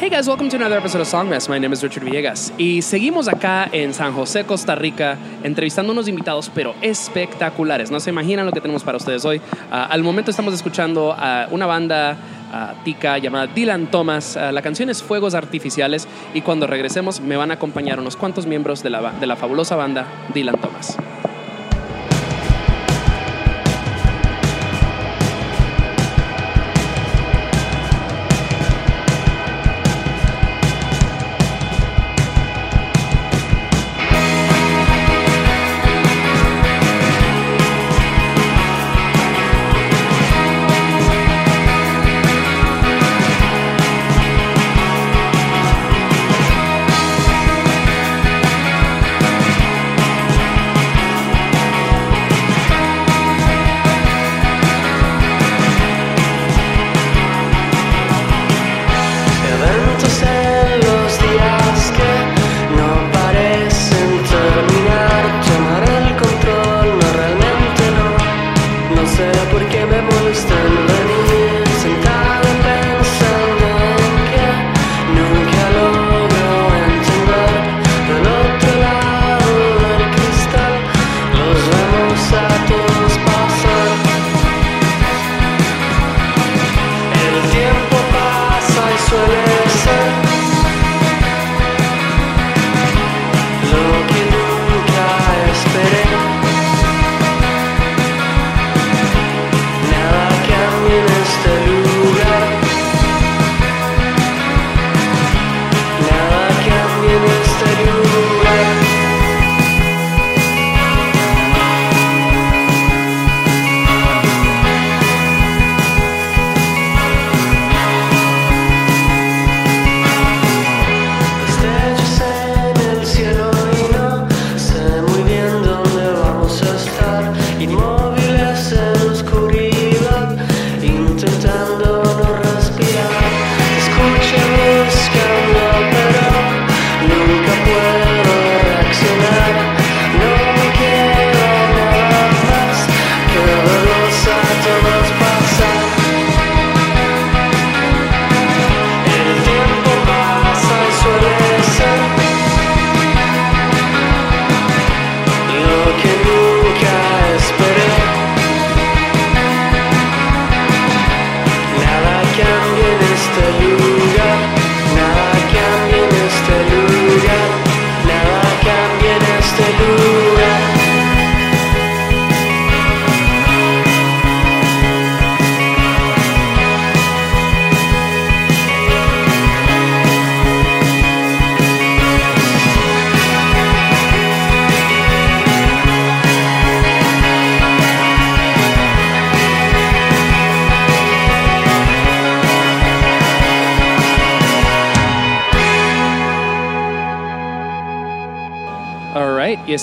Hey 0.00 0.10
guys, 0.10 0.28
welcome 0.28 0.48
to 0.48 0.54
another 0.54 0.78
episode 0.78 1.00
of 1.00 1.08
Songmess. 1.08 1.48
My 1.48 1.58
name 1.58 1.72
is 1.72 1.82
Richard 1.82 2.04
Villegas. 2.04 2.52
Y 2.56 2.82
seguimos 2.82 3.26
acá 3.26 3.68
en 3.72 3.92
San 3.92 4.14
José, 4.14 4.44
Costa 4.44 4.76
Rica, 4.76 5.18
entrevistando 5.42 5.90
unos 5.90 6.06
invitados, 6.06 6.52
pero 6.54 6.76
espectaculares. 6.82 7.90
No 7.90 7.98
se 7.98 8.10
imaginan 8.10 8.46
lo 8.46 8.52
que 8.52 8.60
tenemos 8.60 8.84
para 8.84 8.98
ustedes 8.98 9.24
hoy. 9.24 9.40
Ah, 9.72 9.88
al 9.90 10.04
momento 10.04 10.30
estamos 10.30 10.54
escuchando 10.54 11.12
a 11.18 11.48
una 11.50 11.66
banda 11.66 12.16
ah, 12.52 12.74
tica 12.84 13.18
llamada 13.18 13.48
Dylan 13.48 13.88
Thomas. 13.90 14.36
Ah, 14.36 14.52
la 14.52 14.62
canción 14.62 14.88
es 14.88 15.02
Fuegos 15.02 15.34
Artificiales 15.34 16.06
y 16.32 16.42
cuando 16.42 16.68
regresemos 16.68 17.20
me 17.20 17.36
van 17.36 17.50
a 17.50 17.54
acompañar 17.54 17.98
unos 17.98 18.14
cuantos 18.14 18.46
miembros 18.46 18.84
de 18.84 18.90
la, 18.90 19.10
de 19.10 19.26
la 19.26 19.34
fabulosa 19.34 19.74
banda 19.74 20.06
Dylan 20.32 20.60
Thomas. 20.60 20.96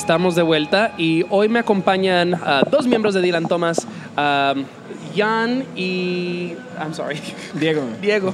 Estamos 0.06 0.36
de 0.36 0.44
vuelta 0.44 0.94
y 1.00 1.26
hoy 1.32 1.50
me 1.50 1.58
acompañan 1.58 2.36
ah, 2.36 2.62
dos 2.70 2.86
miembros 2.86 3.16
de 3.16 3.22
Dylan 3.22 3.48
Thomas, 3.48 3.88
um, 4.16 4.64
Jan 5.16 5.64
y... 5.76 6.54
I'm 6.80 6.94
sorry. 6.94 7.20
Diego. 7.56 7.82
Diego. 8.04 8.32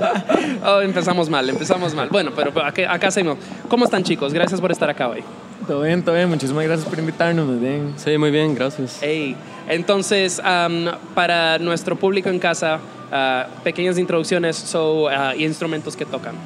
oh, 0.64 0.80
empezamos 0.80 1.28
mal, 1.28 1.50
empezamos 1.50 1.96
mal. 1.96 2.10
Bueno, 2.10 2.30
pero 2.36 2.54
pero 2.54 2.64
acá, 2.64 2.92
acá 2.92 3.10
seguimos. 3.10 3.38
¿Cómo 3.68 3.86
están 3.86 4.04
chicos? 4.04 4.32
Gracias 4.32 4.60
por 4.60 4.70
estar 4.70 4.88
acá 4.88 5.08
hoy. 5.08 5.24
Todo 5.66 5.82
bien, 5.82 6.00
todo 6.04 6.14
bien. 6.14 6.28
Muchísimas 6.28 6.62
gracias 6.62 6.88
por 6.88 6.96
invitarnos. 7.00 7.44
Muy 7.44 7.58
bien. 7.58 7.92
Sí, 7.96 8.16
muy 8.16 8.30
bien, 8.30 8.54
gracias. 8.54 8.98
Hey. 9.02 9.34
Entonces, 9.68 10.40
um, 10.40 10.92
para 11.16 11.58
nuestro 11.58 11.96
público 11.96 12.28
en 12.28 12.38
casa, 12.38 12.78
ah, 13.10 13.48
pequeñas 13.64 13.98
introducciones 13.98 14.54
so, 14.54 15.08
ah, 15.08 15.34
y 15.36 15.44
instrumentos 15.44 15.96
que 15.96 16.06
tocan. 16.06 16.36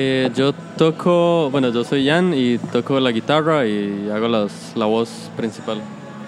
Eh, 0.00 0.30
yo 0.36 0.52
toco, 0.52 1.48
bueno, 1.50 1.70
yo 1.72 1.82
soy 1.82 2.06
Jan 2.06 2.32
y 2.32 2.56
toco 2.58 3.00
la 3.00 3.10
guitarra 3.10 3.66
y 3.66 4.08
hago 4.14 4.28
las, 4.28 4.52
la 4.76 4.86
voz 4.86 5.08
principal. 5.36 5.80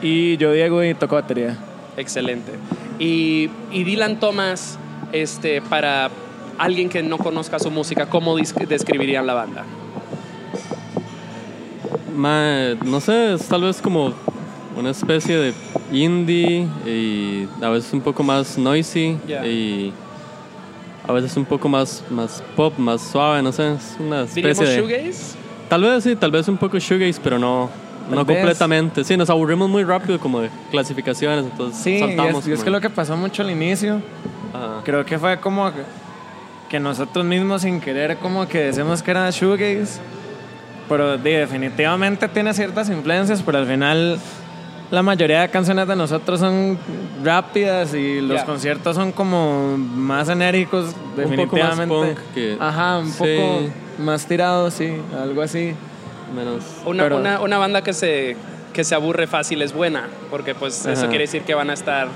Y 0.03 0.37
yo, 0.39 0.53
Diego, 0.53 0.83
y 0.83 0.93
toco 0.95 1.15
batería. 1.15 1.57
Excelente. 1.97 2.51
Y, 2.99 3.49
y 3.71 3.85
Dylan 3.85 4.19
Thomas, 4.19 4.77
este, 5.13 5.63
para 5.63 6.11
alguien 6.59 6.89
que 6.89 7.01
no 7.05 7.17
conozca 7.17 7.61
su 7.61 7.71
música, 7.71 8.07
¿cómo 8.07 8.37
describirían 8.37 9.25
la 9.25 9.35
banda? 9.35 9.65
Ma- 12.17 12.75
no 12.85 13.01
sé, 13.01 13.35
es 13.35 13.47
tal 13.47 13.63
vez 13.63 13.81
como 13.81 14.13
una 14.77 14.91
especie 14.91 15.37
de 15.37 15.55
indie 15.93 16.67
y 16.85 17.47
a 17.63 17.69
veces 17.69 17.93
un 17.93 18.01
poco 18.01 18.25
más 18.25 18.59
noisy 18.59 19.17
y 19.47 19.93
a 21.07 21.13
veces 21.13 21.37
un 21.37 21.45
poco 21.45 21.69
más, 21.69 22.05
más 22.11 22.43
pop, 22.57 22.77
más 22.79 23.01
suave, 23.03 23.43
no 23.43 23.53
sé, 23.53 23.75
es 23.75 23.97
una 23.99 24.25
¿Diríamos 24.25 24.59
especie 24.61 24.67
de... 24.67 24.77
shoegaze? 24.81 25.37
Tal 25.69 25.83
vez 25.83 26.05
sí, 26.05 26.17
tal 26.17 26.31
vez 26.31 26.49
un 26.49 26.57
poco 26.57 26.79
shoegaze, 26.79 27.21
pero 27.23 27.39
no, 27.39 27.71
Tal 28.09 28.17
no 28.19 28.25
vez. 28.25 28.37
completamente. 28.39 29.05
Sí, 29.05 29.17
nos 29.17 29.31
aburrimos 29.31 29.69
muy 29.69 29.85
rápido 29.85 30.19
como 30.19 30.41
de 30.41 30.51
clasificaciones, 30.71 31.45
entonces 31.45 31.83
Sí, 31.83 31.95
y 31.95 31.99
saltamos. 32.01 32.43
es, 32.43 32.49
y 32.49 32.53
es 32.53 32.59
como- 32.59 32.65
que 32.65 32.71
lo 32.71 32.81
que 32.81 32.91
pasó 32.91 33.17
mucho 33.17 33.43
al 33.43 33.51
inicio, 33.51 34.03
Ajá. 34.53 34.81
creo 34.85 35.05
que 35.05 35.19
fue 35.19 35.39
como 35.41 35.71
que, 36.69 36.79
nosotros 36.81 37.25
mismos 37.25 37.63
sin 37.63 37.81
querer 37.81 38.17
como 38.19 38.47
que 38.47 38.59
decimos 38.59 39.03
que 39.03 39.11
era 39.11 39.29
shoegaze. 39.31 40.01
Pero 40.89 41.17
definitivamente 41.19 42.27
tiene 42.29 42.53
ciertas 42.53 42.89
influencias, 42.91 43.43
pero 43.45 43.59
al 43.59 43.67
final 43.67 44.19
la 44.91 45.03
mayoría 45.03 45.43
de 45.43 45.49
canciones 45.51 45.87
de 45.87 45.95
nosotros 45.97 46.41
son 46.41 46.79
rápidas 47.23 47.95
y 47.95 48.21
los 48.21 48.43
conciertos 48.43 48.97
son 48.97 49.13
como 49.13 49.77
más 49.77 50.29
enérgicos, 50.29 50.87
Un 50.87 50.93
poco 50.93 51.17
más 51.17 51.77
definitivamente. 51.77 51.95
punk 51.95 52.19
que- 52.35 52.57
Ajá, 52.59 52.99
un 52.99 53.11
sí. 53.13 53.19
poco 53.19 53.61
más 54.03 54.27
tirados, 54.27 54.75
sí, 54.75 54.93
algo 55.17 55.43
así. 55.43 55.75
Menos... 56.35 56.65
Una, 56.85 57.05
Pero- 57.05 57.17
una, 57.19 57.41
una 57.41 57.59
banda 57.59 57.83
que 57.83 57.93
se, 57.93 58.37
que 58.73 58.85
se 58.85 58.95
aburre 58.95 59.27
fácil 59.27 59.63
es 59.63 59.73
buena, 59.73 60.09
porque 60.31 60.55
pues 60.55 60.87
eso 60.87 61.09
quiere 61.09 61.25
decir 61.25 61.43
que 61.43 61.55
van 61.55 61.71
a 61.71 61.75
estar 61.75 62.09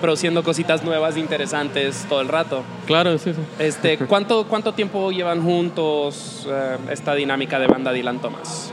produciendo 0.00 0.42
cositas 0.42 0.82
nuevas, 0.84 1.16
interesantes 1.16 2.04
todo 2.08 2.20
el 2.20 2.28
rato. 2.28 2.62
Claro, 2.86 3.16
sí, 3.18 3.32
sí. 3.32 3.40
Este, 3.58 3.96
¿cuánto, 4.08 4.44
¿Cuánto 4.46 4.72
tiempo 4.74 5.10
llevan 5.12 5.42
juntos 5.42 6.46
eh, 6.50 6.76
esta 6.90 7.14
dinámica 7.14 7.58
de 7.58 7.66
banda 7.66 7.90
Dylan 7.92 8.18
Thomas? 8.20 8.70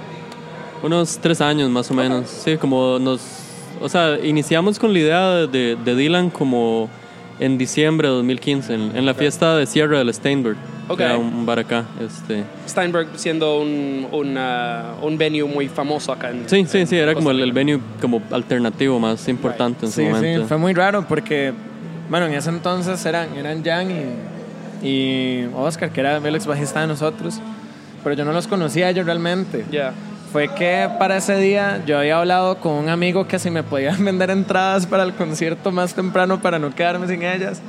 Unos 0.84 1.20
tres 1.22 1.40
años 1.42 1.70
más 1.70 1.90
o 1.92 1.94
menos. 1.94 2.28
Sí, 2.28 2.58
como 2.58 2.98
nos. 3.00 3.22
O 3.82 3.90
sea, 3.90 4.18
iniciamos 4.24 4.78
con 4.80 4.94
la 4.94 5.00
idea 5.00 5.30
de, 5.48 5.76
de 5.76 5.96
Dylan 5.96 6.30
como 6.30 6.90
en 7.40 7.58
diciembre 7.58 8.08
de 8.08 8.14
2015, 8.16 8.74
en, 8.74 8.96
en 8.96 9.06
la 9.06 9.14
fiesta 9.14 9.56
de 9.58 9.66
Sierra 9.66 9.98
del 10.00 10.14
Steinberg. 10.14 10.58
Ok. 10.88 10.98
Que 10.98 11.04
era 11.06 11.18
un 11.18 11.46
bar 11.46 11.58
acá. 11.60 11.86
Este. 12.00 12.44
Steinberg 12.68 13.08
siendo 13.16 13.60
un, 13.60 14.08
un, 14.12 14.38
ah, 14.38 14.94
un 15.02 15.18
venue 15.18 15.44
muy 15.46 15.68
famoso 15.70 16.12
acá 16.12 16.30
en 16.32 16.48
Sí, 16.50 16.66
sí, 16.68 16.80
en 16.80 16.88
sí, 16.88 16.98
era 16.98 17.14
como 17.16 17.32
el, 17.32 17.40
el 17.40 17.52
venue 17.54 17.80
como 18.02 18.22
alternativo 18.32 19.00
más 19.00 19.28
importante 19.28 19.86
en 19.86 19.92
su 19.92 20.02
Sí, 20.02 20.06
sí, 20.08 20.12
momento. 20.12 20.48
fue 20.48 20.58
muy 20.58 20.74
raro 20.74 21.06
porque, 21.08 21.54
bueno, 22.10 22.28
en 22.28 22.34
ese 22.34 22.50
entonces 22.50 23.04
eran, 23.06 23.34
eran 23.36 23.64
Jan 23.64 23.88
y, 24.84 24.88
y 24.88 25.46
Oscar, 25.56 25.92
que 25.92 26.02
era 26.02 26.18
el 26.18 26.36
ex 26.36 26.46
bajista 26.46 26.82
de 26.82 26.88
nosotros, 26.88 27.40
pero 28.04 28.16
yo 28.16 28.26
no 28.26 28.34
los 28.34 28.48
conocía 28.48 28.88
a 28.88 28.90
ellos 28.90 29.06
realmente. 29.06 29.66
Ya. 29.72 29.94
Fue 30.32 30.48
que 30.48 30.90
para 30.98 31.18
ese 31.18 31.36
día 31.36 31.84
yo 31.86 32.00
había 32.00 32.18
hablado 32.18 32.58
con 32.58 32.72
un 32.72 32.88
amigo 32.88 33.28
que 33.28 33.38
si 33.38 33.52
me 33.52 33.64
podían 33.64 34.04
vender 34.06 34.30
entradas 34.30 34.86
para 34.86 35.04
el 35.04 35.14
concierto 35.14 35.72
más 35.74 35.94
temprano 35.94 36.42
para 36.42 36.58
no 36.58 36.74
quedarme 36.74 37.08
sin 37.08 37.24
ellas. 37.24 37.62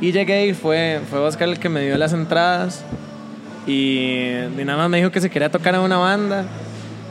Y 0.00 0.12
llegué 0.12 0.46
y 0.46 0.54
fue, 0.54 1.00
fue 1.10 1.18
Oscar 1.18 1.48
el 1.48 1.58
que 1.58 1.68
me 1.68 1.82
dio 1.82 1.98
las 1.98 2.12
entradas. 2.12 2.84
Y, 3.66 4.30
y 4.56 4.64
nada 4.64 4.78
más 4.78 4.88
me 4.88 4.98
dijo 4.98 5.10
que 5.10 5.20
se 5.20 5.28
quería 5.28 5.50
tocar 5.50 5.74
en 5.74 5.80
una 5.80 5.96
banda. 5.96 6.44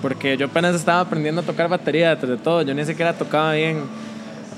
Porque 0.01 0.37
yo 0.37 0.45
apenas 0.45 0.73
estaba 0.73 1.01
aprendiendo 1.01 1.41
a 1.41 1.43
tocar 1.43 1.67
batería, 1.67 2.11
detrás 2.11 2.29
de 2.29 2.37
todo. 2.37 2.61
Yo 2.61 2.73
ni 2.73 2.85
siquiera 2.85 3.11
tocaba 3.11 3.51
bien. 3.53 3.83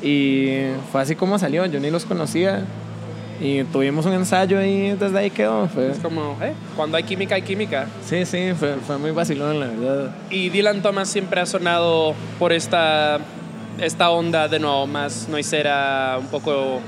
Y 0.03 0.67
fue 0.91 1.01
así 1.01 1.15
como 1.15 1.39
salió. 1.39 1.65
Yo 1.65 1.79
ni 1.79 1.89
los 1.89 2.05
conocía. 2.05 2.65
Y 3.41 3.63
tuvimos 3.65 4.05
un 4.05 4.13
ensayo 4.13 4.61
y 4.61 4.91
desde 4.91 5.17
ahí 5.17 5.29
quedó. 5.29 5.67
Fue, 5.69 5.91
Es 5.91 5.99
como, 5.99 6.35
eh, 6.41 6.53
cuando 6.75 6.97
hay 6.97 7.03
química, 7.03 7.35
hay 7.35 7.41
química. 7.41 7.87
sí, 8.05 8.25
sí, 8.25 8.51
fue, 8.57 8.75
fue 8.85 8.97
muy 8.97 9.11
vacilón, 9.11 9.59
la 9.59 9.67
verdad. 9.67 10.15
Y 10.29 10.49
Dylan 10.49 10.81
Thomas 10.81 11.07
siempre 11.09 11.39
ha 11.39 11.45
sonado 11.45 12.13
por 12.37 12.51
esta, 12.51 13.19
esta 13.79 14.09
onda 14.09 14.47
de 14.49 14.59
nuevo, 14.59 14.85
más 14.87 15.27
noisera, 15.29 16.17
un 16.19 16.27
poco, 16.27 16.79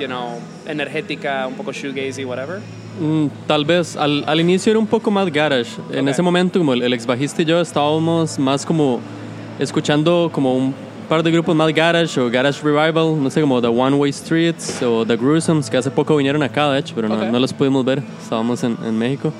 you 0.00 0.06
know, 0.06 0.38
energética, 0.66 1.46
un 1.46 1.54
poco 1.54 1.70
shoegaze 1.72 2.22
y 2.22 2.24
whatever. 2.24 2.58
Mm, 3.00 3.26
tal 3.46 3.64
vez 3.64 3.96
al, 3.96 4.24
al 4.26 4.40
inicio 4.40 4.70
era 4.72 4.80
un 4.80 4.86
poco 4.88 5.12
más 5.12 5.30
garage. 5.30 5.76
En 5.92 6.06
Ok. 6.06 6.10
ese 6.10 6.22
momento, 6.22 6.58
como 6.58 6.74
el, 6.74 6.82
el 6.82 6.92
ex 6.92 7.06
bajista 7.06 7.42
y 7.42 7.44
yo 7.44 7.60
estábamos 7.60 8.36
más 8.36 8.66
como 8.66 8.98
escuchando 9.60 10.28
como 10.32 10.56
un 10.56 10.74
par 11.10 11.22
de 11.22 11.30
grupos 11.30 11.54
más 11.56 11.74
garage 11.74 12.18
o 12.20 12.30
garage 12.30 12.62
revival, 12.62 13.22
no 13.22 13.28
sé, 13.28 13.40
como 13.40 13.60
The 13.60 13.66
One 13.68 13.96
Way 13.96 14.12
Streets 14.12 14.82
o 14.82 15.04
The 15.04 15.16
Gruesomes, 15.16 15.68
que 15.68 15.76
hace 15.76 15.90
poco 15.90 16.16
vinieron 16.16 16.42
acá, 16.42 16.70
de 16.70 16.78
hecho, 16.78 16.94
pero 16.94 17.08
no, 17.08 17.16
Ok. 17.16 17.24
no 17.24 17.38
los 17.40 17.52
pudimos 17.52 17.84
ver, 17.84 18.02
estábamos 18.22 18.62
en, 18.64 18.76
en 18.84 18.96
México. 18.96 19.32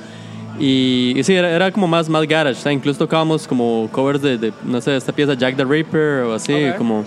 Y, 0.58 1.14
y 1.17 1.22
sí, 1.22 1.32
era, 1.34 1.49
era 1.50 1.70
como 1.72 1.87
más, 1.88 2.08
más 2.08 2.26
garage, 2.26 2.58
o 2.58 2.62
sea, 2.62 2.72
incluso 2.72 2.99
tocábamos 2.99 3.46
como 3.46 3.88
covers 3.93 4.20
de, 4.20 4.37
de, 4.37 4.52
no 4.64 4.81
sé, 4.81 4.94
esta 4.96 5.12
pieza 5.12 5.32
Jack 5.34 5.56
the 5.56 5.64
Ripper 5.64 6.25
o 6.25 6.34
así, 6.34 6.52
Ok. 6.70 6.76
como... 6.76 7.05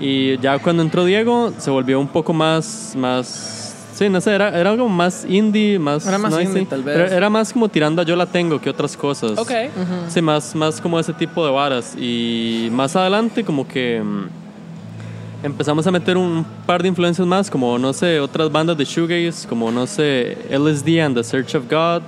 Y 0.00 0.36
ya 0.38 0.58
cuando 0.58 0.82
entró 0.82 1.04
Diego, 1.04 1.52
se 1.58 1.70
volvió 1.70 1.98
un 2.00 2.08
poco 2.08 2.32
más, 2.32 2.94
más 2.96 3.63
Sí, 3.94 4.08
no 4.08 4.20
sé, 4.20 4.32
era, 4.34 4.48
era 4.58 4.70
algo 4.70 4.88
más 4.88 5.24
indie, 5.28 5.78
más... 5.78 6.04
Era 6.06 6.18
más 6.18 6.32
noisy. 6.32 6.48
indie, 6.50 6.66
tal 6.66 6.82
vez. 6.82 6.96
Era, 6.96 7.16
era 7.16 7.30
más 7.30 7.52
como 7.52 7.68
tirando 7.68 8.02
a 8.02 8.04
Yo 8.04 8.16
La 8.16 8.26
Tengo 8.26 8.60
que 8.60 8.68
otras 8.68 8.96
cosas. 8.96 9.38
Ok. 9.38 9.50
Sí, 10.08 10.20
más, 10.20 10.54
más 10.56 10.80
como 10.80 10.98
ese 10.98 11.12
tipo 11.12 11.44
de 11.46 11.52
varas. 11.52 11.94
Y 11.96 12.68
más 12.72 12.96
adelante 12.96 13.44
como 13.44 13.68
que 13.68 14.02
mm, 14.02 15.46
empezamos 15.46 15.86
a 15.86 15.90
meter 15.92 16.16
un 16.16 16.44
par 16.66 16.82
de 16.82 16.88
influencias 16.88 17.26
más, 17.26 17.48
como, 17.50 17.78
no 17.78 17.92
sé, 17.92 18.18
otras 18.18 18.50
bandas 18.50 18.76
de 18.76 18.84
shoegaze, 18.84 19.46
como, 19.46 19.70
no 19.70 19.86
sé, 19.86 20.38
LSD 20.50 21.00
and 21.00 21.14
The 21.16 21.22
Search 21.22 21.54
of 21.54 21.70
God 21.70 22.02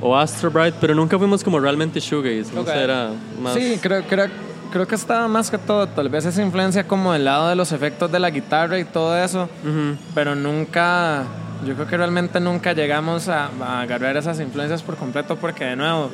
o 0.00 0.14
Astro 0.16 0.50
Bright, 0.50 0.74
pero 0.80 0.94
nunca 0.94 1.18
fuimos 1.18 1.42
como 1.42 1.58
realmente 1.58 1.98
shoegaze. 1.98 2.54
No 2.54 2.60
Ok. 2.60 2.68
sé, 2.68 2.82
era 2.82 3.10
más... 3.42 3.54
Sí, 3.54 3.78
creo, 3.80 4.02
creo, 4.04 4.26
creo 4.72 4.86
que 4.86 4.94
estaba 4.94 5.28
más 5.28 5.50
que 5.50 5.58
todo, 5.58 5.86
tal 5.88 6.08
vez 6.08 6.24
esa 6.24 6.42
influencia 6.42 6.86
como 6.86 7.12
del 7.12 7.24
lado 7.24 7.48
de 7.48 7.56
los 7.56 7.72
efectos 7.72 8.10
de 8.12 8.18
la 8.18 8.30
guitarra 8.30 8.78
y 8.78 8.84
todo 8.84 9.16
eso, 9.16 9.48
Ujú. 9.64 9.96
pero 10.14 10.34
nunca, 10.34 11.24
yo 11.66 11.74
creo 11.74 11.86
que 11.86 11.96
realmente 11.96 12.40
nunca 12.40 12.72
llegamos 12.72 13.28
a, 13.28 13.50
a 13.62 13.80
agarrar 13.80 14.16
esas 14.16 14.40
influencias 14.40 14.82
por 14.82 14.96
completo 14.96 15.36
porque 15.36 15.64
de 15.64 15.76
nuevo, 15.76 16.10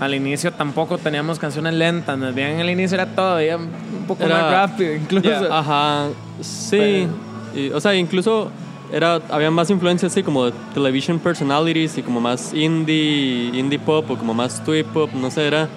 al 0.00 0.14
inicio 0.14 0.52
tampoco 0.52 0.96
teníamos 0.98 1.38
canciones 1.38 1.74
lentas, 1.74 2.16
más 2.18 2.34
bien 2.34 2.50
en 2.50 2.60
el 2.60 2.70
inicio 2.70 2.94
era 2.94 3.06
todavía 3.06 3.56
un 3.56 4.04
poco 4.06 4.24
Era- 4.24 4.42
más 4.42 4.52
rápido 4.52 4.94
incluso. 4.94 5.52
Ajá, 5.52 6.06
sí. 6.40 7.08
Y, 7.54 7.70
o 7.70 7.80
sea, 7.80 7.94
incluso 7.94 8.50
era, 8.92 9.20
había 9.30 9.50
más 9.50 9.70
influencia 9.70 10.06
así 10.08 10.22
como 10.22 10.46
de 10.46 10.52
television 10.72 11.18
personalities 11.18 11.98
y 11.98 12.02
como 12.02 12.20
más 12.20 12.54
indie, 12.54 13.50
indie 13.58 13.78
pop 13.78 14.08
o 14.10 14.16
como 14.16 14.34
más 14.34 14.62
twee 14.64 14.84
pop, 14.84 15.10
no 15.14 15.30
sé, 15.30 15.46
era... 15.48 15.68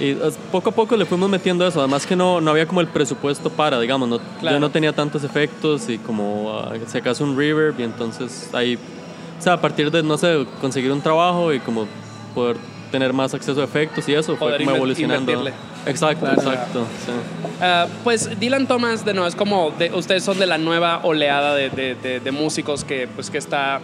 Y 0.00 0.10
es- 0.10 0.38
poco 0.52 0.70
a 0.70 0.72
poco 0.72 0.96
le 0.96 1.04
fuimos 1.04 1.28
metiendo 1.28 1.66
eso, 1.66 1.80
además 1.80 2.06
que 2.06 2.14
no, 2.14 2.40
no 2.40 2.50
había 2.52 2.66
como 2.66 2.80
el 2.80 2.86
presupuesto 2.88 3.50
para, 3.50 3.80
digamos, 3.80 4.08
no, 4.08 4.18
Claro. 4.40 4.56
yo 4.56 4.60
no 4.60 4.70
tenía 4.70 4.92
tantos 4.92 5.24
efectos 5.24 5.88
y 5.88 5.98
como 5.98 6.52
ah, 6.58 6.72
si 6.86 6.98
acaso 6.98 7.24
un 7.24 7.36
reverb 7.36 7.78
y 7.80 7.82
entonces 7.82 8.50
ahí, 8.54 8.76
o 8.76 9.42
sea, 9.42 9.54
a 9.54 9.60
partir 9.60 9.90
de, 9.90 10.02
no 10.02 10.16
sé, 10.16 10.46
conseguir 10.60 10.92
un 10.92 11.00
trabajo 11.00 11.52
y 11.52 11.58
como 11.60 11.86
poder 12.34 12.56
tener 12.92 13.12
más 13.12 13.34
acceso 13.34 13.60
a 13.60 13.64
efectos 13.64 14.08
y 14.08 14.14
eso 14.14 14.36
fue 14.36 14.48
Poder 14.48 14.58
como 14.60 14.70
inver- 14.70 14.76
evolucionando. 14.76 15.32
invertirle. 15.32 15.52
Exacto, 15.86 16.24
Claro. 16.26 16.40
exacto. 16.40 16.86
sí. 17.04 17.12
Ah, 17.60 17.86
pues 18.04 18.38
Dylan 18.38 18.66
Thomas, 18.66 19.04
de 19.04 19.12
nuevo, 19.14 19.26
es 19.28 19.34
como, 19.34 19.72
de- 19.78 19.92
ustedes 19.92 20.22
son 20.22 20.38
de 20.38 20.46
la 20.46 20.58
nueva 20.58 21.00
oleada 21.02 21.54
de, 21.54 21.68
de- 21.70 22.30
músicos 22.32 22.84
que, 22.84 23.08
pues, 23.08 23.30
que 23.30 23.38
está 23.38 23.80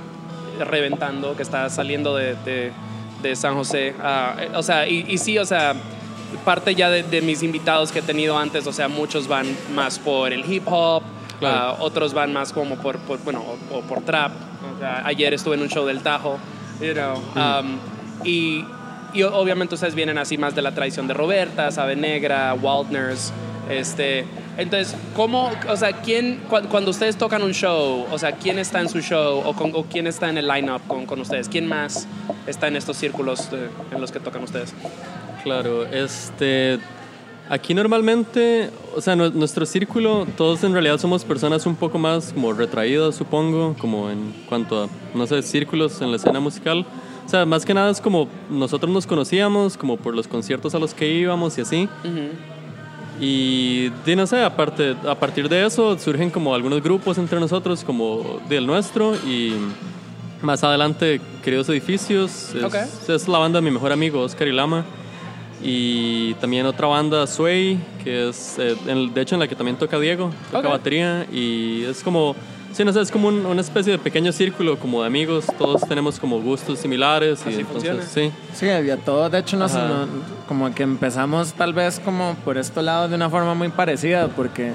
reventando, 0.58 1.34
que 1.36 1.42
está 1.42 1.68
saliendo 1.70 2.14
de, 2.14 2.34
de- 2.44 2.72
San 3.36 3.54
José. 3.54 3.94
Ah, 4.02 4.34
eh, 4.38 4.50
o 4.54 4.62
sea, 4.62 4.86
y, 4.86 5.06
y 5.08 5.16
sí, 5.16 5.38
o 5.38 5.46
sea, 5.46 5.74
parte 6.44 6.74
ya 6.74 6.90
de, 6.90 7.02
de 7.02 7.20
mis 7.22 7.42
invitados 7.42 7.92
que 7.92 7.98
he 8.00 8.02
tenido 8.02 8.38
antes, 8.38 8.66
o 8.66 8.72
sea, 8.72 8.88
muchos 8.88 9.28
van 9.28 9.46
más 9.74 9.98
por 9.98 10.32
el 10.32 10.50
hip 10.50 10.64
hop, 10.66 11.02
Claro. 11.40 11.56
ah, 11.56 11.76
otros 11.80 12.14
van 12.14 12.32
más 12.32 12.52
como 12.52 12.76
por, 12.76 12.98
por, 13.00 13.18
bueno, 13.24 13.42
o, 13.72 13.78
o 13.78 13.80
por 13.82 14.02
trap. 14.02 14.32
O 14.76 14.78
sea, 14.78 15.02
ayer 15.04 15.34
estuve 15.34 15.56
en 15.56 15.62
un 15.62 15.68
show 15.68 15.84
del 15.84 16.00
Tajo, 16.00 16.38
you 16.80 16.92
know, 16.94 17.16
um, 17.36 17.78
y, 18.24 18.64
obviamente 19.32 19.74
ustedes 19.74 19.94
vienen 19.94 20.16
así 20.18 20.38
más 20.38 20.54
de 20.54 20.62
la 20.62 20.72
tradición 20.74 21.06
de 21.08 21.14
Roberta, 21.14 21.70
Sabe 21.70 21.96
Negra, 21.96 22.54
Waldners, 22.54 23.32
este, 23.68 24.24
entonces, 24.58 24.94
¿cómo, 25.16 25.50
o 25.68 25.76
sea, 25.76 25.92
quién, 25.92 26.40
cu- 26.48 26.62
cuando 26.70 26.90
ustedes 26.90 27.16
tocan 27.16 27.42
un 27.42 27.52
show, 27.52 28.06
o 28.10 28.18
sea, 28.18 28.32
quién 28.32 28.58
está 28.58 28.80
en 28.80 28.88
su 28.88 29.00
show 29.00 29.42
o, 29.44 29.54
con- 29.54 29.72
o 29.74 29.84
quién 29.84 30.06
está 30.06 30.28
en 30.28 30.38
el 30.38 30.46
line-up 30.46 30.82
con, 30.86 31.06
con 31.06 31.20
ustedes? 31.20 31.48
¿Quién 31.48 31.66
más 31.66 32.06
está 32.46 32.68
en 32.68 32.76
estos 32.76 32.96
círculos 32.96 33.50
de- 33.50 33.70
en 33.90 34.00
los 34.00 34.12
que 34.12 34.20
tocan 34.20 34.42
ustedes? 34.44 34.72
Claro, 35.44 35.84
este. 35.86 36.78
Aquí 37.50 37.74
normalmente, 37.74 38.70
o 38.96 39.00
sea, 39.02 39.14
nu- 39.14 39.30
nuestro 39.30 39.66
círculo, 39.66 40.26
todos 40.36 40.64
en 40.64 40.72
realidad 40.72 40.96
somos 40.98 41.24
personas 41.24 41.66
un 41.66 41.76
poco 41.76 41.98
más 41.98 42.32
como 42.32 42.54
retraídas, 42.54 43.14
supongo, 43.16 43.76
como 43.78 44.10
en 44.10 44.32
cuanto 44.48 44.84
a, 44.84 44.88
no 45.14 45.26
sé, 45.26 45.42
círculos 45.42 46.00
en 46.00 46.10
la 46.10 46.16
escena 46.16 46.40
musical. 46.40 46.86
O 47.26 47.28
sea, 47.28 47.44
más 47.44 47.66
que 47.66 47.74
nada 47.74 47.90
es 47.90 48.00
como 48.00 48.28
nosotros 48.50 48.90
nos 48.90 49.06
conocíamos, 49.06 49.76
como 49.76 49.98
por 49.98 50.14
los 50.14 50.26
conciertos 50.26 50.74
a 50.74 50.78
los 50.78 50.94
que 50.94 51.06
íbamos 51.12 51.58
y 51.58 51.60
así. 51.60 51.88
Y, 53.20 53.90
di, 54.04 54.16
no 54.16 54.26
sé, 54.26 54.42
aparte, 54.42 54.96
a 55.06 55.14
partir 55.14 55.48
de 55.48 55.64
eso 55.66 55.96
surgen 55.98 56.30
como 56.30 56.54
algunos 56.54 56.82
grupos 56.82 57.16
entre 57.18 57.38
nosotros, 57.38 57.84
como 57.84 58.40
del 58.48 58.66
nuestro, 58.66 59.14
y 59.16 59.52
más 60.42 60.64
adelante, 60.64 61.20
Queridos 61.42 61.68
Edificios, 61.68 62.54
es 63.08 63.28
la 63.28 63.38
banda 63.38 63.58
de 63.60 63.64
mi 63.64 63.70
mejor 63.70 63.92
amigo, 63.92 64.20
Oscar 64.22 64.48
Ilama, 64.48 64.84
y 65.66 66.34
también 66.34 66.66
otra 66.66 66.86
banda, 66.86 67.26
Sway, 67.26 67.78
que 68.04 68.28
es, 68.28 68.56
eh, 68.58 68.76
en- 68.86 69.12
de 69.14 69.20
hecho, 69.22 69.34
en 69.34 69.40
la 69.40 69.48
que 69.48 69.56
también 69.56 69.76
toca 69.78 69.98
Diego, 69.98 70.30
toca 70.52 70.68
batería, 70.68 71.26
y 71.32 71.84
es 71.84 72.02
como, 72.02 72.36
sí, 72.72 72.84
no 72.84 72.92
sé, 72.92 73.00
es 73.00 73.10
como 73.10 73.28
un- 73.28 73.46
una 73.46 73.62
especie 73.62 73.92
de 73.92 73.98
pequeño 73.98 74.30
círculo, 74.30 74.78
como 74.78 75.00
de 75.00 75.06
amigos, 75.06 75.46
todos 75.58 75.80
tenemos 75.88 76.20
como 76.20 76.38
gustos 76.42 76.78
similares, 76.80 77.40
y 77.46 77.54
entonces, 77.60 77.66
funciona. 77.72 78.02
sí. 78.02 78.30
Sí, 78.54 78.68
había 78.68 78.98
todo. 78.98 79.30
De 79.30 79.38
hecho, 79.38 79.56
nos, 79.56 79.72
no- 79.72 80.06
como 80.46 80.74
que 80.74 80.82
empezamos 80.82 81.54
tal 81.54 81.72
vez 81.72 81.98
como 81.98 82.34
por 82.44 82.58
estos 82.58 82.84
lados 82.84 83.08
de 83.08 83.16
una 83.16 83.30
forma 83.30 83.54
muy 83.54 83.70
parecida, 83.70 84.28
porque 84.28 84.72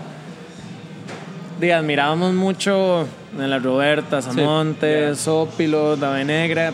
di, 1.61 1.69
admirábamos 1.71 2.33
mucho 2.33 3.05
en 3.37 3.49
la 3.49 3.59
Roberta, 3.59 4.21
Samonte, 4.23 5.13
Sópilo, 5.15 5.95
Dave 5.97 6.25
Negra, 6.25 6.71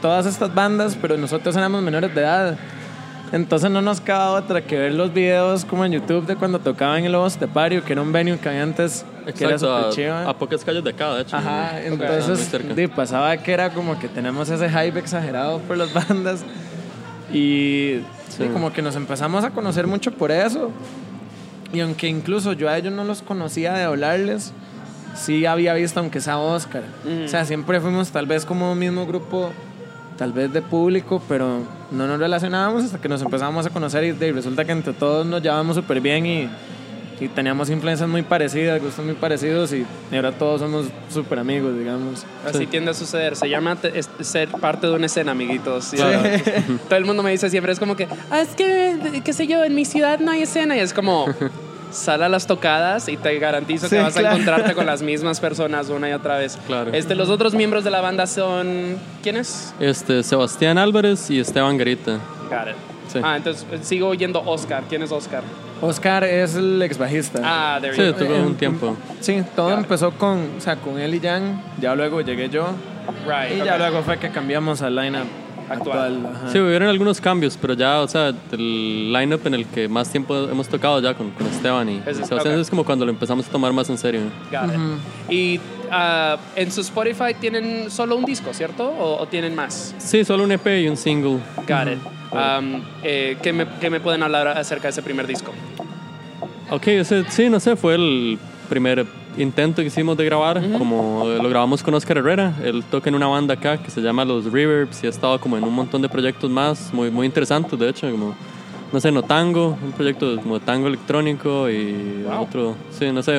todas 0.00 0.26
estas 0.26 0.54
bandas, 0.54 0.96
pero 1.00 1.16
nosotros 1.16 1.56
éramos 1.56 1.82
menores 1.82 2.14
de 2.14 2.20
edad. 2.20 2.58
Entonces 3.30 3.70
no 3.70 3.82
nos 3.82 4.00
quedaba 4.00 4.30
otra 4.32 4.62
que 4.62 4.78
ver 4.78 4.94
los 4.94 5.12
videos 5.12 5.64
como 5.66 5.84
en 5.84 5.92
YouTube 5.92 6.24
de 6.26 6.36
cuando 6.36 6.58
tocaban 6.60 7.00
en 7.00 7.04
el 7.06 7.12
Lobo 7.12 7.26
Estepario, 7.26 7.84
que 7.84 7.92
era 7.92 8.00
un 8.02 8.10
venue 8.10 8.38
que 8.38 8.48
había 8.48 8.62
antes, 8.62 9.04
que 9.36 9.44
era 9.44 9.52
Exacto, 9.54 9.76
súper 9.76 9.84
a, 9.84 9.90
chiva. 9.90 10.30
a 10.30 10.38
pocas 10.38 10.64
calles 10.64 10.82
de 10.82 10.90
acá, 10.90 11.14
de 11.14 11.22
hecho. 11.22 11.36
Ajá, 11.36 11.72
muy 11.74 11.86
entonces 11.94 12.50
di, 12.74 12.86
pasaba 12.86 13.36
que 13.36 13.52
era 13.52 13.70
como 13.70 13.98
que 13.98 14.08
tenemos 14.08 14.48
ese 14.48 14.70
hype 14.70 14.98
exagerado 14.98 15.58
por 15.60 15.76
las 15.76 15.92
bandas 16.08 16.42
y 17.32 18.00
Sí. 18.30 18.44
como 18.52 18.72
que 18.72 18.82
nos 18.82 18.94
empezamos 18.94 19.42
a 19.44 19.50
conocer 19.50 19.86
mucho 19.86 20.12
por 20.12 20.30
eso. 20.30 20.70
Y 21.72 21.80
aunque 21.80 22.06
incluso 22.08 22.52
yo 22.52 22.68
a 22.68 22.78
ellos 22.78 22.92
no 22.92 23.04
los 23.04 23.20
conocía 23.20 23.72
de 23.74 23.82
hablarles, 23.84 24.52
sí 25.14 25.44
había 25.44 25.74
visto, 25.74 26.00
aunque 26.00 26.20
sea 26.20 26.38
Oscar. 26.38 26.82
O 27.24 27.28
sea, 27.28 27.44
siempre 27.44 27.80
fuimos 27.80 28.10
tal 28.10 28.26
vez 28.26 28.44
como 28.46 28.70
un 28.72 28.78
mismo 28.78 29.06
grupo, 29.06 29.50
tal 30.16 30.32
vez 30.32 30.52
de 30.52 30.62
público, 30.62 31.20
pero 31.28 31.62
no 31.90 32.06
nos 32.06 32.18
relacionábamos 32.18 32.84
hasta 32.84 33.00
que 33.00 33.08
nos 33.08 33.22
empezamos 33.22 33.66
a 33.66 33.70
conocer 33.70 34.04
y, 34.04 34.12
resulta 34.32 34.64
que 34.64 34.72
entre 34.72 34.92
todos 34.92 35.26
nos 35.26 35.42
llevábamos 35.42 35.76
súper 35.76 36.00
bien 36.00 36.26
y, 36.26 36.48
y 37.20 37.28
teníamos 37.28 37.70
influencias 37.70 38.08
muy 38.08 38.22
parecidas, 38.22 38.80
gustos 38.80 39.04
muy 39.04 39.14
parecidos 39.14 39.72
y, 39.72 39.86
y 40.10 40.16
ahora 40.16 40.32
todos 40.32 40.60
somos 40.60 40.86
súper 41.10 41.38
amigos, 41.38 41.76
digamos. 41.76 42.24
Así 42.46 42.66
tiende 42.66 42.90
a 42.90 42.94
suceder. 42.94 43.36
Se 43.36 43.48
llama 43.48 43.76
ser 44.20 44.48
parte 44.50 44.86
de 44.86 44.94
una 44.94 45.06
escena, 45.06 45.32
amiguitos. 45.32 45.92
Todo 46.88 46.98
el 46.98 47.04
mundo 47.04 47.22
me 47.22 47.30
dice 47.30 47.50
siempre, 47.50 47.72
es 47.72 47.78
como 47.78 47.96
que, 47.96 48.08
ah, 48.30 48.40
es 48.40 48.54
que, 48.54 49.22
qué 49.24 49.32
sé 49.32 49.46
yo, 49.46 49.64
en 49.64 49.74
mi 49.74 49.84
ciudad 49.84 50.20
no 50.20 50.30
hay 50.30 50.42
escena. 50.42 50.76
Y 50.76 50.80
es 50.80 50.92
como, 50.92 51.26
sal 51.90 52.22
a 52.22 52.28
las 52.28 52.46
tocadas 52.46 53.08
y 53.08 53.16
te 53.16 53.38
garantizo 53.38 53.88
que 53.88 53.96
Sí, 53.96 54.02
vas 54.02 54.16
a 54.16 54.20
claro. 54.20 54.36
encontrarte 54.36 54.74
con 54.74 54.86
las 54.86 55.02
mismas 55.10 55.40
personas 55.40 55.88
una 55.88 56.08
y 56.08 56.12
otra 56.12 56.38
vez. 56.38 56.58
Claro. 56.66 56.90
Este, 56.92 57.14
los 57.14 57.28
otros 57.30 57.54
miembros 57.54 57.84
de 57.84 57.90
la 57.90 58.00
banda 58.00 58.26
son, 58.26 58.96
¿quiénes? 59.22 59.74
Este, 59.80 60.22
Sebastián 60.22 60.78
Álvarez 60.78 61.30
y 61.30 61.40
Esteban 61.40 61.76
Garita. 61.76 62.12
Got 62.50 62.68
it. 62.70 62.76
Sí. 63.12 63.20
Ah, 63.22 63.36
entonces 63.36 63.64
eh, 63.72 63.78
sigo 63.82 64.08
oyendo 64.08 64.42
Oscar. 64.44 64.82
¿Quién 64.88 65.02
es 65.02 65.10
Oscar? 65.12 65.42
Oscar 65.80 66.24
es 66.24 66.56
el 66.56 66.82
ex 66.82 66.98
bajista. 66.98 67.40
Ah, 67.42 67.78
there 67.80 67.94
Sí, 67.94 68.02
you 68.02 68.12
go. 68.12 68.18
tuve 68.18 68.36
Eh, 68.36 68.40
un 68.42 68.54
tiempo. 68.56 68.96
Sí, 69.20 69.42
todo 69.56 69.68
Claro. 69.68 69.82
empezó 69.82 70.10
con, 70.10 70.50
o 70.58 70.60
sea, 70.60 70.76
con 70.76 70.98
él 70.98 71.14
y 71.14 71.20
Jan, 71.20 71.62
ya 71.80 71.94
luego 71.94 72.20
llegué 72.20 72.48
yo 72.50 72.66
Right, 73.26 73.56
y 73.56 73.60
ok. 73.60 73.66
ya 73.66 73.78
luego 73.78 74.02
fue 74.02 74.18
que 74.18 74.28
cambiamos 74.30 74.82
al 74.82 74.96
lineup 74.96 75.26
Actual. 75.70 76.16
actual. 76.26 76.52
Sí, 76.52 76.58
hubieron 76.58 76.88
algunos 76.88 77.20
cambios, 77.20 77.56
pero 77.60 77.74
ya, 77.74 78.00
o 78.00 78.08
sea, 78.08 78.32
el 78.52 79.12
lineup 79.12 79.46
en 79.46 79.54
el 79.54 79.66
que 79.66 79.88
más 79.88 80.10
tiempo 80.10 80.36
hemos 80.36 80.68
tocado 80.68 81.00
ya 81.00 81.14
con, 81.14 81.30
con 81.32 81.46
Esteban 81.46 81.88
y 81.88 82.02
Ese- 82.06 82.24
Sebastián 82.24 82.54
ok. 82.54 82.60
es 82.60 82.70
como 82.70 82.84
cuando 82.84 83.04
lo 83.04 83.10
empezamos 83.10 83.46
a 83.46 83.50
tomar 83.50 83.72
más 83.72 83.88
en 83.90 83.98
serio. 83.98 84.22
Got 84.50 84.72
it. 84.74 85.32
Y 85.32 85.60
ah, 85.90 86.36
en 86.56 86.70
su 86.72 86.80
Spotify 86.80 87.34
tienen 87.38 87.90
solo 87.90 88.16
un 88.16 88.24
disco, 88.24 88.52
¿cierto? 88.52 88.88
¿O, 88.88 89.18
o 89.22 89.26
tienen 89.26 89.54
más? 89.54 89.94
Sí, 89.98 90.24
solo 90.24 90.44
un 90.44 90.52
EP 90.52 90.66
y 90.82 90.88
un 90.88 90.96
single. 90.96 91.38
Got 91.66 91.88
it. 91.92 91.98
Um, 92.30 92.82
eh, 93.02 93.38
¿qué, 93.42 93.52
me, 93.52 93.66
qué 93.80 93.88
me 93.90 94.00
pueden 94.00 94.22
hablar 94.22 94.48
acerca 94.48 94.84
de 94.84 94.90
ese 94.90 95.02
primer 95.02 95.26
disco? 95.26 95.52
Ok, 96.70 96.86
ese, 96.88 97.24
sí, 97.30 97.48
no 97.48 97.58
sé, 97.60 97.76
fue 97.76 97.94
el 97.94 98.38
primer 98.68 99.06
intento 99.36 99.82
que 99.82 99.88
hicimos 99.88 100.16
de 100.16 100.24
grabar, 100.24 100.60
como 100.78 101.24
eh, 101.30 101.38
lo 101.40 101.48
grabamos 101.48 101.82
con 101.82 101.94
Oscar 101.94 102.18
Herrera, 102.18 102.54
él 102.64 102.82
toca 102.90 103.08
en 103.08 103.14
una 103.14 103.26
banda 103.26 103.54
acá 103.54 103.76
que 103.76 103.90
se 103.90 104.00
llama 104.00 104.24
Los 104.24 104.46
Reverbs 104.50 105.02
y 105.04 105.06
ha 105.06 105.10
estado 105.10 105.38
como 105.40 105.56
en 105.56 105.64
un 105.64 105.74
montón 105.74 106.02
de 106.02 106.08
proyectos 106.08 106.50
más, 106.50 106.92
muy, 106.92 107.10
muy 107.10 107.26
interesantes 107.26 107.78
de 107.78 107.88
hecho, 107.88 108.10
como, 108.10 108.34
no 108.92 109.00
sé, 109.00 109.12
Notango, 109.12 109.76
un 109.84 109.92
proyecto 109.92 110.40
como 110.40 110.58
tango 110.60 110.88
electrónico 110.88 111.68
y 111.70 112.22
Wow. 112.24 112.42
otro, 112.42 112.76
sí, 112.98 113.12
no 113.12 113.22
sé, 113.22 113.38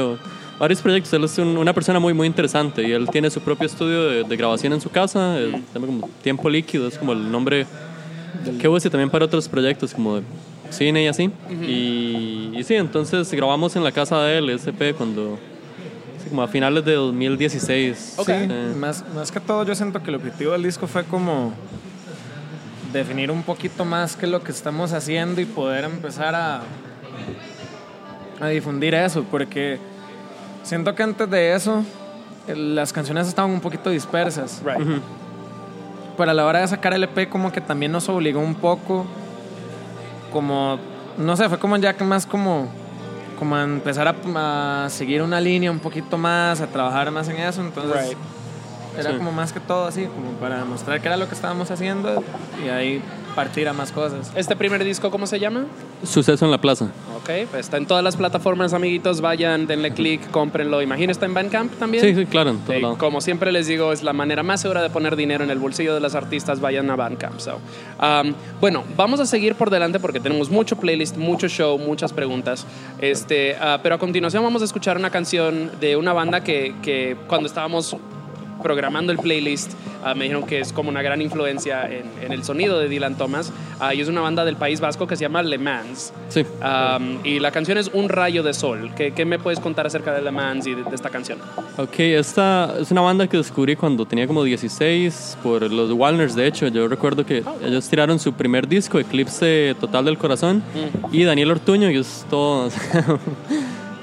varios 0.60 0.82
proyectos, 0.82 1.12
él 1.14 1.24
es 1.24 1.38
un- 1.38 1.58
una 1.58 1.74
persona 1.74 2.00
muy, 2.00 2.14
muy 2.14 2.28
interesante 2.28 2.88
y 2.88 2.92
él 2.92 3.10
tiene 3.10 3.30
su 3.30 3.42
propio 3.42 3.66
estudio 3.66 4.04
de, 4.08 4.24
de 4.24 4.38
grabación 4.38 4.72
en 4.74 4.82
su 4.82 4.90
casa, 4.90 5.40
eh, 5.40 5.62
se 5.68 5.74
llama 5.80 5.88
como 5.88 6.10
Tiempo 6.22 6.50
Líquido, 6.50 6.88
es 6.88 6.98
como 6.98 7.12
el 7.14 7.30
nombre 7.32 7.66
que 8.60 8.68
usa 8.70 8.90
también 8.90 9.10
para 9.10 9.26
otros 9.26 9.50
proyectos 9.50 9.94
como 9.94 10.18
de 10.18 10.22
cine 10.70 11.04
y 11.04 11.08
así. 11.08 11.30
y, 11.68 12.52
y 12.58 12.64
sí, 12.64 12.76
entonces 12.76 13.32
grabamos 13.34 13.76
en 13.76 13.84
la 13.84 13.92
casa 13.92 14.22
de 14.24 14.38
él, 14.38 14.50
SP, 14.52 14.94
cuando... 14.94 15.38
como 16.30 16.44
a 16.44 16.48
finales 16.48 16.86
de 16.86 16.94
2016. 16.94 18.16
Ok. 18.18 18.28
Sí, 18.28 18.48
más, 18.78 19.04
más 19.14 19.32
que 19.32 19.40
todo 19.40 19.66
yo 19.66 19.76
siento 19.76 20.02
que 20.02 20.10
el 20.10 20.16
objetivo 20.16 20.54
del 20.54 20.64
disco 20.64 20.88
fue 20.88 21.04
como 21.04 21.54
definir 22.94 23.32
un 23.32 23.44
poquito 23.44 23.86
más 23.86 24.16
qué 24.16 24.26
es 24.26 24.32
lo 24.32 24.42
que 24.44 24.52
estamos 24.52 24.94
haciendo 24.94 25.42
y 25.42 25.46
poder 25.46 25.86
empezar 25.86 26.34
a, 26.36 26.62
a 28.40 28.48
difundir 28.48 28.96
eso, 28.96 29.24
porque 29.30 29.80
siento 30.64 30.96
que 30.96 31.04
antes 31.04 31.30
de 31.30 31.54
eso 31.54 31.84
las 32.48 32.94
canciones 32.94 33.28
estaban 33.28 33.52
un 33.52 33.62
poquito 33.62 33.90
dispersas. 33.90 34.62
Right. 34.64 35.02
Pero 36.18 36.32
a 36.32 36.34
la 36.34 36.46
hora 36.46 36.60
de 36.60 36.68
sacar 36.68 36.94
el 36.94 37.04
EP 37.04 37.30
como 37.30 37.52
que 37.52 37.62
también 37.62 37.92
nos 37.92 38.10
obligó 38.10 38.40
un 38.40 38.56
poco, 38.56 39.06
como, 40.34 40.80
no 41.18 41.38
sé, 41.38 41.48
fue 41.48 41.60
como 41.60 41.78
ya 41.78 41.94
que 41.94 42.04
más 42.04 42.26
como, 42.26 42.68
como 43.40 43.56
a 43.56 43.64
empezar 43.64 44.14
a, 44.36 44.88
seguir 44.90 45.22
una 45.22 45.40
línea 45.40 45.72
un 45.72 45.80
poquito 45.80 46.18
más, 46.18 46.60
a 46.60 46.68
trabajar 46.68 47.10
más 47.10 47.30
en 47.30 47.38
eso, 47.38 47.62
entonces. 47.62 48.18
Era 49.00 49.12
Sí. 49.12 49.18
como 49.18 49.32
más 49.32 49.54
que 49.54 49.60
todo 49.60 49.86
así, 49.88 50.06
como 50.06 50.32
para 50.40 50.64
mostrar 50.66 51.02
qué 51.02 51.08
era 51.08 51.18
lo 51.18 51.28
que 51.28 51.36
estábamos 51.36 51.72
haciendo 51.72 52.24
y 52.66 52.70
ahí 52.70 53.02
partir 53.36 53.68
a 53.70 53.74
más 53.74 53.92
cosas. 53.92 54.32
¿Este 54.36 54.56
primer 54.56 54.84
disco 54.84 55.12
cómo 55.12 55.26
se 55.28 55.40
llama? 55.40 55.66
Suceso 56.04 56.44
en 56.46 56.52
la 56.52 56.58
plaza. 56.60 56.86
Ok, 57.18 57.30
pues 57.52 57.66
está 57.66 57.78
en 57.78 57.86
todas 57.86 58.04
las 58.04 58.16
plataformas, 58.18 58.74
amiguitos. 58.74 59.22
Vayan, 59.22 59.68
denle 59.68 59.94
click, 59.94 60.30
cómprenlo. 60.32 60.82
Imagino 60.82 61.12
está 61.12 61.26
en 61.26 61.34
Bandcamp 61.34 61.74
también. 61.78 62.04
Sí, 62.04 62.16
sí, 62.16 62.26
claro, 62.26 62.50
en 62.52 62.60
todo 62.60 62.74
Eh, 62.74 62.82
lado. 62.82 62.98
como 62.98 63.22
siempre 63.22 63.52
les 63.52 63.68
digo, 63.68 63.94
es 63.94 64.04
la 64.04 64.14
manera 64.14 64.42
más 64.44 64.62
segura 64.62 64.82
de 64.82 64.90
poner 64.90 65.16
dinero 65.16 65.44
en 65.44 65.52
el 65.52 65.60
bolsillo 65.60 65.94
de 65.94 66.00
los 66.00 66.16
artistas. 66.16 66.60
Vayan 66.60 66.90
a 66.90 66.96
Bandcamp. 66.96 67.40
So, 67.40 67.60
um, 68.02 68.34
bueno, 68.60 68.84
vamos 68.98 69.20
a 69.20 69.26
seguir 69.26 69.56
por 69.56 69.70
delante 69.70 70.00
porque 70.00 70.20
tenemos 70.20 70.50
mucho 70.50 70.76
playlist, 70.78 71.16
mucho 71.16 71.48
show, 71.48 71.78
muchas 71.78 72.12
preguntas. 72.12 72.66
Este, 73.00 73.56
ah, 73.62 73.80
pero 73.84 73.96
a 73.96 73.98
continuación 74.00 74.44
vamos 74.44 74.62
a 74.64 74.66
escuchar 74.66 74.98
una 74.98 75.12
canción 75.12 75.72
de 75.80 75.96
una 75.96 76.14
banda 76.14 76.44
que, 76.44 76.76
que 76.82 77.16
cuando 77.28 77.48
estábamos 77.48 77.96
programando 78.62 79.12
el 79.12 79.18
playlist 79.18 79.74
ah, 80.04 80.14
me 80.14 80.26
dijeron 80.26 80.46
que 80.46 80.60
es 80.60 80.74
como 80.74 80.90
una 80.90 81.02
gran 81.02 81.22
influencia 81.22 81.90
en, 81.90 82.06
en 82.22 82.32
el 82.32 82.44
sonido 82.44 82.80
de 82.80 82.88
Dylan 82.90 83.18
Thomas. 83.18 83.52
Ah, 83.80 83.94
y 83.94 84.02
es 84.02 84.08
una 84.08 84.22
banda 84.22 84.46
del 84.46 84.56
País 84.56 84.80
Vasco 84.80 85.08
que 85.08 85.16
se 85.16 85.22
llama 85.22 85.42
Le 85.42 85.58
Mans. 85.58 86.14
Sí. 86.30 86.42
Um, 86.42 87.20
y 87.24 87.40
la 87.40 87.52
canción 87.52 87.78
es 87.78 87.90
Un 87.94 88.10
rayo 88.10 88.44
de 88.44 88.54
sol. 88.54 88.92
¿Qué, 88.96 89.12
qué 89.12 89.26
me 89.26 89.40
puedes 89.40 89.60
contar 89.60 89.88
acerca 89.88 90.14
de 90.14 90.22
Le 90.22 90.32
Mans 90.32 90.68
y 90.68 90.76
de, 90.76 90.84
de 90.84 90.96
esta 90.96 91.10
canción? 91.10 91.40
Ok, 91.78 92.00
esta 92.00 92.76
es 92.80 92.92
una 92.92 93.02
banda 93.02 93.28
que 93.28 93.38
descubrí 93.38 93.76
cuando 93.76 94.06
tenía 94.06 94.28
como 94.28 94.44
16 94.44 95.38
por 95.42 95.72
los 95.72 95.92
Walners, 95.92 96.36
de 96.36 96.48
hecho. 96.48 96.68
Yo 96.68 96.88
recuerdo 96.88 97.26
que 97.26 97.44
ellos 97.66 97.90
tiraron 97.90 98.20
su 98.20 98.34
primer 98.34 98.68
disco, 98.68 99.00
Eclipse 99.00 99.76
Total 99.80 100.06
del 100.06 100.18
Corazón, 100.18 100.62
y 101.12 101.24
Daniel 101.24 101.52
Ortuño, 101.52 101.88
que 101.90 102.00
es 102.00 102.26
todo... 102.30 102.70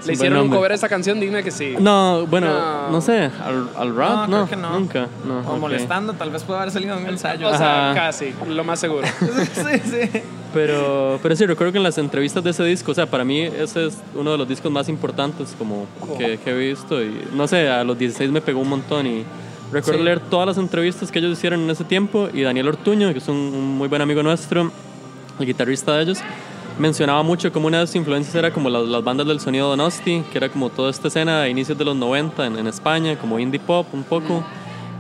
¿Le 0.07 0.13
hicieron 0.15 0.41
un 0.41 0.51
cover 0.51 0.73
a 0.73 0.75
esta 0.75 0.89
canción? 0.89 1.19
Dime 1.21 1.43
que 1.43 1.51
sí. 1.51 1.75
No, 1.81 2.27
bueno, 2.27 2.47
No. 2.49 2.91
no, 2.91 3.01
sé, 3.01 3.31
al, 3.45 3.69
al 3.77 3.95
rap, 3.97 4.11
No, 4.11 4.27
no, 4.27 4.47
creo 4.47 4.49
que 4.49 4.57
no. 4.57 4.79
nunca. 4.79 5.09
No, 5.27 5.41
O 5.41 5.55
ok. 5.55 5.59
molestando, 5.61 6.13
tal 6.15 6.31
vez 6.31 6.43
puede 6.45 6.61
haber 6.61 6.73
salido 6.73 6.97
un 6.97 7.07
ensayo. 7.07 7.49
O 7.49 7.57
sea, 7.57 7.91
Ajá. 7.93 8.01
casi, 8.07 8.33
lo 8.49 8.65
más 8.65 8.79
seguro. 8.81 9.07
sí, 9.55 9.81
sí. 9.85 10.21
Pero, 10.55 11.19
pero 11.23 11.37
sí, 11.37 11.45
recuerdo 11.45 11.73
que 11.73 11.79
en 11.79 11.85
las 11.85 11.99
entrevistas 11.99 12.43
de 12.43 12.51
ese 12.51 12.65
disco, 12.65 12.93
o 12.93 12.95
sea, 12.95 13.07
para 13.07 13.25
mí 13.25 13.43
ese 13.43 13.87
es 13.89 13.99
uno 14.15 14.33
de 14.33 14.39
los 14.39 14.49
discos 14.49 14.73
más 14.73 14.89
importantes 14.89 15.55
como 15.59 15.87
que, 16.17 16.39
que 16.39 16.51
he 16.51 16.69
visto. 16.71 17.03
Y 17.03 17.27
no 17.35 17.47
sé, 17.47 17.69
a 17.69 17.85
los 17.85 17.99
16 17.99 18.31
me 18.31 18.41
pegó 18.41 18.61
un 18.61 18.69
montón 18.71 19.07
y 19.07 19.25
recuerdo 19.73 19.99
Sí. 19.99 20.05
leer 20.05 20.21
todas 20.21 20.47
las 20.47 20.59
entrevistas 20.59 21.11
que 21.11 21.19
ellos 21.19 21.33
hicieron 21.33 21.61
en 21.61 21.71
ese 21.71 21.85
tiempo 21.85 22.29
y 22.33 22.43
Daniel 22.43 22.69
Ortuño, 22.69 23.13
que 23.13 23.19
es 23.19 23.29
un, 23.29 23.37
un 23.37 23.77
muy 23.77 23.89
buen 23.89 24.01
amigo 24.01 24.23
nuestro, 24.23 24.71
el 25.39 25.45
guitarrista 25.47 25.95
de 25.97 26.03
ellos, 26.05 26.19
mencionaba 26.79 27.23
mucho 27.23 27.53
como 27.53 27.67
una 27.67 27.81
de 27.81 27.87
sus 27.87 27.97
influencias 27.97 28.35
era 28.35 28.53
como 28.53 28.69
las, 28.69 28.87
las 28.87 29.03
bandas 29.03 29.27
del 29.27 29.41
sonido 29.41 29.69
Donosti, 29.69 30.23
que 30.31 30.39
era 30.39 30.49
como 30.49 30.71
toda 30.71 30.91
esta 30.91 31.09
escena 31.09 31.43
a 31.43 31.49
inicios 31.49 31.77
de 31.77 31.85
los 31.85 31.97
90 31.97 32.47
en, 32.47 32.59
en 32.59 32.67
España, 32.67 33.17
como 33.17 33.39
indie 33.39 33.61
pop 33.61 33.87
un 33.93 34.03
poco. 34.03 34.45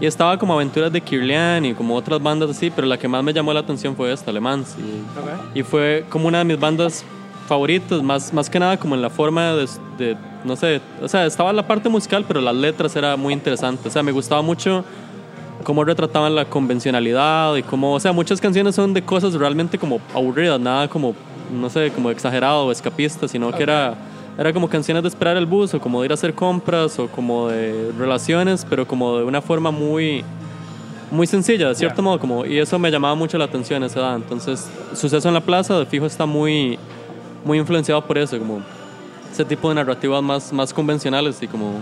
Y 0.00 0.06
estaba 0.06 0.38
como 0.38 0.52
Aventuras 0.52 0.92
de 0.92 1.00
Kirlian 1.00 1.64
y 1.64 1.74
como 1.74 1.94
otras 1.94 2.22
bandas 2.22 2.50
así, 2.50 2.70
pero 2.70 2.86
la 2.86 2.98
que 2.98 3.08
más 3.08 3.24
me 3.24 3.32
llamó 3.32 3.52
la 3.54 3.60
atención 3.60 3.96
fue 3.96 4.12
esta, 4.12 4.30
Le 4.30 4.40
Mans. 4.40 4.76
Y, 5.54 5.60
y 5.60 5.62
fue 5.62 6.04
como 6.10 6.28
una 6.28 6.38
de 6.38 6.44
mis 6.44 6.60
bandas 6.60 7.04
favoritas, 7.46 8.02
más, 8.02 8.32
más 8.32 8.50
que 8.50 8.58
nada 8.58 8.76
como 8.76 8.94
en 8.94 9.02
la 9.02 9.08
forma 9.08 9.54
de, 9.54 9.68
de, 9.96 10.16
no 10.44 10.56
sé, 10.56 10.80
o 11.00 11.08
sea, 11.08 11.24
estaba 11.24 11.52
la 11.52 11.66
parte 11.66 11.88
musical, 11.88 12.24
pero 12.26 12.40
las 12.40 12.54
letras 12.54 12.94
era 12.96 13.16
muy 13.16 13.32
interesante. 13.32 13.88
O 13.88 13.90
sea, 13.90 14.02
me 14.02 14.12
gustaba 14.12 14.42
mucho 14.42 14.84
cómo 15.62 15.82
retrataban 15.84 16.34
la 16.34 16.44
convencionalidad 16.44 17.56
y 17.56 17.62
cómo, 17.62 17.94
o 17.94 18.00
sea, 18.00 18.12
muchas 18.12 18.40
canciones 18.40 18.74
son 18.74 18.92
de 18.92 19.02
cosas 19.02 19.34
realmente 19.34 19.78
como 19.78 20.00
aburridas, 20.14 20.60
nada 20.60 20.88
como, 20.88 21.14
no 21.52 21.68
sé, 21.70 21.90
como 21.92 22.10
exagerado 22.10 22.66
o 22.66 22.72
escapista, 22.72 23.28
sino 23.28 23.52
que 23.52 23.62
era, 23.62 23.94
era 24.38 24.52
como 24.52 24.68
canciones 24.68 25.02
de 25.02 25.08
esperar 25.08 25.36
el 25.36 25.46
bus 25.46 25.74
o 25.74 25.80
como 25.80 26.00
de 26.00 26.06
ir 26.06 26.10
a 26.12 26.14
hacer 26.14 26.34
compras 26.34 26.98
o 26.98 27.08
como 27.08 27.48
de 27.48 27.92
relaciones, 27.98 28.66
pero 28.68 28.86
como 28.86 29.18
de 29.18 29.24
una 29.24 29.40
forma 29.42 29.70
muy 29.70 30.24
muy 31.10 31.26
sencilla, 31.26 31.68
de 31.68 31.74
cierto 31.76 31.98
Ya. 31.98 32.02
modo, 32.02 32.18
como, 32.18 32.44
y 32.44 32.58
eso 32.58 32.78
me 32.80 32.90
llamaba 32.90 33.14
mucho 33.14 33.38
la 33.38 33.44
atención 33.44 33.82
a 33.82 33.86
esa 33.86 34.00
edad. 34.00 34.16
Entonces, 34.16 34.68
Suceso 34.92 35.28
en 35.28 35.34
la 35.34 35.40
Plaza, 35.40 35.78
de 35.78 35.86
fijo, 35.86 36.04
está 36.04 36.26
muy, 36.26 36.78
muy 37.44 37.58
influenciado 37.58 38.04
por 38.04 38.18
eso, 38.18 38.36
como 38.38 38.60
ese 39.32 39.44
tipo 39.44 39.68
de 39.68 39.76
narrativas 39.76 40.20
más, 40.22 40.52
más 40.52 40.74
convencionales 40.74 41.40
y 41.42 41.46
como 41.46 41.74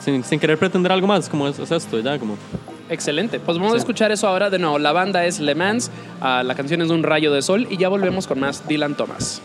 sin, 0.00 0.22
sin 0.22 0.38
querer 0.38 0.56
pretender 0.58 0.92
algo 0.92 1.08
más, 1.08 1.28
como 1.28 1.48
es, 1.48 1.58
es 1.58 1.70
esto, 1.72 1.98
ya, 1.98 2.18
como. 2.18 2.36
Excelente. 2.90 3.40
Pues 3.40 3.58
vamos 3.58 3.74
a 3.74 3.76
escuchar 3.76 4.12
eso 4.12 4.26
ahora 4.26 4.50
de 4.50 4.58
nuevo. 4.58 4.78
La 4.78 4.92
banda 4.92 5.24
es 5.24 5.40
Le 5.40 5.54
Mans, 5.54 5.90
ah, 6.20 6.42
la 6.42 6.54
canción 6.54 6.82
es 6.82 6.90
Un 6.90 7.02
rayo 7.02 7.32
de 7.32 7.42
sol 7.42 7.66
y 7.70 7.76
ya 7.76 7.88
volvemos 7.88 8.26
con 8.26 8.40
más 8.40 8.66
Dylan 8.66 8.94
Thomas. 8.94 9.42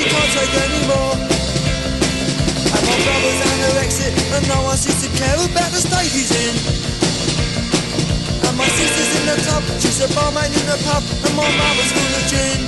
Bags, 0.00 0.08
cause 0.08 0.08
he 0.08 0.08
can't 0.08 0.32
take 0.32 0.54
any 0.64 0.80
more. 0.86 1.14
And 2.72 2.82
my 2.86 2.96
brother's 3.04 3.40
anorexic, 3.40 4.14
and 4.34 4.48
no 4.48 4.62
one 4.62 4.76
seems 4.76 5.02
to 5.02 5.08
care 5.16 5.36
about 5.36 5.70
the 5.72 5.80
state 5.80 6.12
he's 6.12 6.30
in. 6.30 6.54
And 8.46 8.56
my 8.56 8.68
sister's 8.68 9.10
in 9.20 9.26
the 9.26 9.36
tub, 9.44 9.62
she's 9.80 10.00
a 10.00 10.08
barmaid 10.14 10.52
in 10.52 10.66
the 10.66 10.78
pub, 10.84 11.02
and 11.26 11.36
my 11.36 11.48
mother's 11.56 11.92
full 11.92 12.14
of 12.16 12.26
gin. 12.28 12.60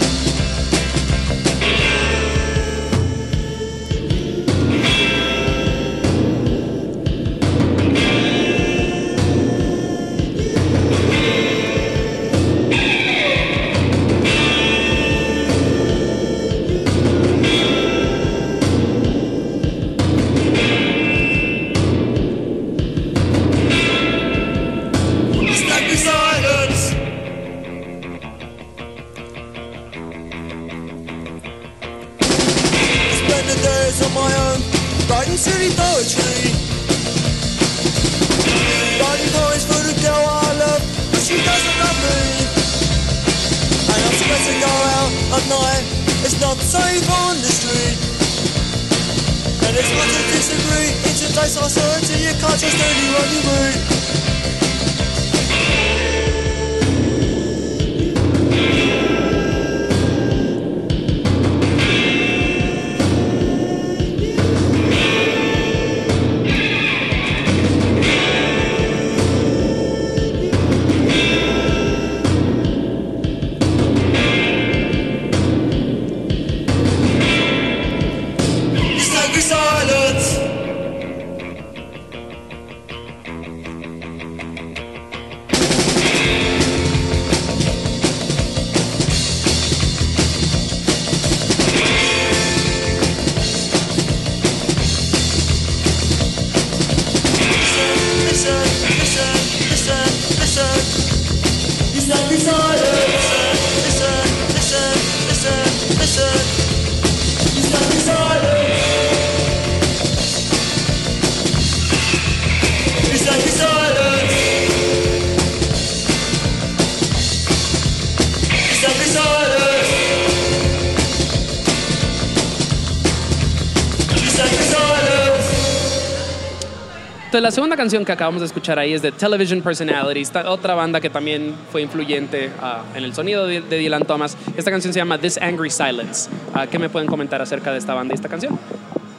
Entonces, 127.32 127.44
la 127.44 127.50
segunda 127.50 127.76
canción 127.78 128.04
que 128.04 128.12
acabamos 128.12 128.42
de 128.42 128.46
escuchar 128.46 128.78
ahí 128.78 128.92
es 128.92 129.00
de 129.00 129.10
Television 129.10 129.62
Personalities, 129.62 130.30
otra 130.44 130.74
banda 130.74 131.00
que 131.00 131.08
también 131.08 131.54
fue 131.70 131.80
influyente 131.80 132.50
ah, 132.60 132.82
en 132.94 133.04
el 133.04 133.14
sonido 133.14 133.46
de, 133.46 133.62
Dylan 133.62 134.04
Thomas. 134.04 134.36
Esta 134.54 134.70
canción 134.70 134.92
se 134.92 134.98
llama 134.98 135.16
This 135.16 135.38
Angry 135.40 135.70
Silence. 135.70 136.28
Ah, 136.52 136.66
¿Qué 136.66 136.78
me 136.78 136.90
pueden 136.90 137.08
comentar 137.08 137.40
acerca 137.40 137.72
de 137.72 137.78
esta 137.78 137.94
banda 137.94 138.12
y 138.12 138.16
esta 138.16 138.28
canción? 138.28 138.58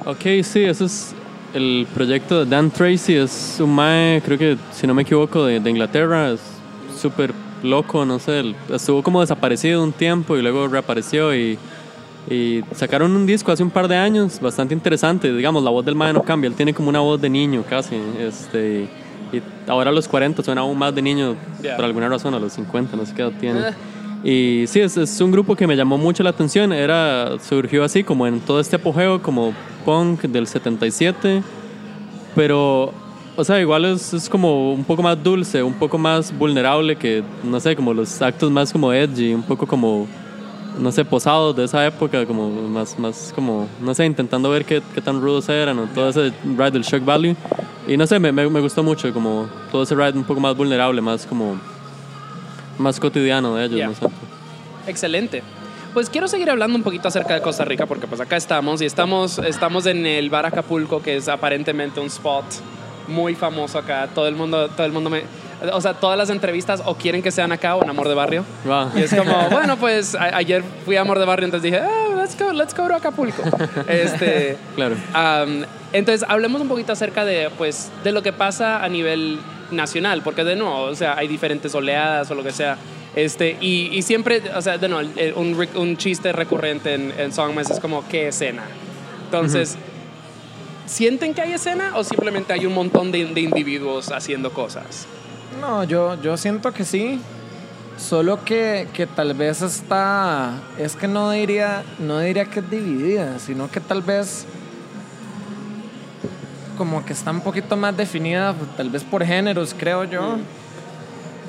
Ok, 0.05 0.43
sí, 0.43 0.63
ese 0.63 0.85
es 0.85 1.15
el 1.55 1.87
proyecto 1.91 2.45
de 2.45 2.51
Dan 2.51 2.69
Tracy. 2.69 3.15
Es 3.15 3.57
un 3.59 3.73
mae, 3.73 4.21
creo 4.23 4.37
que, 4.37 4.57
si 4.71 4.85
no 4.85 4.93
me 4.93 5.01
equivoco, 5.01 5.47
de, 5.47 5.59
de 5.59 5.69
Inglaterra. 5.71 6.29
Es 6.29 6.41
súper 6.95 7.33
loco, 7.63 8.05
no 8.05 8.19
sé. 8.19 8.55
Estuvo 8.69 9.01
como 9.01 9.21
desaparecido 9.21 9.83
un 9.83 9.91
tiempo 9.91 10.37
y 10.37 10.41
luego 10.41 10.67
reapareció 10.67 11.35
y, 11.35 11.57
y 12.29 12.61
sacaron 12.73 13.15
un 13.15 13.25
disco 13.25 13.51
hace 13.51 13.63
un 13.63 13.69
par 13.69 13.87
de 13.87 13.95
años, 13.95 14.39
bastante 14.39 14.73
interesante. 14.73 15.33
Digamos, 15.33 15.63
la 15.63 15.69
voz 15.69 15.85
del 15.85 15.95
mae 15.95 16.13
no 16.13 16.21
cambia, 16.23 16.47
él 16.47 16.55
tiene 16.55 16.73
como 16.73 16.89
una 16.89 16.99
voz 16.99 17.19
de 17.19 17.29
niño 17.29 17.63
casi. 17.67 17.95
Este, 18.19 18.87
y 19.31 19.41
ahora 19.67 19.89
a 19.89 19.93
los 19.93 20.07
40 20.07 20.43
suena 20.43 20.61
aún 20.61 20.77
más 20.77 20.93
de 20.93 21.01
niño 21.01 21.35
por 21.75 21.85
alguna 21.85 22.07
razón, 22.09 22.33
a 22.33 22.39
los 22.39 22.53
50, 22.53 22.95
no 22.95 23.05
sé 23.05 23.13
qué 23.13 23.21
edad 23.23 23.33
tiene. 23.39 23.59
Eh. 23.59 23.73
Y 24.23 24.67
sí, 24.67 24.79
es, 24.79 24.95
es 24.95 25.19
un 25.19 25.31
grupo 25.31 25.55
que 25.55 25.67
me 25.67 25.75
llamó 25.75 25.97
mucho 25.97 26.23
la 26.23 26.29
atención. 26.29 26.71
Era, 26.71 27.37
surgió 27.39 27.83
así, 27.83 28.03
como 28.03 28.25
en 28.25 28.39
todo 28.39 28.59
este 28.59 28.77
apogeo, 28.77 29.21
como 29.21 29.53
punk 29.83 30.21
del 30.21 30.47
77. 30.47 31.43
Pero, 32.35 32.93
o 33.35 33.43
sea, 33.43 33.59
igual 33.59 33.85
es, 33.85 34.13
es 34.13 34.29
como 34.29 34.73
un 34.73 34.83
poco 34.83 35.01
más 35.01 35.21
dulce, 35.21 35.63
un 35.63 35.73
poco 35.73 35.97
más 35.97 36.35
vulnerable 36.37 36.95
que, 36.95 37.23
no 37.43 37.59
sé, 37.59 37.75
como 37.75 37.93
los 37.93 38.21
actos 38.21 38.51
más 38.51 38.71
como 38.71 38.93
edgy, 38.93 39.33
un 39.33 39.43
poco 39.43 39.65
como, 39.65 40.07
no 40.77 40.91
sé, 40.91 41.03
posados 41.03 41.55
de 41.55 41.63
esa 41.65 41.85
época, 41.85 42.25
como 42.25 42.49
más, 42.49 42.97
más 42.99 43.31
como, 43.33 43.67
no 43.81 43.93
sé, 43.95 44.05
intentando 44.05 44.49
ver 44.49 44.65
qué, 44.65 44.81
qué 44.93 45.01
tan 45.01 45.19
rudos 45.21 45.49
eran, 45.49 45.79
o 45.79 45.85
todo 45.87 46.09
ese 46.09 46.31
ride 46.43 46.71
del 46.71 46.83
shock 46.83 47.03
value. 47.03 47.35
Y 47.87 47.97
no 47.97 48.05
sé, 48.07 48.19
me, 48.19 48.31
me, 48.31 48.47
me 48.49 48.59
gustó 48.59 48.83
mucho, 48.83 49.11
como 49.11 49.49
todo 49.71 49.83
ese 49.83 49.95
ride 49.95 50.13
un 50.17 50.23
poco 50.23 50.39
más 50.39 50.55
vulnerable, 50.55 51.01
más 51.01 51.25
como, 51.25 51.59
más 52.77 52.99
cotidiano 52.99 53.55
de 53.55 53.65
ellos, 53.65 53.77
Ya. 53.79 53.87
no 53.87 53.95
sé. 53.95 54.05
Excelente. 54.87 55.43
Pues 55.93 56.09
quiero 56.09 56.27
seguir 56.27 56.49
hablando 56.49 56.75
un 56.75 56.83
poquito 56.83 57.07
acerca 57.07 57.35
de 57.35 57.41
Costa 57.41 57.65
Rica 57.65 57.85
porque 57.85 58.07
pues 58.07 58.19
acá 58.19 58.35
estamos 58.35 58.81
y 58.81 58.85
estamos, 58.85 59.37
estamos 59.39 59.85
en 59.85 60.05
el 60.07 60.29
bar 60.31 60.45
Acapulco 60.45 61.01
que 61.03 61.17
es 61.17 61.27
aparentemente 61.29 61.99
un 61.99 62.07
spot 62.07 62.45
muy 63.07 63.35
famoso 63.35 63.77
acá. 63.79 64.07
Todo 64.13 64.27
el 64.27 64.35
mundo, 64.35 64.69
todo 64.69 64.85
el 64.85 64.91
mundo 64.91 65.09
me... 65.09 65.23
O 65.71 65.79
sea, 65.79 65.93
todas 65.93 66.17
las 66.17 66.29
entrevistas 66.29 66.81
o 66.85 66.95
quieren 66.95 67.21
que 67.21 67.31
sean 67.31 67.51
acá 67.53 67.75
o 67.75 67.83
en 67.83 67.89
Amor 67.89 68.09
de 68.09 68.13
Barrio. 68.15 68.43
Wow. 68.65 68.91
Y 68.95 69.01
es 69.03 69.13
como, 69.15 69.33
bueno, 69.49 69.77
pues 69.77 70.13
a- 70.15 70.35
ayer 70.35 70.61
fui 70.83 70.97
a 70.97 71.01
Amor 71.01 71.19
de 71.19 71.25
Barrio, 71.25 71.45
entonces 71.45 71.71
dije, 71.71 71.81
ah, 71.81 72.15
let's 72.17 72.37
go, 72.37 72.51
let's 72.51 72.75
go 72.75 72.87
to 72.87 72.95
Acapulco. 72.95 73.41
Este, 73.87 74.57
Claro. 74.75 74.95
Am, 75.13 75.63
entonces, 75.93 76.27
hablemos 76.27 76.59
un 76.61 76.67
poquito 76.67 76.91
acerca 76.91 77.23
de, 77.23 77.49
pues, 77.57 77.91
de 78.03 78.11
lo 78.11 78.21
que 78.23 78.33
pasa 78.33 78.83
a 78.83 78.89
nivel 78.89 79.39
nacional, 79.71 80.21
porque 80.23 80.43
de 80.43 80.55
nuevo, 80.55 80.81
o 80.83 80.95
sea, 80.95 81.15
hay 81.17 81.27
diferentes 81.27 81.73
oleadas 81.75 82.29
o 82.31 82.35
lo 82.35 82.43
que 82.43 82.51
sea. 82.51 82.77
Este, 83.15 83.55
y, 83.61 83.89
y 83.93 84.01
siempre, 84.01 84.41
o 84.55 84.61
sea, 84.61 84.77
de 84.79 84.89
nuevo, 84.89 85.07
un, 85.35 85.67
un 85.75 85.97
chiste 85.97 86.33
recurrente 86.33 86.95
en, 86.95 87.13
en 87.17 87.31
Songmas 87.31 87.69
es 87.69 87.79
como, 87.79 88.03
¿qué 88.09 88.27
escena? 88.29 88.63
Entonces, 89.25 89.77
¿sienten 90.85 91.33
que 91.33 91.41
hay 91.41 91.53
escena 91.53 91.93
o 91.95 92.03
simplemente 92.03 92.53
hay 92.53 92.65
un 92.65 92.73
montón 92.73 93.11
de, 93.11 93.25
de 93.25 93.41
individuos 93.41 94.11
haciendo 94.11 94.51
cosas? 94.53 95.07
No, 95.59 95.83
yo, 95.83 96.21
yo 96.21 96.37
siento 96.37 96.71
que 96.71 96.83
sí. 96.83 97.21
Solo 97.97 98.43
que, 98.43 98.87
que 98.93 99.05
tal 99.05 99.33
vez 99.33 99.61
está. 99.61 100.59
Es 100.77 100.95
que 100.95 101.07
no 101.07 101.31
diría, 101.31 101.83
no 101.99 102.19
diría 102.19 102.45
que 102.45 102.59
es 102.59 102.69
dividida, 102.69 103.39
sino 103.39 103.69
que 103.69 103.79
tal 103.79 104.01
vez. 104.01 104.45
Como 106.77 107.05
que 107.05 107.13
está 107.13 107.29
un 107.29 107.41
poquito 107.41 107.77
más 107.77 107.95
definida, 107.95 108.55
tal 108.75 108.89
vez 108.89 109.03
por 109.03 109.23
géneros, 109.23 109.75
creo 109.77 110.05
yo. 110.05 110.37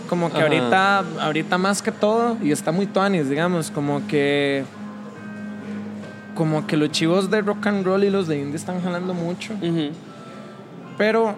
Como 0.08 0.28
que 0.30 0.36
Ajá. 0.36 0.44
ahorita, 0.44 1.04
ahorita 1.22 1.56
más 1.56 1.80
que 1.80 1.90
todo, 1.90 2.36
y 2.42 2.52
está 2.52 2.72
muy 2.72 2.86
tuanis, 2.86 3.28
digamos, 3.28 3.70
como 3.70 4.06
que. 4.06 4.64
Como 6.34 6.66
que 6.66 6.76
los 6.76 6.90
chivos 6.90 7.30
de 7.30 7.40
rock 7.42 7.66
and 7.68 7.84
roll 7.84 8.04
y 8.04 8.10
los 8.10 8.26
de 8.26 8.38
indie 8.38 8.56
están 8.56 8.82
jalando 8.82 9.14
mucho 9.14 9.54
Ujú. 9.54 9.90
pero 10.98 11.34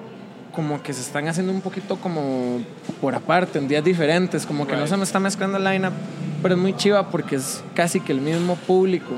como 0.52 0.82
que 0.82 0.92
se 0.94 1.02
están 1.02 1.28
haciendo 1.28 1.52
un 1.52 1.60
poquito 1.60 1.96
como 1.96 2.60
por 3.00 3.14
aparte, 3.14 3.58
en 3.58 3.68
días 3.68 3.84
diferentes, 3.84 4.46
como 4.46 4.66
que 4.66 4.72
no 4.72 4.80
Right. 4.80 4.88
se 4.88 4.96
me 4.96 5.02
está 5.04 5.20
mezclando 5.20 5.58
el 5.58 5.64
lineup, 5.64 5.92
pero 6.42 6.54
es 6.54 6.60
muy 6.60 6.74
chiva 6.74 7.10
porque 7.10 7.36
es 7.36 7.62
casi 7.74 8.00
que 8.00 8.12
el 8.12 8.22
mismo 8.22 8.56
público. 8.56 9.12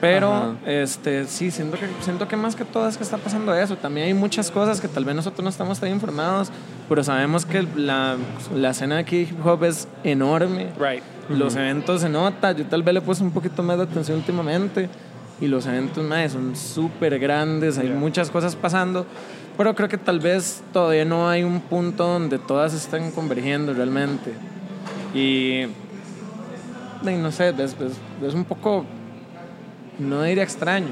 Pero 0.00 0.32
Ajá. 0.32 0.54
este, 0.64 1.26
sí, 1.26 1.50
siento 1.50 1.76
que, 1.78 1.86
siento 2.02 2.26
que 2.28 2.36
más 2.36 2.54
que 2.56 2.64
todo 2.64 2.88
es 2.88 2.96
que 2.96 3.02
está 3.04 3.18
pasando 3.18 3.54
eso. 3.54 3.76
También 3.76 4.06
hay 4.08 4.14
muchas 4.14 4.50
cosas 4.50 4.80
que 4.80 4.88
tal 4.88 5.04
vez 5.04 5.14
nosotros 5.14 5.42
no 5.44 5.50
estamos 5.50 5.78
tan 5.80 5.90
informados, 5.90 6.50
pero 6.88 7.02
sabemos 7.04 7.46
que 7.46 7.62
la, 7.76 8.16
la 8.54 8.70
escena 8.70 8.96
de 9.02 9.16
hip 9.16 9.46
hop 9.46 9.64
es 9.64 9.88
enorme. 10.04 10.68
Right. 10.78 11.02
Los 11.28 11.54
eventos 11.56 12.00
se 12.02 12.08
nota, 12.08 12.52
yo 12.52 12.64
tal 12.66 12.82
vez 12.82 12.94
le 12.94 13.00
puse 13.00 13.22
un 13.22 13.30
poquito 13.30 13.62
más 13.62 13.76
de 13.78 13.84
atención 13.84 14.18
últimamente. 14.18 14.88
Y 15.40 15.46
los 15.48 15.66
eventos 15.66 16.04
más 16.04 16.32
son 16.32 16.54
súper 16.54 17.18
grandes, 17.18 17.76
hay 17.78 17.88
muchas 17.88 18.30
cosas 18.30 18.54
pasando, 18.54 19.04
pero 19.56 19.74
creo 19.74 19.88
que 19.88 19.98
tal 19.98 20.20
vez 20.20 20.62
todavía 20.72 21.04
no 21.04 21.28
hay 21.28 21.42
un 21.42 21.60
punto 21.60 22.06
donde 22.06 22.38
todas 22.38 22.74
estén 22.74 23.10
convergiendo 23.10 23.72
realmente. 23.74 24.32
Y, 25.14 25.62
y 27.02 27.16
no 27.18 27.32
sé, 27.32 27.48
es, 27.48 27.58
es- 27.80 28.24
es 28.24 28.34
un 28.34 28.44
poco, 28.44 28.84
no 29.98 30.22
diría 30.22 30.44
extraño, 30.44 30.86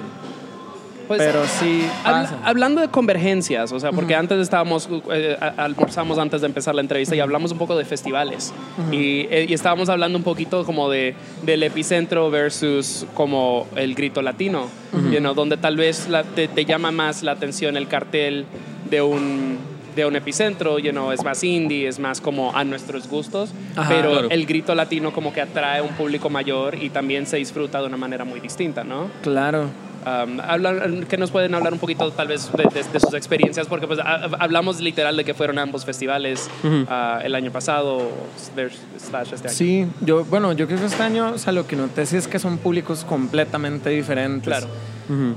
Pues, 1.10 1.20
pero 1.22 1.44
sí 1.44 1.82
pasa. 2.04 2.38
hablando 2.44 2.80
de 2.80 2.86
convergencias, 2.86 3.72
o 3.72 3.80
sea, 3.80 3.90
porque 3.90 4.14
antes 4.14 4.38
estábamos, 4.38 4.88
eh, 5.12 5.36
almorzamos 5.56 6.18
antes 6.18 6.40
de 6.40 6.46
empezar 6.46 6.72
la 6.76 6.82
entrevista 6.82 7.16
y 7.16 7.20
hablamos 7.20 7.50
un 7.50 7.58
poco 7.58 7.76
de 7.76 7.84
festivales. 7.84 8.54
y, 8.92 9.26
eh, 9.28 9.46
y 9.48 9.52
estábamos 9.52 9.88
hablando 9.88 10.16
un 10.16 10.22
poquito 10.22 10.64
como 10.64 10.88
de, 10.88 11.16
del 11.42 11.64
epicentro 11.64 12.30
versus 12.30 13.06
como 13.14 13.66
el 13.74 13.96
grito 13.96 14.22
latino, 14.22 14.68
you 15.10 15.18
know, 15.18 15.34
donde 15.34 15.56
tal 15.56 15.76
vez 15.76 16.08
la- 16.08 16.22
te, 16.22 16.46
te 16.46 16.64
llama 16.64 16.92
más 16.92 17.24
la 17.24 17.32
atención 17.32 17.76
el 17.76 17.88
cartel 17.88 18.46
de 18.88 19.02
un 19.02 19.58
de 19.96 20.06
un 20.06 20.14
epicentro, 20.14 20.78
you 20.78 20.92
know, 20.92 21.10
es 21.10 21.24
más 21.24 21.42
indie, 21.42 21.88
es 21.88 21.98
más 21.98 22.20
como 22.20 22.56
a 22.56 22.62
nuestros 22.62 23.08
gustos, 23.08 23.50
Ajá. 23.74 23.88
pero 23.88 24.12
Claro. 24.12 24.28
el 24.30 24.46
grito 24.46 24.72
latino 24.76 25.12
como 25.12 25.32
que 25.32 25.40
atrae 25.40 25.80
a 25.80 25.82
un 25.82 25.88
público 25.94 26.30
mayor 26.30 26.76
y 26.80 26.90
también 26.90 27.26
se 27.26 27.38
disfruta 27.38 27.80
de 27.80 27.88
una 27.88 27.96
manera 27.96 28.24
muy 28.24 28.38
distinta, 28.38 28.84
¿no? 28.84 29.08
Claro. 29.24 29.66
Um, 30.06 30.40
hablan, 30.40 31.04
que 31.04 31.18
nos 31.18 31.30
pueden 31.30 31.54
hablar 31.54 31.74
un 31.74 31.78
poquito 31.78 32.10
tal 32.10 32.26
vez 32.26 32.50
de, 32.52 32.62
de- 32.72 32.88
de 32.90 33.00
sus 33.00 33.12
experiencias, 33.12 33.66
porque 33.66 33.86
pues 33.86 33.98
ha- 33.98 34.30
hablamos 34.38 34.80
literal 34.80 35.14
de 35.14 35.24
que 35.24 35.34
fueron 35.34 35.58
ambos 35.58 35.84
festivales 35.84 36.48
ah, 36.88 37.20
el 37.22 37.34
año 37.34 37.50
pasado 37.52 38.08
slash 38.54 38.72
slash 38.98 39.32
este 39.34 39.48
año. 39.48 39.56
Sí, 39.56 39.86
yo, 40.00 40.24
bueno, 40.24 40.52
yo 40.54 40.66
creo 40.66 40.78
que 40.80 40.86
este 40.86 41.02
año, 41.02 41.32
o 41.34 41.38
sea, 41.38 41.52
lo 41.52 41.66
que 41.66 41.76
noté 41.76 42.06
sí 42.06 42.16
es 42.16 42.26
que 42.28 42.38
son 42.38 42.56
públicos 42.56 43.04
completamente 43.06 43.90
diferentes. 43.90 44.46
Claro. 44.46 44.68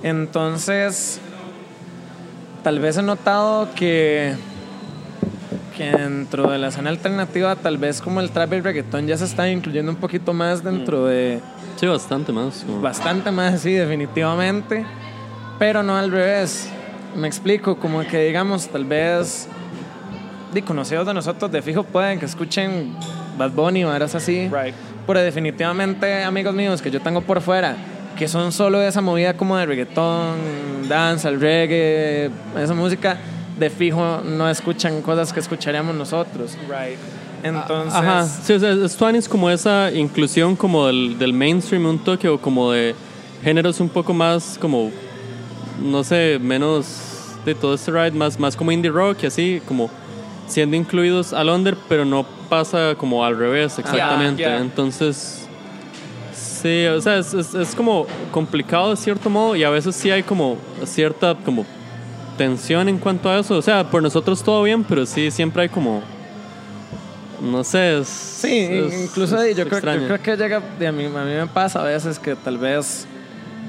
Entonces, 0.02 1.20
tal 2.64 2.80
vez 2.80 2.98
he 2.98 3.02
notado 3.02 3.68
que, 3.76 4.36
que 5.76 5.92
dentro 5.92 6.50
de 6.52 6.58
la 6.58 6.68
escena 6.68 6.90
alternativa, 6.90 7.56
tal 7.56 7.78
vez 7.78 8.02
como 8.02 8.20
el 8.22 8.30
trap 8.32 8.54
y 8.54 8.56
el 8.58 8.64
reggaetón 8.64 9.08
ya 9.08 9.18
se 9.18 9.26
está 9.26 9.50
incluyendo 9.50 9.92
un 9.92 9.98
poquito 9.98 10.34
más 10.34 10.64
dentro 10.64 11.06
de 11.06 11.40
Sí, 11.78 11.88
bastante 11.88 12.32
más. 12.32 12.64
como- 12.66 12.82
bastante 12.82 13.32
más, 13.32 13.60
sí, 13.62 13.74
definitivamente, 13.74 14.86
pero 15.60 15.84
no 15.84 15.96
al 15.98 16.12
revés. 16.12 16.70
Me 17.16 17.28
explico, 17.28 17.78
como 17.78 18.02
que 18.06 18.26
digamos, 18.26 18.68
tal 18.70 18.86
vez 18.86 19.48
de 20.54 20.62
conocidos 20.62 21.06
de 21.08 21.14
nosotros 21.14 21.52
de 21.52 21.62
fijo 21.62 21.84
pueden 21.84 22.20
que 22.20 22.26
escuchen 22.26 22.96
Bad 23.38 23.52
Bunny 23.52 23.84
o 23.84 23.88
varas 23.90 24.14
así. 24.16 24.50
Right. 24.50 24.76
Pero 25.08 25.20
definitivamente 25.20 26.24
amigos 26.24 26.54
míos 26.54 26.82
que 26.82 26.90
yo 26.92 27.02
tengo 27.02 27.22
por 27.22 27.42
fuera, 27.42 27.76
que 28.18 28.28
son 28.28 28.52
solo 28.52 28.80
de 28.80 28.88
esa 28.88 29.02
movida 29.02 29.36
como 29.36 29.58
de 29.58 29.66
reggaetón, 29.66 30.36
danza, 30.88 31.30
el 31.30 31.40
reggae, 31.42 32.30
esa 32.60 32.74
música, 32.74 33.18
de 33.58 33.70
fijo 33.70 34.22
no 34.24 34.50
escuchan 34.50 35.02
cosas 35.02 35.32
que 35.32 35.40
escucharíamos 35.40 35.96
nosotros. 35.96 36.58
Right. 36.68 36.98
Entonces, 37.44 37.94
Ajá, 37.94 38.26
sí, 38.26 38.54
o 38.54 38.60
sea, 38.60 39.10
es 39.18 39.28
como 39.28 39.50
esa 39.50 39.92
inclusión 39.92 40.56
como 40.56 40.88
del, 40.88 41.20
del 41.20 41.34
mainstream 41.34 41.86
un 41.86 42.00
toque 42.00 42.30
o 42.30 42.40
como 42.40 42.72
de 42.72 42.96
géneros 43.44 43.82
un 43.82 43.90
poco 43.90 44.14
más 44.14 44.58
como, 44.60 44.92
no 45.82 46.04
sé, 46.06 46.40
menos 46.42 47.36
de 47.44 47.54
todo 47.54 47.74
este 47.74 47.92
ride, 47.92 48.12
más, 48.12 48.40
más 48.40 48.56
como 48.56 48.72
indie 48.72 48.90
rock 48.90 49.24
y 49.24 49.26
así, 49.26 49.62
como 49.68 49.90
siendo 50.48 50.78
incluidos 50.78 51.34
al 51.34 51.50
under, 51.50 51.76
pero 51.90 52.06
no 52.06 52.26
pasa 52.48 52.96
como 52.98 53.26
al 53.26 53.38
revés 53.38 53.78
exactamente. 53.78 54.42
ya. 54.42 54.60
Entonces, 54.60 55.46
sí, 56.34 56.86
o 56.86 57.02
sea, 57.02 57.18
es, 57.18 57.34
es, 57.34 57.54
es 57.54 57.76
como 57.76 58.08
complicado 58.32 58.92
de 58.92 58.96
cierto 58.96 59.30
modo 59.30 59.58
y 59.58 59.66
a 59.66 59.70
veces 59.70 59.98
sí 59.98 60.10
hay 60.10 60.24
como 60.24 60.58
cierta 60.86 61.36
como 61.44 61.66
tensión 62.38 62.90
en 62.90 62.98
cuanto 62.98 63.30
a 63.30 63.40
eso. 63.40 63.58
O 63.58 63.62
sea, 63.62 63.84
por 63.90 64.02
nosotros 64.04 64.42
todo 64.44 64.64
bien, 64.64 64.84
pero 64.84 65.06
sí, 65.06 65.32
siempre 65.32 65.64
hay 65.64 65.70
como... 65.70 66.02
No 67.42 67.64
sé, 67.64 68.00
es... 68.00 68.08
Sí, 68.08 68.58
es- 68.70 69.04
incluso 69.10 69.42
es 69.42 69.56
yo, 69.58 69.68
creo, 69.68 69.80
yo 70.00 70.06
creo 70.08 70.22
que 70.22 70.38
llega, 70.38 70.58
a, 70.58 70.92
mí, 70.92 71.06
a 71.06 71.10
mí 71.10 71.34
me 71.34 71.48
pasa 71.48 71.82
a 71.82 71.84
veces 71.84 72.18
que 72.20 72.36
tal 72.36 72.58
vez 72.58 73.06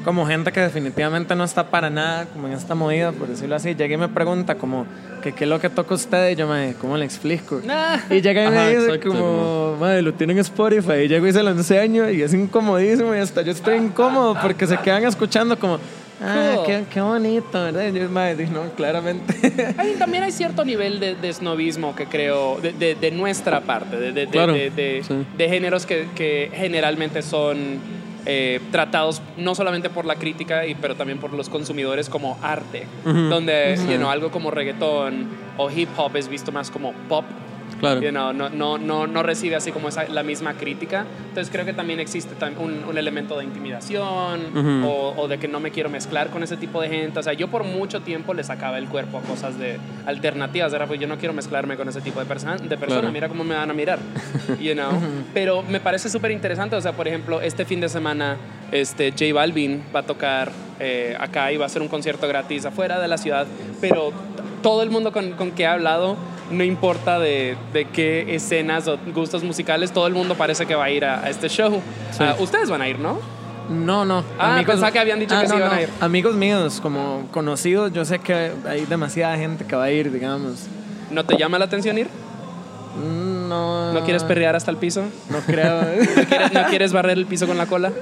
como 0.05 0.27
gente 0.27 0.53
que 0.53 0.61
definitivamente 0.61 1.35
no 1.35 1.44
está 1.44 1.70
para 1.70 1.88
nada 1.88 2.27
como 2.27 2.46
en 2.46 2.53
esta 2.53 2.74
movida, 2.74 3.11
por 3.12 3.27
decirlo 3.27 3.57
así, 3.57 3.74
llega 3.74 3.94
y 3.94 3.96
me 3.96 4.09
pregunta 4.09 4.55
como 4.57 4.87
que 5.22 5.33
qué 5.33 5.44
es 5.44 5.50
lo 5.50 5.59
que 5.59 5.70
toca 5.70 5.94
usted 5.94 6.31
y 6.31 6.37
yo 6.37 6.46
me, 6.46 6.74
¿cómo 6.79 6.96
le 6.98 7.07
explico? 7.07 7.62
Y 8.11 8.20
llega 8.20 8.44
y 8.44 8.50
me 8.50 8.57
Ajá, 8.59 8.68
dice 8.68 8.85
exacto, 8.85 9.09
como, 9.09 9.77
madre, 9.81 10.03
lo 10.03 10.12
tienen 10.12 10.37
en 10.37 10.42
Spotify 10.42 11.05
y 11.05 11.09
llego 11.09 11.27
y 11.27 11.33
se 11.33 11.42
lo 11.42 11.50
enseño 11.50 12.11
y 12.11 12.20
es 12.20 12.35
incomodísimo 12.35 13.14
y 13.14 13.18
hasta 13.18 13.40
yo 13.42 13.50
estoy 13.53 13.79
incómodo 13.79 14.37
porque 14.40 14.66
se 14.66 14.77
quedan 14.77 15.05
escuchando 15.07 15.59
como, 15.59 15.79
ah, 16.20 16.57
qué, 16.66 16.85
qué 16.92 17.00
bonito, 17.00 17.62
¿verdad? 17.62 17.92
Yo, 17.92 18.09
madre, 18.09 18.46
no, 18.46 18.62
claramente. 18.77 19.74
Hay- 19.79 19.94
también 19.94 20.22
hay 20.24 20.33
cierto 20.33 20.64
nivel 20.64 21.00
de, 21.00 21.14
de 21.14 21.33
snobismo 21.33 21.94
que 21.94 22.07
creo, 22.07 22.59
de, 22.61 22.72
de- 22.72 22.94
de 22.94 23.11
nuestra 23.11 23.61
parte, 23.61 23.96
de, 23.96 24.12
de- 24.12 24.27
de- 24.27 24.29
Claro, 24.29 24.53
de, 24.53 24.70
de- 24.70 25.03
sí. 25.07 25.14
de 25.37 25.48
géneros 25.48 25.87
que, 25.87 26.07
que 26.14 26.50
generalmente 26.55 27.22
son 27.22 27.79
eh, 28.27 28.61
tratados 28.72 29.20
no 29.37 29.55
solamente 29.55 29.90
por 29.90 30.05
la 30.07 30.14
crítica, 30.16 30.66
y, 30.66 30.74
pero 30.74 30.94
también 30.94 31.18
por 31.18 31.33
los 31.35 31.48
consumidores 31.50 32.09
como 32.09 32.38
arte, 32.42 32.87
donde 33.05 33.77
you 33.90 33.96
know, 33.96 34.09
algo 34.09 34.31
como 34.31 34.50
reggaetón 34.50 35.29
o 35.59 35.70
hip 35.70 35.88
hop 35.96 36.16
es 36.16 36.29
visto 36.29 36.50
más 36.53 36.70
como 36.70 36.92
pop. 37.09 37.24
Claro. 37.80 38.00
you 38.00 38.10
know, 38.10 38.32
no, 38.32 38.48
no, 38.48 38.78
no, 38.78 39.06
no 39.06 39.22
recibe 39.22 39.56
así 39.56 39.72
como 39.72 39.88
esa, 39.88 40.04
la 40.08 40.22
misma 40.22 40.54
crítica. 40.54 41.04
Entonces 41.28 41.50
creo 41.52 41.64
que 41.64 41.72
también 41.72 42.00
existe 42.00 42.34
un, 42.58 42.84
un 42.88 42.98
elemento 42.98 43.37
de 43.38 43.44
intimidación 43.44 44.84
o, 44.84 45.14
o 45.16 45.28
de 45.28 45.38
que 45.38 45.48
no 45.48 45.60
me 45.60 45.70
quiero 45.70 45.90
mezclar 45.90 46.30
con 46.30 46.42
ese 46.42 46.56
tipo 46.56 46.80
de 46.80 46.88
gente. 46.88 47.18
O 47.18 47.22
sea, 47.22 47.32
yo 47.32 47.48
por 47.48 47.64
mucho 47.64 48.00
tiempo 48.00 48.34
le 48.34 48.44
sacaba 48.44 48.78
el 48.78 48.88
cuerpo 48.88 49.18
a 49.18 49.22
cosas 49.22 49.58
de 49.58 49.78
alternativas. 50.06 50.72
Era 50.72 50.87
pues 50.87 51.00
yo 51.00 51.06
no 51.06 51.18
quiero 51.18 51.34
mezclarme 51.34 51.76
con 51.76 51.88
ese 51.88 52.00
tipo 52.00 52.20
de, 52.20 52.26
persona 52.26 52.56
de 52.56 52.76
persona. 52.76 53.00
Claro. 53.00 53.12
Mira 53.12 53.28
cómo 53.28 53.44
me 53.44 53.54
van 53.54 53.70
a 53.70 53.74
mirar. 53.74 53.98
You 54.60 54.74
know? 54.74 54.90
Pero 55.32 55.62
me 55.62 55.80
parece 55.80 56.08
súper 56.08 56.30
interesante. 56.30 56.76
O 56.76 56.80
sea, 56.80 56.92
por 56.92 57.08
ejemplo, 57.08 57.40
este 57.40 57.64
fin 57.64 57.80
de 57.80 57.88
semana 57.88 58.37
este, 58.72 59.10
J 59.12 59.32
Balvin 59.32 59.82
va 59.94 60.00
a 60.00 60.02
tocar 60.04 60.50
eh, 60.80 61.16
acá 61.18 61.52
y 61.52 61.56
va 61.56 61.64
a 61.64 61.66
hacer 61.66 61.82
un 61.82 61.88
concierto 61.88 62.26
gratis 62.28 62.64
afuera 62.64 63.00
de 63.00 63.08
la 63.08 63.18
ciudad. 63.18 63.46
Pero 63.80 64.12
todo 64.62 64.82
el 64.82 64.90
mundo 64.90 65.12
con, 65.12 65.32
con 65.32 65.52
que 65.52 65.62
he 65.62 65.66
hablado, 65.66 66.16
no 66.50 66.64
importa 66.64 67.18
de, 67.18 67.56
de 67.74 67.84
qué 67.87 68.34
escenas 68.34 68.88
o 68.88 68.96
gustos 69.14 69.42
musicales, 69.44 69.92
todo 69.92 70.06
el 70.06 70.14
mundo 70.14 70.34
parece 70.37 70.64
que 70.64 70.74
va 70.74 70.84
a 70.84 70.90
ir 70.90 71.04
a, 71.04 71.22
a 71.22 71.28
este 71.28 71.48
show. 71.50 71.82
Ah, 72.18 72.37
Ustedes 72.38 72.70
van 72.70 72.80
a 72.80 72.88
ir, 72.88 72.98
¿no? 72.98 73.18
No, 73.68 74.04
no. 74.04 74.24
Ah, 74.38 74.62
pensaba 74.64 74.90
que 74.92 74.98
habían 74.98 75.18
dicho 75.18 75.38
que 75.38 75.46
sí 75.46 75.52
no, 75.52 75.58
iban 75.58 75.72
a 75.72 75.82
ir. 75.82 75.88
Amigos 76.00 76.34
míos, 76.34 76.80
como 76.80 77.26
conocidos, 77.32 77.92
yo 77.92 78.04
sé 78.04 78.18
que 78.20 78.52
hay 78.66 78.87
demasiada 78.87 79.37
gente 79.37 79.64
que 79.66 79.74
va 79.76 79.84
a 79.84 79.90
ir, 79.90 80.10
digamos. 80.12 80.66
¿No 81.10 81.24
te 81.24 81.37
llama 81.37 81.58
la 81.58 81.64
atención 81.66 81.98
ir? 81.98 82.06
Mm, 82.96 83.48
No. 83.48 83.92
¿No 83.92 84.04
quieres 84.04 84.22
perrear 84.24 84.54
hasta 84.56 84.70
el 84.70 84.76
piso? 84.76 85.02
No 85.28 85.38
creo. 85.40 85.80
¿No 86.16 86.24
quieres, 86.26 86.52
no 86.52 86.64
quieres 86.68 86.92
barrer 86.92 87.18
el 87.18 87.26
piso 87.26 87.46
con 87.46 87.58
la 87.58 87.66
cola? 87.66 87.92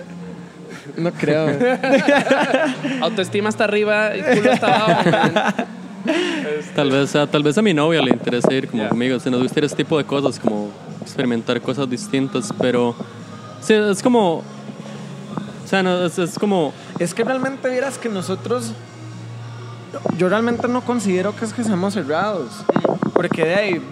no 0.97 1.11
creo. 1.13 1.47
Autoestima 3.01 3.49
hasta 3.49 3.65
arriba 3.65 4.17
y 4.17 4.23
culo 4.23 4.53
hasta 4.53 4.67
abajo. 4.67 5.11
man. 5.11 5.55
Tal 6.75 6.91
vez, 6.91 7.15
a- 7.17 7.27
tal 7.27 7.43
vez 7.43 7.57
a 7.59 7.63
mi 7.63 7.75
novia 7.75 8.03
le 8.03 8.11
interesa 8.11 8.53
ir 8.53 8.69
como 8.69 8.83
Ya. 8.83 8.89
conmigo. 8.89 9.19
Si 9.21 9.31
nos 9.31 9.43
gusta 9.43 9.61
ir 9.61 9.65
ese 9.65 9.77
tipo 9.77 9.99
de 9.99 10.05
cosas, 10.05 10.39
como 10.39 10.71
experimentar 11.01 11.61
cosas 11.61 11.89
distintas. 11.89 12.53
Pero 12.61 12.95
sí, 13.61 13.75
es 13.75 14.03
como. 14.03 14.39
O 14.39 15.67
sea, 15.67 15.83
no, 15.83 16.05
es, 16.05 16.19
es 16.19 16.39
como. 16.39 16.73
es 16.99 17.15
que 17.15 17.25
realmente 17.25 17.69
vieras 17.71 17.99
que 17.99 18.09
nosotros. 18.09 18.73
Yo 20.19 20.29
realmente 20.29 20.69
no 20.69 20.81
considero 20.83 21.35
que 21.37 21.45
es 21.45 21.53
que 21.53 21.63
seamos 21.65 21.95
cerrados. 21.95 22.49
Porque 23.15 23.45
de 23.45 23.55
ahí, 23.55 23.83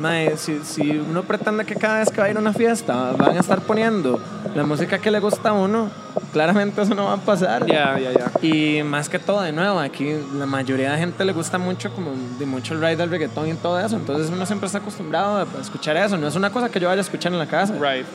mae, 0.00 0.36
si, 0.36 0.60
si 0.64 0.90
uno 0.98 1.22
pretende 1.24 1.64
que 1.64 1.74
cada 1.74 1.98
vez 1.98 2.10
que 2.10 2.20
va 2.20 2.26
a 2.28 2.30
ir 2.30 2.36
a 2.36 2.40
una 2.40 2.52
fiesta 2.52 3.12
van 3.18 3.36
a 3.36 3.40
estar 3.40 3.60
poniendo 3.62 4.20
la 4.54 4.64
música 4.64 4.98
que 4.98 5.10
le 5.10 5.20
gusta 5.20 5.50
a 5.50 5.52
uno, 5.52 5.90
claramente 6.32 6.82
eso 6.82 6.94
no 6.94 7.04
va 7.04 7.14
a 7.14 7.16
pasar. 7.18 7.66
Ya, 7.66 7.98
ya, 7.98 8.12
ya. 8.12 8.30
Y 8.42 8.82
más 8.82 9.08
que 9.08 9.18
todo, 9.18 9.42
de 9.42 9.52
nuevo, 9.52 9.78
aquí 9.78 10.14
la 10.34 10.46
mayoría 10.46 10.92
de 10.92 10.98
gente 10.98 11.24
le 11.24 11.32
gusta 11.32 11.58
mucho 11.58 11.92
como 11.92 12.12
de 12.38 12.46
mucho 12.46 12.74
el 12.74 12.80
ride 12.80 12.96
del 12.96 13.10
reggaetón 13.10 13.48
y 13.48 13.54
todo 13.54 13.78
eso. 13.78 13.96
Entonces 13.96 14.30
uno 14.30 14.46
siempre 14.46 14.66
está 14.66 14.78
acostumbrado 14.78 15.38
a 15.38 15.60
escuchar 15.60 15.96
eso. 15.96 16.16
No 16.16 16.28
es 16.28 16.34
una 16.34 16.50
cosa 16.50 16.68
que 16.68 16.80
yo 16.80 16.88
vaya 16.88 17.00
a 17.00 17.02
escuchar 17.02 17.32
en 17.32 17.38
la 17.38 17.46
casa. 17.46 17.74
Right. 17.74 18.06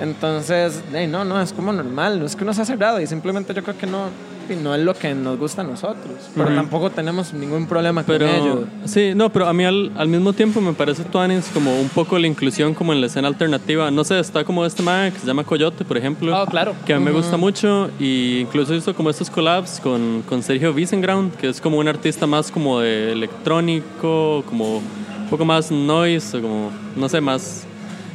Entonces, 0.00 0.82
ey, 0.92 1.06
no, 1.06 1.24
no, 1.24 1.40
es 1.40 1.52
como 1.52 1.72
normal. 1.72 2.18
No 2.18 2.26
es 2.26 2.34
que 2.34 2.44
uno 2.44 2.54
se 2.54 2.62
ha 2.62 2.64
cerrado 2.64 3.00
y 3.00 3.06
simplemente 3.06 3.54
yo 3.54 3.62
creo 3.62 3.78
que 3.78 3.86
no, 3.86 4.08
y 4.48 4.56
no 4.56 4.74
es 4.74 4.82
lo 4.82 4.94
que 4.94 5.14
nos 5.14 5.38
gusta 5.38 5.62
a 5.62 5.64
nosotros. 5.64 6.14
Pero 6.34 6.54
tampoco 6.54 6.90
tenemos 6.90 7.32
ningún 7.32 7.66
problema 7.66 8.02
Pero, 8.02 8.26
con 8.26 8.34
ello. 8.34 8.64
sí, 8.84 9.12
no, 9.14 9.30
pero 9.30 9.46
a 9.48 9.52
mí 9.52 9.64
al, 9.64 9.92
al 9.96 10.08
mismo 10.08 10.32
tiempo 10.32 10.60
me 10.60 10.72
parece 10.72 11.04
Tuanis 11.04 11.50
como 11.52 11.80
un 11.80 11.88
poco 11.88 12.18
la 12.18 12.26
inclusión 12.26 12.74
como 12.74 12.92
en 12.92 13.00
la 13.00 13.06
escena 13.06 13.28
alternativa. 13.28 13.90
No 13.90 14.04
sé, 14.04 14.18
está 14.18 14.44
como 14.44 14.64
este 14.64 14.82
man 14.82 15.12
que 15.12 15.18
se 15.18 15.26
llama 15.26 15.44
Coyote, 15.44 15.84
por 15.84 15.96
ejemplo. 15.96 16.40
Oh, 16.42 16.46
claro. 16.46 16.74
Que 16.86 16.94
a 16.94 16.98
mí 16.98 17.04
me 17.04 17.12
gusta 17.12 17.36
mucho 17.36 17.90
y 17.98 18.40
incluso 18.40 18.74
hizo 18.74 18.94
como 18.94 19.10
estos 19.10 19.30
collabs 19.30 19.80
con, 19.80 20.22
con 20.28 20.42
Sergio 20.42 20.72
Wiesenground, 20.72 21.34
que 21.36 21.48
es 21.48 21.60
como 21.60 21.78
un 21.78 21.88
artista 21.88 22.26
más 22.26 22.50
como 22.50 22.80
de 22.80 23.12
electrónico, 23.12 24.42
como 24.48 24.78
un 24.78 25.28
poco 25.30 25.44
más 25.44 25.70
noise, 25.70 26.36
o 26.36 26.42
como, 26.42 26.70
no 26.96 27.08
sé, 27.08 27.20
más... 27.20 27.66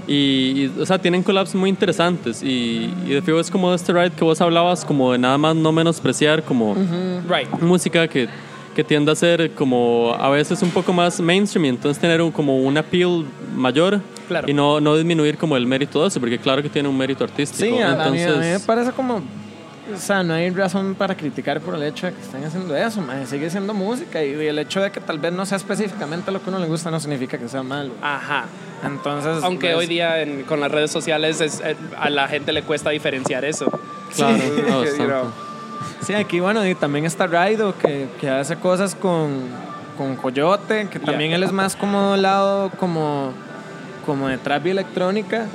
Y, 0.08 0.13
y, 0.76 0.80
o 0.80 0.86
sea, 0.86 0.98
tienen 1.00 1.22
collabs 1.22 1.54
muy 1.54 1.70
interesantes 1.70 2.41
y, 2.41 2.93
y 3.06 3.10
de 3.10 3.22
fijo 3.22 3.39
es 3.39 3.52
como 3.52 3.74
este 3.74 3.91
ride 3.91 4.12
que 4.12 4.24
vos 4.24 4.39
hablabas, 4.39 4.86
como 4.86 5.12
de 5.12 5.17
nada 5.17 5.38
más 5.38 5.56
no 5.56 5.72
menospreciar, 5.72 6.43
como 6.43 6.76
Right. 7.30 7.50
música 7.62 8.08
que, 8.08 8.30
que 8.76 8.84
tiende 8.86 9.12
a 9.12 9.15
ser 9.15 9.52
como 9.52 10.15
a 10.17 10.30
veces 10.30 10.62
un 10.62 10.70
poco 10.70 10.93
más 10.93 11.20
mainstream 11.20 11.65
y 11.65 11.70
entonces 11.70 12.00
tener 12.00 12.22
un- 12.22 12.32
como 12.32 12.58
un 12.58 12.78
appeal 12.78 13.26
mayor 13.56 14.00
Claro. 14.30 14.50
y 14.50 14.54
no, 14.54 14.80
no 14.80 14.96
disminuir 14.96 15.38
como 15.38 15.58
el 15.58 15.65
mérito 15.65 16.02
de 16.02 16.08
eso, 16.10 16.20
porque 16.20 16.38
claro 16.38 16.62
que 16.62 16.70
tiene 16.70 16.88
un 16.88 16.98
mérito 16.98 17.24
artístico. 17.24 17.76
Sí, 17.76 17.82
a, 17.82 17.91
a 17.91 17.96
mí, 17.96 18.02
a 18.02 18.12
mí 18.12 18.17
me 18.17 18.24
entonces, 18.24 18.62
parece 18.63 18.91
como. 18.91 19.22
O 19.93 19.97
sea, 19.97 20.21
no 20.23 20.34
hay 20.34 20.50
razón 20.50 20.95
para 20.95 21.15
criticar 21.15 21.62
por 21.62 21.76
el 21.76 21.84
hecho 21.84 22.08
de 22.08 22.13
que 22.13 22.21
estén 22.21 22.43
haciendo 22.43 22.76
eso, 22.76 23.02
mae. 23.02 23.26
sigue 23.26 23.50
siendo 23.50 23.73
música 23.73 24.23
y, 24.23 24.32
y 24.32 24.47
el 24.47 24.60
hecho 24.60 24.82
de 24.82 24.91
que 24.91 25.00
tal 25.00 25.17
vez 25.19 25.32
no 25.34 25.45
sea 25.45 25.58
específicamente 25.58 26.32
lo 26.32 26.39
que 26.41 26.45
a 26.45 26.50
uno 26.50 26.60
le 26.60 26.67
gusta 26.67 26.91
no 26.91 27.00
significa 27.00 27.38
que 27.38 27.47
sea 27.47 27.63
malo. 27.63 27.93
Ajá. 28.02 28.45
Entonces, 28.84 29.43
Aunque 29.43 29.67
pues, 29.67 29.78
hoy 29.78 29.88
día 29.88 30.21
en- 30.21 30.43
con 30.43 30.60
las 30.60 30.71
redes 30.71 30.91
sociales 30.91 31.39
es- 31.41 31.62
eh, 31.63 31.76
a 31.97 32.10
la 32.10 32.28
gente 32.28 32.52
le 32.54 32.63
cuesta 32.63 32.89
diferenciar 32.89 33.45
eso. 33.45 33.67
claro, 34.15 34.38
Sí, 34.38 34.52
no, 34.62 34.67
you 34.84 34.89
bastante. 34.89 35.06
know. 35.06 35.32
Sí, 36.02 36.13
aquí 36.13 36.39
bueno, 36.39 36.65
y 36.67 36.76
también 36.76 37.06
está 37.06 37.28
Raido 37.28 37.78
que, 37.78 38.08
que 38.19 38.30
hace 38.30 38.56
cosas 38.58 38.93
con, 38.95 39.41
con 39.97 40.15
Coyote, 40.15 40.88
que 40.89 41.00
también 41.00 41.32
él 41.32 41.43
es 41.43 41.52
más 41.52 41.76
como 41.76 42.15
lado 42.17 42.69
como, 42.80 43.32
como 44.06 44.28
de 44.28 44.38
trap 44.38 44.65
y 44.67 44.69
electrónica. 44.71 45.47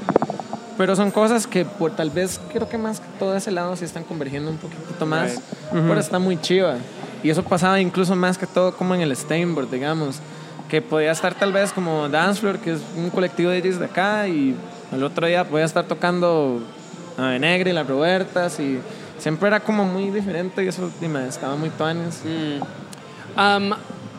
Pero 0.82 0.96
son 0.96 1.12
cosas 1.12 1.46
que 1.46 1.64
por 1.64 1.94
tal 1.94 2.10
vez 2.10 2.40
creo 2.52 2.68
que 2.68 2.76
más 2.76 2.98
que 2.98 3.06
todo 3.16 3.36
ese 3.36 3.52
lado 3.52 3.76
sí 3.76 3.84
están 3.84 4.02
convergiendo 4.02 4.50
un 4.50 4.56
poquito 4.56 5.06
más. 5.06 5.40
Pero 5.70 6.00
está 6.00 6.18
muy 6.18 6.40
chiva. 6.40 6.74
Y 7.22 7.30
eso 7.30 7.44
pasaba 7.44 7.80
incluso 7.80 8.16
más 8.16 8.36
que 8.36 8.48
todo 8.48 8.76
como 8.76 8.92
en 8.96 9.00
el 9.00 9.14
Steinberg, 9.14 9.70
digamos. 9.70 10.16
Que 10.68 10.82
podía 10.82 11.12
estar 11.12 11.36
tal 11.36 11.52
vez 11.52 11.72
como 11.72 12.08
Dance 12.08 12.40
Floor, 12.40 12.58
que 12.58 12.72
es 12.72 12.80
un 12.96 13.10
colectivo 13.10 13.52
de 13.52 13.62
DJs 13.62 13.78
de 13.78 13.84
acá, 13.84 14.26
y 14.26 14.56
el 14.90 15.04
otro 15.04 15.28
día 15.28 15.44
podía 15.44 15.66
estar 15.66 15.84
tocando 15.84 16.60
a 17.16 17.38
Negre 17.38 17.70
y 17.70 17.74
las 17.74 17.86
Robertas, 17.86 18.58
y 18.58 18.80
siempre 19.18 19.46
era 19.46 19.60
como 19.60 19.84
muy 19.84 20.10
diferente, 20.10 20.64
y 20.64 20.66
eso 20.66 20.90
dime, 21.00 21.28
estaba 21.28 21.54
muy 21.54 21.70
tuanes. 21.70 22.22
Um, 23.38 23.70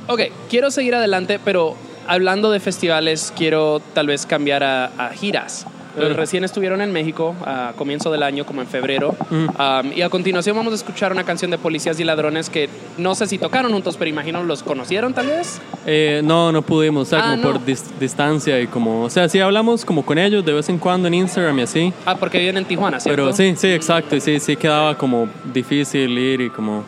ok, 0.07 0.21
quiero 0.49 0.71
seguir 0.71 0.95
adelante, 0.95 1.41
pero 1.43 1.75
hablando 2.07 2.51
de 2.51 2.61
festivales, 2.61 3.33
quiero 3.35 3.81
tal 3.93 4.07
vez 4.07 4.25
cambiar 4.25 4.63
a, 4.63 4.85
a 4.85 5.09
giras. 5.09 5.65
Recién 5.95 6.43
estuvieron 6.43 6.81
en 6.81 6.91
México 6.91 7.35
a 7.45 7.73
comienzo 7.77 8.11
del 8.11 8.23
año, 8.23 8.45
como 8.45 8.61
en 8.61 8.67
febrero. 8.67 9.15
Um, 9.31 9.91
y 9.95 10.01
a 10.01 10.09
continuación 10.09 10.55
vamos 10.55 10.73
a 10.73 10.75
escuchar 10.75 11.11
una 11.11 11.23
canción 11.23 11.51
de 11.51 11.57
Policías 11.57 11.99
y 11.99 12.03
Ladrones 12.03 12.49
que 12.49 12.67
no 12.97 13.13
sé 13.15 13.27
si 13.27 13.37
tocaron 13.37 13.71
juntos, 13.71 13.95
pero 13.97 14.09
imagino 14.09 14.43
los 14.43 14.63
conocieron 14.63 15.13
tal 15.13 15.27
vez. 15.27 15.61
Eh, 15.85 16.21
no, 16.23 16.51
no 16.51 16.61
pudimos, 16.63 17.07
o 17.07 17.09
sea, 17.09 17.19
Ah, 17.19 17.31
como 17.31 17.35
no. 17.37 17.51
por 17.59 17.65
dis- 17.65 17.85
distancia 17.99 18.59
y 18.59 18.67
como, 18.67 19.03
o 19.03 19.09
sea, 19.09 19.29
sí 19.29 19.39
hablamos 19.39 19.85
como 19.85 20.03
con 20.05 20.17
ellos 20.17 20.43
de 20.43 20.53
vez 20.53 20.67
en 20.69 20.77
cuando 20.79 21.07
en 21.07 21.13
Instagram 21.13 21.59
y 21.59 21.61
así, 21.61 21.93
Ah, 22.05 22.15
porque 22.15 22.39
viven 22.39 22.57
en 22.57 22.65
Tijuana, 22.65 22.99
¿cierto? 22.99 23.15
pero 23.23 23.33
sí, 23.35 23.53
sí, 23.55 23.67
exacto, 23.67 24.15
y 24.15 24.21
sí, 24.21 24.39
sí 24.39 24.55
quedaba 24.55 24.97
como 24.97 25.27
difícil 25.53 26.17
ir 26.17 26.41
y 26.41 26.49
como, 26.49 26.83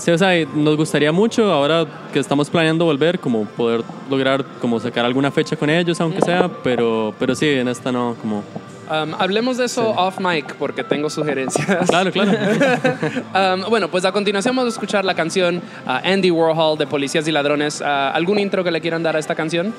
sí, 0.00 0.10
o 0.10 0.18
sea, 0.18 0.30
nos 0.54 0.76
gustaría 0.76 1.12
mucho 1.12 1.52
ahora 1.52 1.86
que 2.12 2.18
estamos 2.18 2.50
planeando 2.50 2.84
volver, 2.84 3.18
como 3.20 3.44
poder 3.44 3.82
lograr 4.10 4.44
como 4.60 4.80
sacar 4.80 5.04
alguna 5.04 5.30
fecha 5.30 5.54
con 5.56 5.70
ellos, 5.70 6.00
aunque 6.00 6.20
sea, 6.22 6.50
pero, 6.64 7.14
pero 7.18 7.34
sí, 7.34 7.48
en 7.48 7.68
esta 7.68 7.92
no, 7.92 8.16
como, 8.20 8.42
Um, 8.90 9.14
hablemos 9.20 9.56
de 9.56 9.66
eso 9.66 9.88
off 9.90 10.18
mic 10.18 10.56
porque 10.56 10.82
tengo 10.82 11.08
sugerencias. 11.08 11.88
claro, 11.88 12.10
claro. 12.10 12.32
Um, 13.62 13.70
bueno, 13.70 13.86
pues 13.88 14.04
a 14.04 14.10
continuación 14.10 14.56
vamos 14.56 14.72
a 14.72 14.74
escuchar 14.74 15.04
la 15.04 15.14
canción 15.14 15.58
uh, 15.86 15.90
Andy 16.04 16.32
Warhol 16.32 16.76
de 16.76 16.88
Policías 16.88 17.28
y 17.28 17.30
Ladrones. 17.30 17.80
Uh, 17.80 17.84
¿Algún 17.84 18.40
intro 18.40 18.64
que 18.64 18.72
le 18.72 18.80
quieran 18.80 19.04
dar 19.04 19.14
a 19.14 19.20
esta 19.20 19.36
canción? 19.36 19.72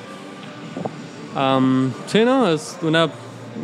Am, 1.36 1.92
sí, 2.08 2.24
no, 2.24 2.48
es 2.50 2.78
una. 2.82 3.10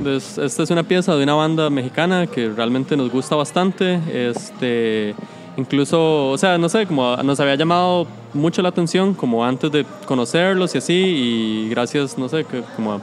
es- 0.05 0.37
esta 0.37 0.63
es 0.63 0.69
una 0.69 0.83
pieza 0.83 1.15
de 1.15 1.23
una 1.23 1.35
banda 1.35 1.69
mexicana 1.69 2.27
que 2.27 2.49
realmente 2.49 2.97
nos 2.97 3.09
gusta 3.09 3.35
bastante. 3.37 4.01
Este, 4.11 5.15
incluso, 5.57 6.29
o 6.29 6.37
sea, 6.37 6.57
no 6.57 6.69
sé, 6.69 6.85
como 6.85 7.17
nos 7.17 7.39
había 7.39 7.55
llamado 7.55 8.07
mucho 8.33 8.61
la 8.61 8.69
atención 8.69 9.13
como 9.13 9.43
antes 9.45 9.71
de 9.71 9.85
conocerlos 10.05 10.73
y 10.75 10.77
así, 10.77 10.93
y 10.93 11.69
gracias, 11.69 12.17
no 12.17 12.29
sé, 12.29 12.45
que 12.45 12.61
como 12.75 12.93
a 12.93 13.01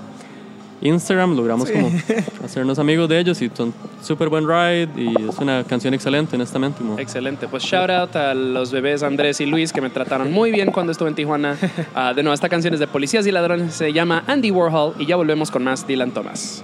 Instagram 0.80 1.34
logramos 1.34 1.70
como 1.70 1.90
hacernos 2.44 2.78
amigos 2.78 3.08
de 3.08 3.18
ellos 3.18 3.40
y 3.40 3.50
son 3.54 3.72
súper 4.02 4.28
buen 4.28 4.46
ride 4.46 4.88
y 4.96 5.14
es 5.28 5.38
una 5.38 5.64
canción 5.64 5.94
excelente, 5.94 6.36
honestamente. 6.36 6.78
como- 6.78 6.98
Excelente. 6.98 7.48
Pues 7.48 7.62
shout 7.62 7.88
out 7.90 8.14
a 8.16 8.34
los 8.34 8.70
bebés 8.70 9.02
Andrés 9.02 9.40
y 9.40 9.46
Luis 9.46 9.72
que 9.72 9.80
me 9.80 9.88
trataron 9.88 10.30
muy 10.30 10.50
bien 10.50 10.70
cuando 10.72 10.92
estuve 10.92 11.08
en 11.08 11.14
Tijuana. 11.14 11.56
Uh, 11.94 12.14
de 12.14 12.22
nuevo, 12.22 12.34
esta 12.34 12.48
canción 12.50 12.74
es 12.74 12.80
de 12.80 12.86
Policías 12.86 13.26
y 13.26 13.32
Ladrones. 13.32 13.72
Se 13.74 13.92
llama 13.94 14.24
Andy 14.26 14.50
Warhol 14.50 14.94
y 14.98 15.06
ya 15.06 15.16
volvemos 15.16 15.50
con 15.50 15.64
más 15.64 15.86
Dylan 15.86 16.10
Thomas. 16.10 16.62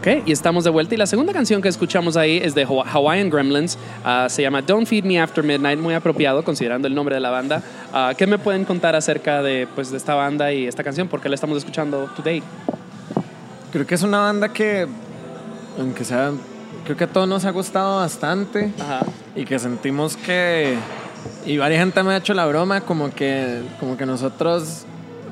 Ok, 0.00 0.06
y 0.24 0.32
estamos 0.32 0.64
de 0.64 0.70
vuelta. 0.70 0.94
Y 0.94 0.96
la 0.96 1.06
segunda 1.06 1.34
canción 1.34 1.60
que 1.60 1.68
escuchamos 1.68 2.16
ahí 2.16 2.38
es 2.42 2.54
de 2.54 2.64
Hawa- 2.66 2.86
Hawaiian 2.90 3.28
Gremlins. 3.28 3.76
Ah, 4.02 4.28
se 4.30 4.40
llama 4.40 4.62
Don't 4.62 4.86
Feed 4.86 5.04
Me 5.04 5.20
After 5.20 5.44
Midnight, 5.44 5.78
muy 5.78 5.92
apropiado 5.92 6.42
considerando 6.42 6.88
el 6.88 6.94
nombre 6.94 7.14
de 7.16 7.20
la 7.20 7.28
banda. 7.28 7.62
Ah, 7.92 8.14
¿Qué 8.16 8.26
me 8.26 8.38
pueden 8.38 8.64
contar 8.64 8.96
acerca 8.96 9.42
de, 9.42 9.68
pues, 9.74 9.90
de 9.90 9.98
esta 9.98 10.14
banda 10.14 10.54
y 10.54 10.66
esta 10.66 10.82
canción? 10.82 11.06
¿Por 11.06 11.20
qué 11.20 11.28
la 11.28 11.34
estamos 11.34 11.58
escuchando 11.58 12.08
today? 12.16 12.42
Creo 13.72 13.86
que 13.86 13.94
es 13.94 14.02
una 14.02 14.20
banda 14.20 14.48
que, 14.48 14.86
aunque 15.78 16.02
sea, 16.04 16.30
creo 16.84 16.96
que 16.96 17.04
a 17.04 17.06
todos 17.06 17.28
nos 17.28 17.44
ha 17.44 17.50
gustado 17.50 17.98
bastante 17.98 18.72
Ajá. 18.80 19.00
y 19.36 19.44
que 19.44 19.58
sentimos 19.58 20.16
que, 20.16 20.76
y 21.44 21.58
varias 21.58 21.78
gente 21.80 22.02
me 22.02 22.14
ha 22.14 22.16
hecho 22.16 22.32
la 22.32 22.46
broma, 22.46 22.80
como 22.80 23.10
que, 23.14 23.60
como 23.78 23.98
que 23.98 24.06
nosotros, 24.06 24.86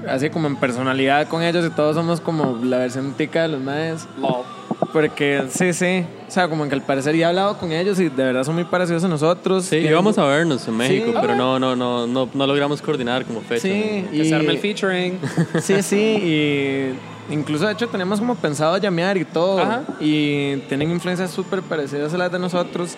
así 0.06 0.28
como 0.28 0.46
en 0.46 0.56
personalidad 0.56 1.26
con 1.26 1.42
ellos 1.42 1.64
y 1.66 1.70
todos 1.70 1.96
somos 1.96 2.20
como 2.20 2.58
la 2.62 2.76
versión 2.76 3.14
tica 3.14 3.40
de 3.42 3.48
los 3.48 3.62
maes. 3.62 4.06
Lol. 4.20 4.44
Porque 4.92 5.44
sí, 5.50 5.72
sí, 5.74 6.04
o 6.26 6.30
sea, 6.30 6.48
como 6.48 6.66
que 6.66 6.74
al 6.74 6.82
parecer 6.82 7.14
ya 7.14 7.26
he 7.26 7.28
hablado 7.28 7.58
con 7.58 7.72
ellos 7.72 8.00
y 8.00 8.04
de 8.08 8.24
verdad 8.24 8.42
son 8.44 8.54
muy 8.54 8.64
parecidos 8.64 9.04
a 9.04 9.08
nosotros. 9.08 9.64
Sí, 9.64 9.70
Tienen- 9.76 9.90
íbamos 9.90 10.16
a 10.18 10.24
vernos 10.24 10.66
en 10.66 10.76
México, 10.76 11.10
Sí. 11.12 11.18
pero 11.20 11.34
no, 11.36 11.58
no, 11.58 11.76
no, 11.76 12.06
no, 12.06 12.28
no 12.32 12.46
logramos 12.46 12.80
coordinar 12.80 13.24
como 13.26 13.40
fecha. 13.42 13.62
Sí, 13.62 14.06
Que 14.10 14.24
se 14.24 14.34
arme 14.34 14.50
el 14.52 14.56
y, 14.56 14.58
featuring. 14.58 15.18
sí, 15.60 15.82
sí, 15.82 15.96
y 15.96 17.34
incluso 17.34 17.66
de 17.66 17.74
hecho 17.74 17.88
tenemos 17.88 18.18
como 18.18 18.34
pensado 18.36 18.76
llamear 18.78 19.16
y 19.18 19.24
todo. 19.26 19.58
Ajá. 19.60 19.82
Y 20.00 20.56
tienen 20.68 20.90
influencias 20.90 21.30
súper 21.30 21.60
parecidas 21.62 22.14
a 22.14 22.18
las 22.18 22.32
de 22.32 22.38
nosotros. 22.38 22.96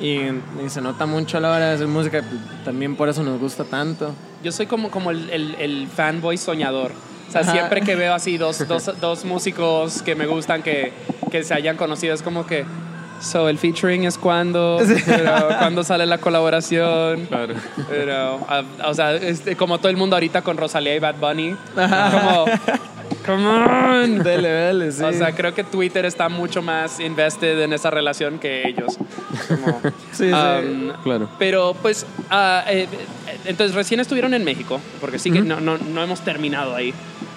Y, 0.00 0.14
y 0.16 0.68
se 0.68 0.80
nota 0.80 1.06
mucho 1.06 1.36
a 1.36 1.40
la 1.40 1.50
hora 1.52 1.68
de 1.68 1.74
hacer 1.76 1.86
música, 1.86 2.24
también 2.64 2.96
por 2.96 3.08
eso 3.08 3.22
nos 3.22 3.38
gusta 3.38 3.62
tanto. 3.62 4.12
Yo 4.42 4.50
soy 4.50 4.66
como, 4.66 4.90
como 4.90 5.12
el, 5.12 5.30
el- 5.30 5.54
el 5.60 5.86
fanboy 5.86 6.36
soñador. 6.36 6.90
O 7.32 7.34
sea, 7.34 7.40
Ajá. 7.40 7.52
siempre 7.52 7.80
que 7.80 7.96
veo 7.96 8.12
así 8.12 8.36
dos, 8.36 8.68
dos, 8.68 8.90
dos 9.00 9.24
músicos 9.24 10.02
que 10.02 10.14
me 10.14 10.26
gustan, 10.26 10.62
que, 10.62 10.92
que 11.30 11.42
se 11.44 11.54
hayan 11.54 11.78
conocido, 11.78 12.12
es 12.12 12.20
como 12.20 12.44
que... 12.44 12.66
So, 13.22 13.48
el 13.48 13.56
featuring 13.56 14.04
es 14.04 14.18
cuando, 14.18 14.78
cuando 15.58 15.82
sale 15.82 16.04
la 16.04 16.18
colaboración. 16.18 17.24
Claro. 17.24 17.54
Pero, 17.88 18.44
ah, 18.50 18.62
o 18.84 18.92
sea, 18.92 19.14
este, 19.14 19.56
como 19.56 19.78
todo 19.78 19.88
el 19.88 19.96
mundo 19.96 20.14
ahorita 20.14 20.42
con 20.42 20.58
Rosalía 20.58 20.94
y 20.94 20.98
Bad 20.98 21.14
Bunny. 21.14 21.56
Como, 21.74 22.44
come 23.24 23.46
on. 23.46 24.22
Dele, 24.22 24.48
dele, 24.50 24.92
sí. 24.92 25.02
O 25.02 25.12
sea, 25.14 25.32
creo 25.34 25.54
que 25.54 25.64
Twitter 25.64 26.04
está 26.04 26.28
mucho 26.28 26.60
más 26.60 27.00
invested 27.00 27.62
en 27.62 27.72
esa 27.72 27.90
relación 27.90 28.38
que 28.38 28.68
ellos. 28.68 28.98
Como, 29.48 29.80
Sí, 30.12 30.28
sí. 30.28 30.32
um, 30.32 30.92
Claro. 31.02 31.30
Pero 31.38 31.74
pues, 31.80 32.04
ah, 32.28 32.64
eh, 32.68 32.86
entonces 33.46 33.74
recién 33.74 34.00
estuvieron 34.00 34.34
en 34.34 34.44
México, 34.44 34.82
porque 35.00 35.18
sí 35.18 35.30
que 35.30 35.40
no, 35.40 35.60
no, 35.60 35.78
no 35.78 36.02
hemos 36.02 36.20
terminado 36.20 36.74
ahí. 36.74 36.92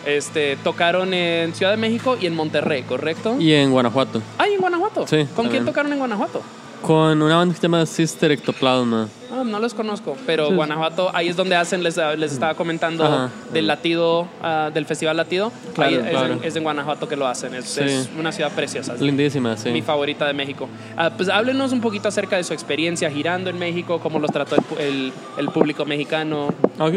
Este, 0.06 0.56
tocaron 0.58 1.14
en 1.14 1.53
Ciudad 1.56 1.72
de 1.72 1.78
México 1.78 2.18
y 2.20 2.26
en 2.28 2.36
Monterrey, 2.36 2.84
¿correcto? 2.84 3.38
Y 3.39 3.53
en 3.53 3.72
Guanajuato, 3.72 4.22
Ah, 4.38 4.47
y 4.49 4.53
en 4.53 4.62
Guanajuato. 4.62 5.08
Sí, 5.08 5.18
¿Con 5.18 5.26
quién 5.26 5.36
también. 5.36 5.66
tocaron 5.66 5.91
en 5.93 5.97
Guanajuato? 5.99 6.41
con 6.82 7.20
una 7.20 7.38
banda 7.38 7.56
que 7.56 7.60
se 7.62 7.64
llama 7.66 7.84
Sister 7.88 8.32
Ectoplasma. 8.32 9.08
Ah, 9.32 9.41
no 9.43 9.58
los 9.60 9.74
conozco, 9.74 10.16
pero 10.28 10.49
Sí. 10.49 10.53
Guanajuato, 10.53 11.10
ahí 11.16 11.30
es 11.30 11.36
donde 11.36 11.56
hacen, 11.56 11.82
les, 11.82 11.97
les 12.18 12.32
estaba 12.32 12.53
comentando 12.53 13.03
Ajá. 13.03 13.32
del 13.51 13.66
latido, 13.66 14.28
ah, 14.43 14.70
del 14.72 14.86
Festival 14.86 15.18
Latido. 15.18 15.51
Claro, 15.74 15.89
ahí 15.89 15.95
es, 16.03 16.10
claro. 16.12 16.34
En, 16.34 16.43
es 16.43 16.56
en 16.56 16.62
Guanajuato 16.62 17.08
que 17.08 17.16
lo 17.16 17.26
hacen, 17.26 17.56
es, 17.56 17.66
Sí. 17.66 17.80
es 17.82 18.10
una 18.20 18.32
ciudad 18.32 18.51
preciosa. 18.51 18.93
es 18.93 19.01
Lindísima, 19.01 19.58
sí. 19.58 19.70
mi 19.72 19.82
favorita 19.82 20.28
de 20.28 20.34
México. 20.34 20.70
Ah, 20.95 21.10
pues 21.18 21.28
háblenos 21.28 21.72
un 21.72 21.82
poquito 21.82 22.08
acerca 22.08 22.36
de 22.36 22.43
su 22.43 22.53
experiencia 22.53 23.10
girando 23.10 23.49
en 23.49 23.58
México, 23.58 23.99
cómo 23.99 24.20
los 24.20 24.30
trató 24.30 24.56
el, 24.56 24.64
el- 24.86 25.14
el 25.39 25.49
público 25.49 25.86
mexicano. 25.86 26.49
Ok. 26.78 26.95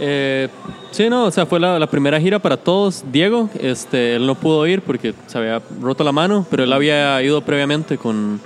Eh, 0.00 0.48
sí, 0.90 1.08
no, 1.08 1.24
o 1.24 1.30
sea, 1.30 1.46
fue 1.46 1.60
la, 1.60 1.78
la 1.78 1.86
primera 1.86 2.20
gira 2.20 2.38
para 2.38 2.56
todos. 2.56 3.04
Diego, 3.12 3.48
este, 3.60 4.16
él 4.16 4.26
no 4.26 4.34
pudo 4.34 4.66
ir 4.66 4.82
porque 4.82 5.14
se 5.26 5.38
había 5.38 5.60
roto 5.80 6.04
la 6.04 6.12
mano, 6.12 6.46
pero 6.50 6.64
él 6.64 6.72
había 6.72 7.22
ido 7.22 7.40
previamente 7.42 7.96
con, 7.98 8.40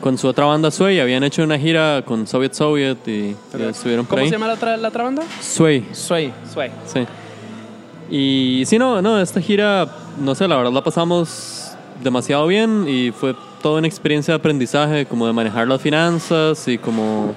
con 0.00 0.18
su 0.18 0.28
otra 0.28 0.44
banda 0.44 0.70
Sway. 0.70 1.00
Habían 1.00 1.24
hecho 1.24 1.42
una 1.42 1.58
gira 1.58 2.02
con 2.04 2.26
Soviet 2.26 2.52
Soviet 2.54 2.98
y, 3.06 3.10
y 3.10 3.36
estuvieron 3.70 4.04
por 4.06 4.16
¿Cómo 4.16 4.22
ahí. 4.24 4.28
se 4.28 4.34
llama 4.34 4.48
la 4.48 4.54
otra, 4.54 4.76
la 4.76 4.88
otra 4.88 5.04
banda? 5.04 5.22
Sway, 5.40 5.86
Sway. 5.92 6.32
Sway. 6.52 6.70
sí. 6.86 7.06
Y 8.12 8.64
sí, 8.66 8.76
no, 8.76 9.00
no, 9.00 9.20
esta 9.20 9.40
gira, 9.40 9.86
no 10.18 10.34
sé, 10.34 10.48
la 10.48 10.56
verdad 10.56 10.72
la 10.72 10.82
pasamos 10.82 11.70
demasiado 12.02 12.46
bien 12.48 12.86
y 12.88 13.12
fue 13.12 13.36
toda 13.62 13.78
una 13.78 13.86
experiencia 13.86 14.34
de 14.34 14.38
aprendizaje, 14.38 15.06
como 15.06 15.28
de 15.28 15.32
manejar 15.32 15.68
las 15.68 15.80
finanzas 15.80 16.66
y 16.66 16.76
como, 16.76 17.36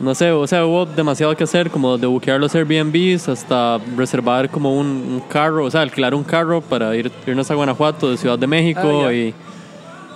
no 0.00 0.14
sé, 0.14 0.30
o 0.30 0.46
sea, 0.46 0.64
hubo 0.64 0.86
demasiado 0.86 1.36
que 1.36 1.44
hacer, 1.44 1.70
como 1.70 1.98
de 1.98 2.06
buquear 2.06 2.38
los 2.38 2.54
Airbnbs 2.54 3.28
hasta 3.28 3.78
reservar 3.96 4.48
como 4.48 4.74
un, 4.78 4.86
un 4.86 5.20
carro, 5.28 5.64
o 5.64 5.70
sea, 5.70 5.80
alquilar 5.82 6.14
un 6.14 6.24
carro 6.24 6.60
para 6.60 6.94
ir, 6.94 7.10
irnos 7.26 7.50
a 7.50 7.54
Guanajuato 7.54 8.10
de 8.10 8.16
Ciudad 8.16 8.38
de 8.38 8.46
México 8.46 9.06
Ah, 9.06 9.12
y, 9.12 9.34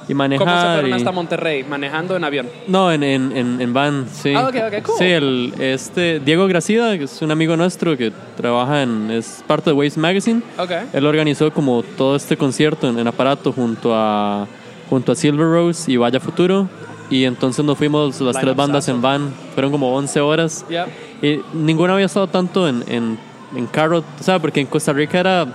y 0.08 0.14
manejar. 0.14 0.46
¿Cómo 0.46 0.60
se 0.60 0.66
fueron 0.66 0.90
y- 0.90 0.92
hasta 0.92 1.10
Monterrey? 1.12 1.64
¿Manejando 1.64 2.14
en 2.16 2.22
avión? 2.24 2.46
no, 2.68 2.92
en, 2.92 3.02
en, 3.02 3.36
en, 3.36 3.60
en 3.60 3.72
van, 3.72 4.06
sí. 4.08 4.32
Ah, 4.36 4.46
ok, 4.48 4.54
ok, 4.68 4.82
cool. 4.84 4.94
Sí, 4.98 5.04
el, 5.04 5.52
este, 5.58 6.20
Diego 6.20 6.46
Gracida, 6.46 6.96
que 6.96 7.04
es 7.04 7.20
un 7.22 7.30
amigo 7.32 7.56
nuestro 7.56 7.96
que 7.96 8.12
trabaja 8.36 8.82
en, 8.82 9.10
es 9.10 9.42
parte 9.46 9.70
de 9.70 9.74
Waves 9.74 9.96
Magazine. 9.98 10.42
Ok. 10.58 10.70
Él 10.92 11.06
organizó 11.06 11.52
como 11.52 11.82
todo 11.82 12.14
este 12.16 12.36
concierto 12.36 12.88
en, 12.88 12.98
en 13.00 13.06
aparato 13.08 13.52
junto 13.52 13.92
a, 13.94 14.46
junto 14.88 15.10
a 15.10 15.14
Silver 15.16 15.46
Rose 15.46 15.90
y 15.90 15.96
Vaya 15.96 16.20
Futuro. 16.20 16.68
Y 17.12 17.24
entonces 17.24 17.64
nos 17.64 17.76
fuimos 17.78 18.20
las 18.20 18.38
tres 18.40 18.56
bandas 18.56 18.88
en 18.88 19.00
van. 19.02 19.32
Fueron 19.54 19.70
como 19.70 19.94
11 19.94 20.20
horas. 20.20 20.64
Ya. 20.70 20.86
Y 21.20 21.40
ninguna 21.52 21.94
había 21.94 22.06
estado 22.06 22.26
tanto 22.26 22.66
en, 22.68 22.82
en, 22.88 23.18
en 23.54 23.66
carro, 23.66 23.98
o 24.18 24.22
sea, 24.22 24.38
porque 24.38 24.60
en 24.60 24.66
Costa 24.66 24.92
Rica 24.92 25.20
era... 25.20 25.46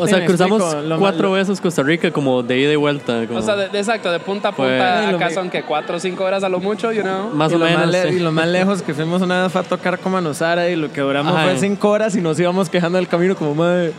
O 0.00 0.06
Sí, 0.06 0.14
sea, 0.14 0.24
cruzamos 0.24 0.62
explico, 0.62 0.86
lo 0.88 0.98
cuatro 1.00 1.30
mal- 1.30 1.38
veces 1.40 1.60
Costa 1.60 1.82
Rica 1.82 2.12
como 2.12 2.42
de 2.44 2.56
ida 2.56 2.72
y 2.72 2.76
vuelta. 2.76 3.26
como- 3.26 3.40
O 3.40 3.42
sea, 3.42 3.56
de- 3.56 3.68
de- 3.68 3.78
exacto, 3.78 4.12
de 4.12 4.20
punta 4.20 4.50
a 4.50 4.52
punta, 4.52 5.10
lo 5.10 5.16
acá 5.16 5.30
son 5.30 5.50
que 5.50 5.64
cuatro 5.64 5.96
o 5.96 6.00
cinco 6.00 6.22
horas 6.22 6.44
a 6.44 6.48
lo 6.48 6.60
mucho, 6.60 6.92
you 6.92 7.02
know. 7.02 7.30
más 7.34 7.50
y 7.50 7.56
o 7.56 7.58
lo 7.58 7.64
menos. 7.64 7.80
Más 7.80 7.90
le- 7.90 8.08
sí. 8.10 8.16
Y 8.16 8.18
lo 8.20 8.30
más 8.30 8.46
lejos 8.46 8.80
que 8.82 8.94
fuimos 8.94 9.22
una 9.22 9.42
vez 9.42 9.50
fue 9.52 9.60
a 9.60 9.64
tocar 9.64 9.98
con 9.98 10.12
Manusara 10.12 10.68
y 10.68 10.76
lo 10.76 10.92
que 10.92 11.00
duramos 11.00 11.34
Ajá. 11.34 11.44
fue 11.46 11.56
cinco 11.58 11.88
horas 11.90 12.14
y 12.14 12.20
nos 12.20 12.38
íbamos 12.38 12.68
quejando 12.70 12.96
del 12.98 13.08
camino 13.08 13.34
como, 13.34 13.56
madre, 13.56 13.92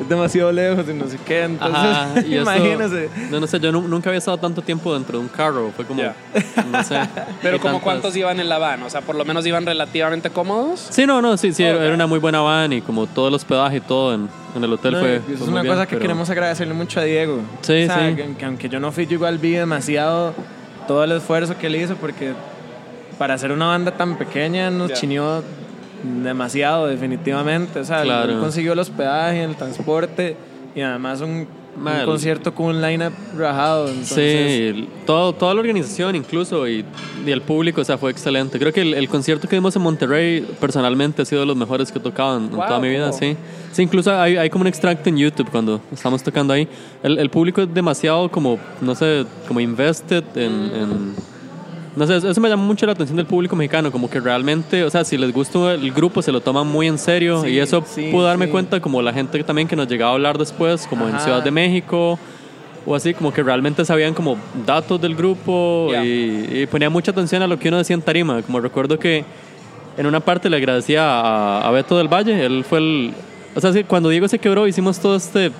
es 0.00 0.08
demasiado 0.08 0.52
lejos 0.52 0.84
y 0.88 0.94
no 0.94 1.06
sé 1.08 1.18
qué. 1.26 1.44
Entonces, 1.44 1.76
Ajá, 1.76 2.08
y 2.16 2.18
eso- 2.34 2.42
imagínense. 2.42 3.08
no, 3.30 3.40
no 3.40 3.46
sé, 3.46 3.58
yo 3.60 3.72
nu- 3.72 3.88
nunca 3.88 4.10
había 4.10 4.18
estado 4.18 4.38
tanto 4.38 4.62
tiempo 4.62 4.94
dentro 4.94 5.18
de 5.18 5.24
un 5.24 5.28
carro. 5.28 5.72
Fue 5.74 5.84
como, 5.84 6.02
no 6.02 6.84
sé. 6.84 7.00
Pero 7.42 7.58
como 7.58 7.74
tantas- 7.74 7.82
cuántos 7.84 8.16
iban 8.16 8.38
en 8.40 8.48
la 8.48 8.58
van, 8.58 8.82
o 8.82 8.90
sea, 8.90 9.00
por 9.00 9.16
lo 9.16 9.24
menos 9.24 9.44
iban 9.46 9.64
relativamente 9.66 10.30
cómodos. 10.30 10.86
Sí, 10.90 11.06
no, 11.06 11.20
no, 11.22 11.36
sí, 11.36 11.52
sí, 11.52 11.62
era 11.64 11.92
una 11.94 12.06
muy 12.06 12.18
buena 12.18 12.40
van 12.40 12.72
y 12.72 12.80
como 12.80 13.06
todo 13.06 13.28
el 13.28 13.34
hospedaje 13.34 13.78
y 13.78 13.80
todo 13.80 14.14
en, 14.14 14.28
en 14.54 14.64
el 14.64 14.72
hotel 14.72 14.92
No, 14.92 15.00
fue. 15.00 15.20
fue 15.20 15.34
es 15.34 15.40
muy 15.40 15.48
una 15.50 15.62
bien, 15.62 15.74
cosa 15.74 15.86
que 15.86 15.90
pero- 15.90 16.00
queremos 16.02 16.30
agradecerle 16.30 16.74
mucho 16.74 17.00
a 17.00 17.04
Diego. 17.04 17.40
Sí, 17.62 17.84
O 17.84 17.86
sea, 17.86 18.08
sí. 18.10 18.14
Que, 18.16 18.34
que 18.36 18.44
aunque 18.44 18.68
yo 18.68 18.80
no 18.80 18.92
fui, 18.92 19.06
yo 19.06 19.14
igual 19.14 19.38
vi 19.38 19.52
demasiado 19.52 20.34
todo 20.86 21.04
el 21.04 21.12
esfuerzo 21.12 21.56
que 21.58 21.66
él 21.66 21.76
hizo 21.76 21.96
porque 21.96 22.32
para 23.18 23.34
hacer 23.34 23.50
una 23.52 23.66
banda 23.66 23.90
tan 23.90 24.16
pequeña 24.16 24.70
nos 24.70 24.90
Ya. 24.90 24.94
chineó 24.94 25.42
demasiado, 26.02 26.86
definitivamente. 26.86 27.80
O 27.80 27.84
sea, 27.84 28.02
Claro. 28.02 28.32
él 28.32 28.38
consiguió 28.38 28.72
el 28.72 28.78
hospedaje, 28.78 29.42
el 29.44 29.56
transporte 29.56 30.36
y 30.74 30.80
además 30.80 31.20
un, 31.20 31.46
un 31.76 32.04
concierto 32.04 32.54
con 32.54 32.66
un 32.76 32.82
line-up 32.82 33.12
rajado. 33.36 33.88
Entonces, 33.88 34.74
Sí, 34.76 34.88
todo, 35.06 35.32
toda 35.32 35.54
la 35.54 35.60
organización 35.60 36.14
incluso 36.16 36.68
y, 36.68 36.84
y 37.26 37.30
el 37.30 37.40
público, 37.42 37.80
o 37.80 37.84
sea, 37.84 37.98
fue 37.98 38.10
excelente. 38.10 38.58
Creo 38.58 38.72
que 38.72 38.80
el, 38.82 38.94
el 38.94 39.08
concierto 39.08 39.48
que 39.48 39.56
dimos 39.56 39.74
en 39.76 39.82
Monterrey 39.82 40.46
personalmente 40.60 41.22
ha 41.22 41.24
sido 41.24 41.40
de 41.42 41.46
los 41.46 41.56
mejores 41.56 41.90
que 41.92 41.98
he 41.98 42.02
tocado 42.02 42.36
en, 42.36 42.44
en 42.44 42.50
Wow, 42.50 42.66
toda 42.66 42.80
mi 42.80 42.88
vida, 42.88 43.12
sí. 43.12 43.36
Sí, 43.72 43.82
incluso 43.82 44.12
hay, 44.18 44.36
hay 44.36 44.50
como 44.50 44.62
un 44.62 44.68
extracto 44.68 45.08
en 45.08 45.16
YouTube 45.18 45.50
cuando 45.50 45.80
estamos 45.92 46.22
tocando 46.22 46.52
ahí. 46.52 46.66
El, 47.02 47.18
el 47.18 47.30
público 47.30 47.60
es 47.62 47.72
demasiado 47.72 48.30
como, 48.30 48.58
no 48.80 48.94
sé, 48.94 49.24
como 49.46 49.60
invested 49.60 50.24
en... 50.36 50.52
en- 50.74 51.37
no 51.98 52.06
sé, 52.06 52.16
eso 52.28 52.40
me 52.40 52.48
llama 52.48 52.62
mucho 52.64 52.86
la 52.86 52.92
atención 52.92 53.16
del 53.16 53.26
público 53.26 53.54
mexicano, 53.56 53.90
como 53.92 54.08
que 54.08 54.20
realmente, 54.20 54.84
o 54.84 54.90
sea, 54.90 55.04
si 55.04 55.18
les 55.18 55.32
gusta 55.32 55.74
el 55.74 55.90
grupo, 55.92 56.22
se 56.22 56.32
lo 56.32 56.40
toman 56.40 56.66
muy 56.66 56.86
en 56.86 56.98
serio 56.98 57.42
Sí, 57.42 57.48
y 57.50 57.58
eso 57.58 57.84
sí, 57.86 58.08
pude 58.12 58.24
darme 58.24 58.46
sí. 58.46 58.52
cuenta 58.52 58.80
como 58.80 59.02
la 59.02 59.12
gente 59.12 59.42
también 59.44 59.68
que 59.68 59.76
nos 59.76 59.88
llegaba 59.88 60.12
a 60.12 60.14
hablar 60.14 60.38
después, 60.38 60.86
como 60.86 61.08
en 61.08 61.14
Ajá. 61.16 61.24
Ciudad 61.24 61.42
de 61.42 61.50
México 61.50 62.18
o 62.86 62.94
así, 62.94 63.12
como 63.12 63.32
que 63.32 63.42
realmente 63.42 63.84
sabían 63.84 64.14
como 64.14 64.36
datos 64.64 65.00
del 65.00 65.14
grupo 65.14 65.88
Ya. 65.92 66.04
y, 66.04 66.62
y 66.62 66.66
ponía 66.66 66.88
mucha 66.88 67.10
atención 67.10 67.42
a 67.42 67.46
lo 67.46 67.58
que 67.58 67.68
uno 67.68 67.76
decía 67.78 67.94
en 67.94 68.02
tarima, 68.02 68.40
como 68.42 68.60
recuerdo 68.60 68.98
que 68.98 69.24
en 69.96 70.06
una 70.06 70.20
parte 70.20 70.48
le 70.48 70.56
agradecía 70.56 71.02
a, 71.04 71.66
a 71.66 71.70
Beto 71.72 71.98
del 71.98 72.08
Valle, 72.08 72.46
él 72.46 72.64
fue 72.64 72.78
el, 72.78 73.12
o 73.54 73.60
sea, 73.60 73.72
cuando 73.84 74.08
Diego 74.08 74.28
se 74.28 74.38
quebró 74.38 74.66
hicimos 74.68 75.00
todo 75.00 75.16
este 75.16 75.50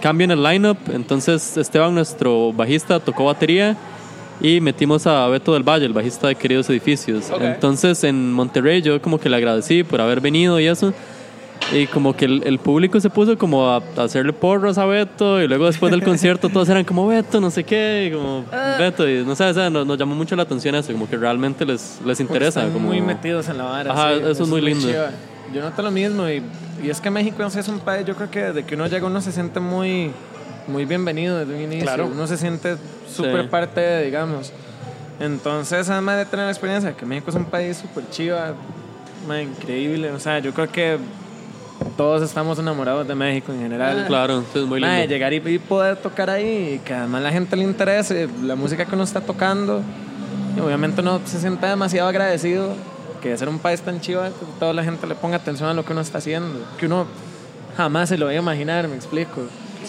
cambio 0.00 0.24
en 0.24 0.30
el 0.32 0.42
lineup, 0.42 0.78
entonces 0.92 1.56
Esteban, 1.56 1.94
nuestro 1.94 2.52
bajista, 2.52 3.00
tocó 3.00 3.26
batería 3.26 3.76
y 4.40 4.60
metimos 4.60 5.06
a 5.06 5.26
Beto 5.28 5.54
del 5.54 5.62
Valle, 5.62 5.86
el 5.86 5.92
bajista 5.92 6.28
de 6.28 6.34
Queridos 6.34 6.68
Edificios. 6.70 7.30
Ok. 7.30 7.40
Entonces 7.42 8.04
en 8.04 8.32
Monterrey 8.32 8.82
yo 8.82 9.00
como 9.00 9.18
que 9.18 9.28
le 9.28 9.36
agradecí 9.36 9.84
por 9.84 10.00
haber 10.00 10.20
venido 10.20 10.58
y 10.60 10.66
eso. 10.66 10.92
Y 11.72 11.86
como 11.86 12.14
que 12.14 12.26
el, 12.26 12.42
el 12.44 12.58
público 12.58 13.00
se 13.00 13.08
puso 13.08 13.38
como 13.38 13.70
a, 13.70 13.82
a 13.96 14.02
hacerle 14.02 14.34
porras 14.34 14.76
a 14.76 14.84
Beto 14.84 15.40
y 15.40 15.48
luego 15.48 15.66
después 15.66 15.90
del 15.90 16.02
concierto 16.04 16.48
todos 16.50 16.68
eran 16.68 16.84
como 16.84 17.06
Beto, 17.06 17.40
no 17.40 17.50
sé 17.50 17.64
qué, 17.64 18.08
y 18.10 18.14
como 18.14 18.44
Beto. 18.78 19.08
Y 19.08 19.24
no 19.24 19.34
sé, 19.34 19.44
o 19.44 19.54
sea, 19.54 19.70
nos, 19.70 19.86
nos 19.86 19.96
llamó 19.96 20.14
mucho 20.14 20.36
la 20.36 20.42
atención 20.42 20.74
eso, 20.74 20.92
como 20.92 21.08
que 21.08 21.16
realmente 21.16 21.64
les, 21.64 22.00
les 22.04 22.20
interesa. 22.20 22.60
están 22.60 22.72
Como, 22.72 22.88
muy 22.88 23.00
metidos 23.00 23.48
en 23.48 23.58
la 23.58 23.64
vara. 23.64 23.92
Ajá, 23.92 24.14
sí, 24.14 24.22
eso 24.30 24.42
es 24.42 24.48
muy 24.48 24.60
lindo. 24.60 24.86
chiva. 24.86 25.10
Yo 25.54 25.62
noto 25.62 25.82
lo 25.82 25.90
mismo 25.90 26.28
y 26.28 26.42
y 26.84 26.90
es 26.90 27.00
que 27.00 27.10
México 27.10 27.36
no 27.38 27.48
sé, 27.48 27.60
es 27.60 27.68
un 27.68 27.80
país, 27.80 28.06
yo 28.06 28.14
creo 28.14 28.30
que 28.30 28.42
desde 28.42 28.64
que 28.64 28.74
uno 28.74 28.86
llega 28.86 29.06
uno 29.06 29.20
se 29.20 29.32
siente 29.32 29.58
muy, 29.58 30.10
muy 30.68 30.84
bienvenido 30.84 31.38
desde 31.38 31.54
un 31.54 31.60
inicio. 31.62 31.84
Claro. 31.86 32.06
Uno 32.12 32.26
se 32.26 32.36
siente 32.36 32.76
súper 33.08 33.42
Sí. 33.42 33.48
parte 33.48 33.80
de, 33.80 34.04
digamos. 34.04 34.52
Entonces, 35.20 35.88
además 35.90 36.16
de 36.18 36.26
tener 36.26 36.46
la 36.46 36.50
experiencia 36.52 36.92
que 36.96 37.06
México 37.06 37.30
es 37.30 37.36
un 37.36 37.44
país 37.44 37.76
súper 37.76 38.08
chiva, 38.10 38.54
ma, 39.28 39.40
increíble. 39.40 40.10
O 40.10 40.18
sea, 40.18 40.38
yo 40.40 40.52
creo 40.52 40.70
que 40.70 40.98
todos 41.96 42.22
estamos 42.22 42.58
enamorados 42.58 43.06
de 43.06 43.14
México 43.14 43.52
en 43.52 43.60
general. 43.60 44.04
Claro, 44.06 44.42
sí, 44.52 44.58
es 44.58 44.64
muy 44.66 44.80
lindo. 44.80 45.04
llegar 45.06 45.32
y, 45.32 45.36
y 45.36 45.58
poder 45.58 45.96
tocar 45.96 46.30
ahí 46.30 46.74
y 46.74 46.78
que 46.80 46.94
además 46.94 47.22
la 47.22 47.30
gente 47.30 47.56
le 47.56 47.62
interese 47.64 48.28
la 48.42 48.56
música 48.56 48.84
que 48.84 48.94
uno 48.94 49.04
está 49.04 49.20
tocando. 49.20 49.82
Y 50.56 50.60
obviamente 50.60 51.00
uno 51.00 51.20
se 51.24 51.38
siente 51.40 51.66
demasiado 51.66 52.08
agradecido 52.08 52.74
que 53.20 53.30
de 53.30 53.38
ser 53.38 53.48
un 53.48 53.58
país 53.58 53.80
tan 53.80 54.00
chiva, 54.00 54.28
que 54.28 54.34
toda 54.58 54.72
la 54.72 54.84
gente 54.84 55.06
le 55.06 55.14
ponga 55.14 55.36
atención 55.36 55.68
a 55.68 55.74
lo 55.74 55.84
que 55.84 55.92
uno 55.92 56.00
está 56.00 56.18
haciendo. 56.18 56.60
Que 56.78 56.86
uno 56.86 57.06
jamás 57.76 58.08
se 58.08 58.18
lo 58.18 58.26
vaya 58.26 58.38
a 58.38 58.42
imaginar, 58.42 58.86
me 58.88 58.96
explico. 58.96 59.42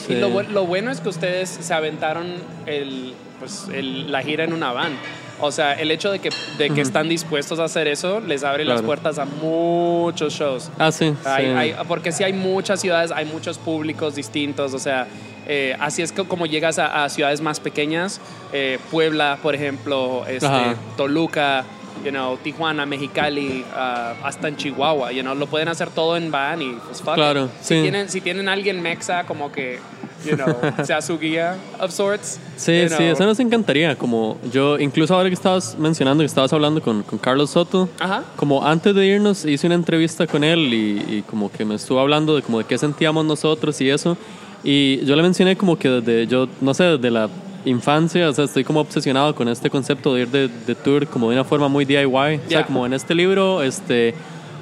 Y 0.10 0.14
lo, 0.16 0.42
lo 0.44 0.66
bueno 0.66 0.92
es 0.92 1.00
que 1.02 1.10
ustedes 1.10 1.50
se 1.50 1.74
aventaron 1.74 2.28
el, 2.66 3.14
pues, 3.40 3.68
el- 3.74 4.12
la 4.12 4.22
gira 4.22 4.44
en 4.44 4.54
una 4.54 4.72
van. 4.72 4.94
O 5.42 5.52
sea, 5.52 5.74
el 5.74 5.92
hecho 5.92 6.12
de 6.12 6.20
que, 6.20 6.30
de 6.58 6.70
que 6.70 6.80
están 6.80 7.10
dispuestos 7.10 7.60
a 7.60 7.66
hacer 7.66 7.88
eso 7.90 8.22
les 8.22 8.46
abre 8.46 8.64
las 8.64 8.82
puertas 8.86 9.20
a 9.20 9.26
muchos 9.26 10.34
shows. 10.34 10.72
Ah, 10.80 10.92
sí. 10.94 11.14
Hay- 11.26 11.46
sí. 11.46 11.52
hay- 11.52 11.76
porque 11.90 12.12
si 12.14 12.24
hay 12.24 12.32
muchas 12.32 12.80
ciudades, 12.80 13.12
hay 13.12 13.26
muchos 13.26 13.58
públicos 13.58 14.16
distintos, 14.16 14.74
o 14.74 14.80
sea, 14.80 15.08
eh, 15.48 15.76
así 15.80 16.02
es 16.02 16.12
que 16.14 16.24
como 16.24 16.46
llegas 16.46 16.80
a, 16.80 17.04
a 17.04 17.10
ciudades 17.10 17.42
más 17.42 17.60
pequeñas, 17.60 18.22
eh, 18.54 18.80
Puebla, 18.92 19.38
por 19.44 19.56
ejemplo, 19.56 20.26
este. 20.26 20.48
Toluca, 20.96 21.66
you 22.04 22.12
know, 22.12 22.38
Tijuana, 22.38 22.86
Mexicali, 22.86 23.64
ah, 23.74 24.14
hasta 24.24 24.48
en 24.48 24.58
Chihuahua, 24.58 25.12
you 25.12 25.22
know, 25.22 25.36
lo 25.36 25.48
pueden 25.48 25.68
hacer 25.68 25.90
todo 25.90 26.18
en 26.18 26.32
van 26.32 26.62
y 26.62 26.74
pues 26.86 27.02
fuck. 27.02 27.16
Claro, 27.16 27.50
Si 27.62 27.82
tienen, 27.82 28.10
si 28.10 28.22
tienen 28.22 28.50
alguien 28.50 28.82
mexa 28.82 29.26
como 29.26 29.52
que, 29.52 29.80
you 30.26 30.36
know, 30.36 30.56
sea 30.86 31.02
su 31.02 31.18
guía 31.18 31.56
of 31.80 31.92
sorts. 31.92 32.40
Sí, 32.58 32.84
you 32.84 32.90
sí, 32.90 32.96
know. 32.96 33.08
eso 33.08 33.26
nos 33.26 33.40
encantaría. 33.40 33.96
Como 33.96 34.38
yo, 34.52 34.78
incluso 34.80 35.16
ahora 35.16 35.30
que 35.30 35.36
estabas 35.36 35.78
mencionando 35.78 36.22
que 36.22 36.28
estabas 36.28 36.52
hablando 36.54 36.82
con, 36.82 37.04
con 37.04 37.20
Carlos 37.20 37.52
Soto, 37.52 37.90
Ajá. 38.00 38.24
como 38.36 38.66
antes 38.66 38.94
de 38.94 39.06
irnos 39.06 39.46
hice 39.46 39.68
una 39.68 39.76
entrevista 39.76 40.28
con 40.28 40.44
él 40.44 40.74
y, 40.74 41.18
y 41.18 41.22
como 41.24 41.52
que 41.52 41.66
me 41.66 41.76
estuvo 41.76 42.00
hablando 42.00 42.36
de 42.36 42.42
como 42.42 42.60
de 42.60 42.66
qué 42.66 42.78
sentíamos 42.78 43.26
nosotros 43.26 43.80
y 43.82 43.90
eso. 43.90 44.18
Y 44.64 45.06
yo 45.06 45.16
le 45.16 45.22
mencioné 45.22 45.56
como 45.56 45.78
que 45.78 45.90
desde, 45.90 46.26
yo, 46.26 46.48
no 46.60 46.74
sé, 46.74 46.84
desde 46.86 47.12
la 47.12 47.30
infancia, 47.66 48.30
o 48.30 48.34
sea, 48.34 48.46
estoy 48.46 48.64
como 48.64 48.80
obsesionado 48.80 49.36
con 49.36 49.48
este 49.50 49.70
concepto 49.70 50.14
de 50.14 50.22
ir 50.22 50.30
de, 50.30 50.48
de 50.48 50.76
tour 50.76 51.08
como 51.08 51.30
de 51.30 51.36
una 51.36 51.44
forma 51.44 51.68
muy 51.68 51.84
DIY. 51.86 52.06
O 52.06 52.50
sea, 52.50 52.66
como 52.66 52.86
en 52.86 52.94
este 52.94 53.14
libro, 53.14 53.62
este... 53.62 54.14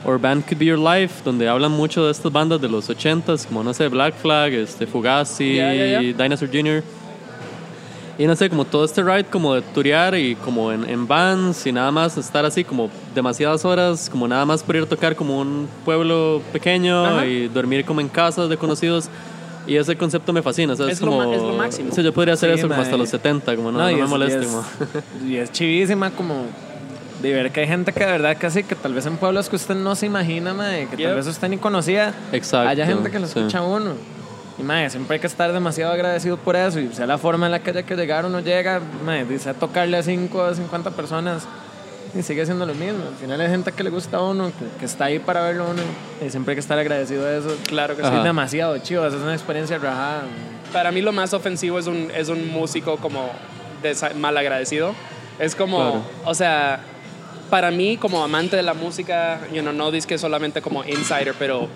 Or 0.06 0.20
Band 0.20 0.44
Could 0.44 0.58
Be 0.58 0.66
Your 0.66 0.80
Life, 0.80 1.22
donde 1.24 1.48
hablan 1.48 1.72
mucho 1.72 2.04
de 2.06 2.12
estas 2.12 2.30
bandas 2.30 2.60
de 2.60 2.68
los 2.68 2.90
80s, 2.90 3.48
como 3.48 3.64
no 3.64 3.74
sé, 3.74 3.88
Black 3.88 4.16
Flag, 4.16 4.52
este, 4.52 4.86
Fugazi. 4.86 5.62
Dinosaur 6.18 6.52
Jr. 6.52 6.84
Y 8.18 8.28
no 8.28 8.36
sé, 8.36 8.48
como 8.48 8.64
todo 8.64 8.86
este 8.86 9.02
ride 9.02 9.24
como 9.24 9.56
de 9.56 9.62
turear 9.62 10.14
y 10.16 10.36
como 10.36 10.72
en, 10.72 10.88
en 10.88 11.08
vans 11.08 11.66
y 11.66 11.72
nada 11.72 11.92
más 11.92 12.16
estar 12.16 12.46
así 12.46 12.64
como 12.64 12.90
demasiadas 13.16 13.66
horas, 13.66 14.08
como 14.08 14.28
nada 14.28 14.46
más 14.46 14.62
por 14.62 14.76
ir 14.76 14.84
a 14.84 14.86
tocar 14.86 15.16
como 15.16 15.40
un 15.40 15.68
pueblo 15.84 16.42
pequeño 16.52 17.06
Ajá. 17.06 17.26
y 17.26 17.48
dormir 17.48 17.86
como 17.86 18.02
en 18.02 18.10
casas 18.10 18.50
de 18.50 18.58
conocidos. 18.58 19.10
Y 19.66 19.78
ese 19.78 19.96
concepto 19.96 20.34
me 20.34 20.42
fascina, 20.42 20.74
o 20.74 20.76
sea, 20.76 20.88
es, 20.88 20.94
Es 20.94 21.02
lo 21.02 21.12
como... 21.12 21.26
ma- 21.28 21.36
es 21.36 21.42
lo 21.42 21.54
máximo. 21.54 21.90
O 21.92 21.96
sea, 21.96 22.04
yo 22.04 22.14
podría 22.14 22.34
hacer 22.34 22.52
Sí, 22.54 22.60
eso 22.60 22.68
como 22.68 22.82
hasta 22.82 22.98
los 22.98 23.10
70, 23.10 23.56
como 23.56 23.72
no, 23.72 23.80
no, 23.80 23.90
y 23.90 23.96
me 23.96 24.04
es- 24.04 24.10
moleste. 24.10 24.46
y 25.26 25.28
y 25.34 25.38
es 25.38 25.52
chivísima 25.52 26.12
como 26.12 26.46
de 27.22 27.32
ver 27.34 27.52
que 27.52 27.62
hay 27.62 27.68
gente 27.68 27.94
que 27.94 28.02
de 28.06 28.12
verdad 28.12 28.36
casi 28.38 28.64
que 28.64 28.76
tal 28.76 28.94
vez 28.94 29.06
en 29.06 29.16
pueblos 29.18 29.48
que 29.48 29.56
usted 29.56 29.76
no 29.76 29.96
se 29.96 30.06
imagina, 30.08 30.54
mae, 30.54 30.88
que 30.88 30.98
Yep. 30.98 31.08
tal 31.08 31.16
vez 31.16 31.28
usted 31.28 31.48
ni 31.48 31.58
conocía, 31.58 32.14
Exacto, 32.34 32.68
haya 32.68 32.86
gente 32.86 33.10
que 33.10 33.20
lo 33.20 33.28
sí. 33.28 33.40
escucha 33.40 33.60
a 33.60 33.64
uno. 33.64 33.92
Y 34.60 34.64
mae, 34.64 34.90
siempre 34.90 35.16
hay 35.16 35.20
que 35.22 35.28
estar 35.28 35.52
demasiado 35.54 35.94
agradecido 35.94 36.36
por 36.38 36.56
eso 36.58 36.80
y 36.80 36.90
sea 36.94 37.08
la 37.08 37.18
forma 37.18 37.46
en 37.46 37.54
la 37.54 37.60
que 37.60 37.70
haya 37.72 37.84
que 37.84 37.96
llegar 37.96 38.26
uno 38.26 38.42
llega, 38.42 38.82
mae, 39.06 39.24
dice 39.26 39.50
a 39.50 39.54
tocarle 39.54 39.98
a 39.98 40.04
5 40.04 40.44
a 40.44 40.54
50 40.54 40.92
personas 40.92 41.44
y 42.16 42.22
sigue 42.22 42.46
siendo 42.46 42.66
lo 42.66 42.74
mismo. 42.76 43.04
Al 43.08 43.16
final 43.16 43.42
hay 43.42 43.48
gente 43.50 43.72
que 43.72 43.84
le 43.84 43.90
gusta 43.90 44.18
a 44.18 44.22
uno, 44.22 44.48
que, 44.58 44.80
que 44.80 44.86
está 44.86 45.06
ahí 45.06 45.20
para 45.20 45.42
verlo 45.42 45.66
a 45.66 45.70
uno 45.72 45.82
y 46.26 46.30
siempre 46.30 46.52
hay 46.52 46.56
que 46.56 46.60
estar 46.62 46.78
agradecido 46.78 47.24
de 47.26 47.40
eso. 47.40 47.56
Claro 47.68 47.96
que 47.96 48.02
sí. 48.04 48.08
Es 48.08 48.14
Ajá. 48.14 48.24
demasiado 48.24 48.78
chido, 48.80 49.08
es 49.08 49.14
una 49.16 49.34
experiencia 49.34 49.78
rajada. 49.78 50.24
Para 50.72 50.92
mí 50.92 51.02
lo 51.02 51.12
más 51.12 51.34
ofensivo 51.34 51.80
es 51.80 51.88
un, 51.88 52.10
es 52.16 52.30
un 52.30 52.50
músico 52.52 52.98
como 52.98 53.30
desa- 53.84 54.14
malagradecido. 54.14 54.94
Es 55.40 55.56
como, 55.56 55.78
Claro. 55.78 56.02
o 56.26 56.36
sea, 56.36 56.82
para 57.50 57.72
mí 57.72 57.98
como 57.98 58.24
amante 58.24 58.56
de 58.56 58.64
la 58.64 58.74
música, 58.74 59.40
you 59.52 59.62
know, 59.62 59.74
no 59.74 59.92
dice 59.92 60.08
que 60.08 60.18
solamente 60.18 60.62
como 60.62 60.84
insider, 60.84 61.34
pero 61.38 61.68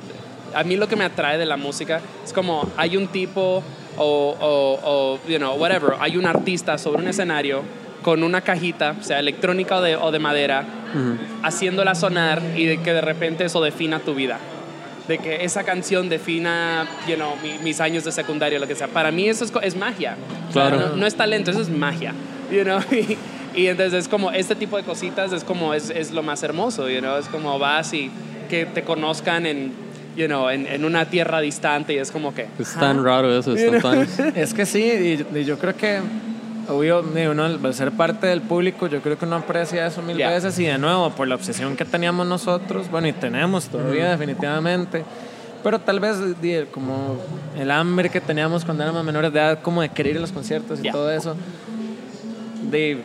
a 0.54 0.64
mí 0.64 0.76
lo 0.76 0.88
que 0.88 0.96
me 0.96 1.04
atrae 1.04 1.38
de 1.38 1.46
la 1.46 1.58
música 1.58 2.00
es 2.24 2.32
como 2.34 2.68
hay 2.78 2.96
un 2.98 3.08
tipo 3.08 3.64
o, 3.98 4.36
o, 4.40 4.80
o, 4.84 5.20
you 5.28 5.38
know, 5.38 5.56
whatever, 5.56 5.94
hay 6.00 6.18
un 6.18 6.26
artista 6.28 6.78
sobre 6.78 7.02
un 7.02 7.08
escenario 7.08 7.62
con 8.08 8.24
una 8.24 8.40
cajita, 8.40 8.96
sea 9.02 9.20
electrónica 9.20 9.76
o 9.76 9.82
de, 9.82 9.98
o 9.98 10.12
de 10.14 10.20
madera, 10.20 10.64
haciéndola 11.44 11.94
sonar 11.94 12.42
y 12.56 12.64
de 12.64 12.78
que 12.82 12.94
de 12.94 13.02
repente 13.02 13.44
eso 13.44 13.62
defina 13.62 14.00
tu 14.00 14.16
vida 14.16 14.40
de 15.10 15.18
que 15.18 15.44
esa 15.44 15.64
canción 15.66 16.08
defina 16.08 16.86
you 17.06 17.16
know, 17.16 17.34
mi- 17.44 17.58
mis 17.64 17.82
años 17.82 18.06
de 18.06 18.14
secundaria, 18.14 18.60
lo 18.60 18.68
que 18.68 18.76
sea. 18.76 18.88
Para 18.88 19.12
mí 19.12 19.28
eso 19.28 19.44
es, 19.44 19.52
es 19.62 19.76
magia. 19.76 20.16
O 20.50 20.54
sea, 20.54 20.68
Claro. 20.70 20.90
no, 20.92 20.96
no 20.96 21.06
es 21.06 21.16
talento, 21.16 21.52
eso 21.52 21.62
es 21.62 21.70
magia. 21.70 22.14
You 22.50 22.64
know? 22.64 22.80
y, 22.92 23.18
y 23.62 23.68
entonces 23.68 23.94
es 24.04 24.08
como 24.08 24.32
este 24.32 24.56
tipo 24.56 24.78
de 24.78 24.84
cositas 24.84 25.32
es 25.34 25.44
como 25.46 25.74
es, 25.74 25.90
es 25.90 26.12
lo 26.12 26.24
más 26.24 26.44
hermoso. 26.44 26.90
You 26.90 27.00
know? 27.00 27.18
Es 27.18 27.28
como 27.28 27.60
vas 27.60 27.94
y 27.94 28.10
que 28.50 28.66
te 28.66 28.84
conozcan 28.84 29.46
en, 29.46 29.72
you 30.18 30.28
know, 30.28 30.50
en, 30.50 30.66
en 30.68 30.84
una 30.86 31.06
tierra 31.10 31.40
distante 31.42 31.94
y 31.94 31.98
es 32.00 32.12
como 32.12 32.34
que... 32.34 32.48
Es 32.60 32.74
tan 32.74 33.02
raro 33.04 33.38
eso, 33.38 33.56
sometimes. 33.58 34.18
Es 34.36 34.54
que 34.54 34.66
sí, 34.66 34.82
y, 35.34 35.38
y 35.40 35.44
yo 35.46 35.58
creo 35.58 35.76
que, 35.78 36.00
obvio, 36.70 37.04
uno 37.32 37.44
al 37.46 37.74
ser 37.74 37.92
parte 37.92 38.28
del 38.28 38.42
público, 38.42 38.88
yo 38.88 39.02
creo 39.02 39.18
que 39.18 39.26
uno 39.26 39.38
aprecia 39.38 39.86
eso 39.88 40.02
mil 40.02 40.18
Ya. 40.18 40.30
veces 40.30 40.58
y 40.60 40.66
de 40.66 40.78
nuevo, 40.78 41.10
por 41.12 41.28
la 41.28 41.36
obsesión 41.36 41.76
que 41.76 41.86
teníamos 41.86 42.26
nosotros, 42.28 42.90
bueno, 42.92 43.08
y 43.08 43.14
tenemos 43.14 43.68
todavía 43.68 44.12
definitivamente, 44.12 45.04
pero 45.64 45.80
tal 45.80 46.00
vez 46.00 46.16
como 46.72 47.18
el 47.58 47.72
hambre 47.72 48.10
que 48.10 48.22
teníamos 48.22 48.64
cuando 48.66 48.84
éramos 48.84 49.04
menores 49.04 49.34
de 49.34 49.40
edad, 49.40 49.62
como 49.62 49.82
de 49.82 49.90
querer 49.90 50.12
ir 50.14 50.18
a 50.18 50.22
los 50.22 50.32
conciertos 50.32 50.80
y 50.80 50.84
Ya. 50.84 50.92
todo 50.92 51.12
eso, 51.12 51.36
de, 52.70 53.02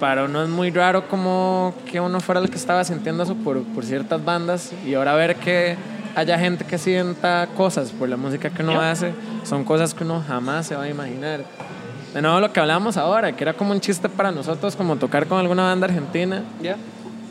para 0.00 0.24
uno 0.24 0.42
es 0.42 0.48
muy 0.48 0.70
raro 0.70 1.08
como 1.08 1.74
que 1.90 2.00
uno 2.00 2.20
fuera 2.20 2.40
el 2.40 2.50
que 2.50 2.56
estaba 2.56 2.84
sintiendo 2.84 3.22
eso 3.22 3.34
por, 3.34 3.62
por 3.62 3.84
ciertas 3.84 4.22
bandas 4.24 4.72
y 4.86 4.94
ahora 4.94 5.14
ver 5.14 5.36
que 5.36 5.76
haya 6.16 6.38
gente 6.38 6.64
que 6.64 6.78
sienta 6.78 7.48
cosas 7.56 7.90
por 7.90 8.08
la 8.08 8.16
música 8.16 8.50
que 8.50 8.62
uno 8.62 8.72
Ya. 8.74 8.90
hace, 8.90 9.12
son 9.44 9.64
cosas 9.64 9.94
que 9.94 10.04
uno 10.04 10.22
jamás 10.26 10.66
se 10.66 10.76
va 10.76 10.84
a 10.84 10.88
imaginar. 10.88 11.40
De 12.14 12.22
nuevo 12.22 12.38
lo 12.38 12.52
que 12.52 12.60
hablábamos 12.60 12.96
ahora, 12.96 13.32
que 13.32 13.42
era 13.42 13.54
como 13.54 13.72
un 13.72 13.80
chiste 13.80 14.08
para 14.08 14.30
nosotros, 14.30 14.76
como 14.76 14.94
tocar 14.96 15.26
con 15.26 15.40
alguna 15.40 15.64
banda 15.64 15.86
argentina, 15.86 16.42
¿ya? 16.62 16.76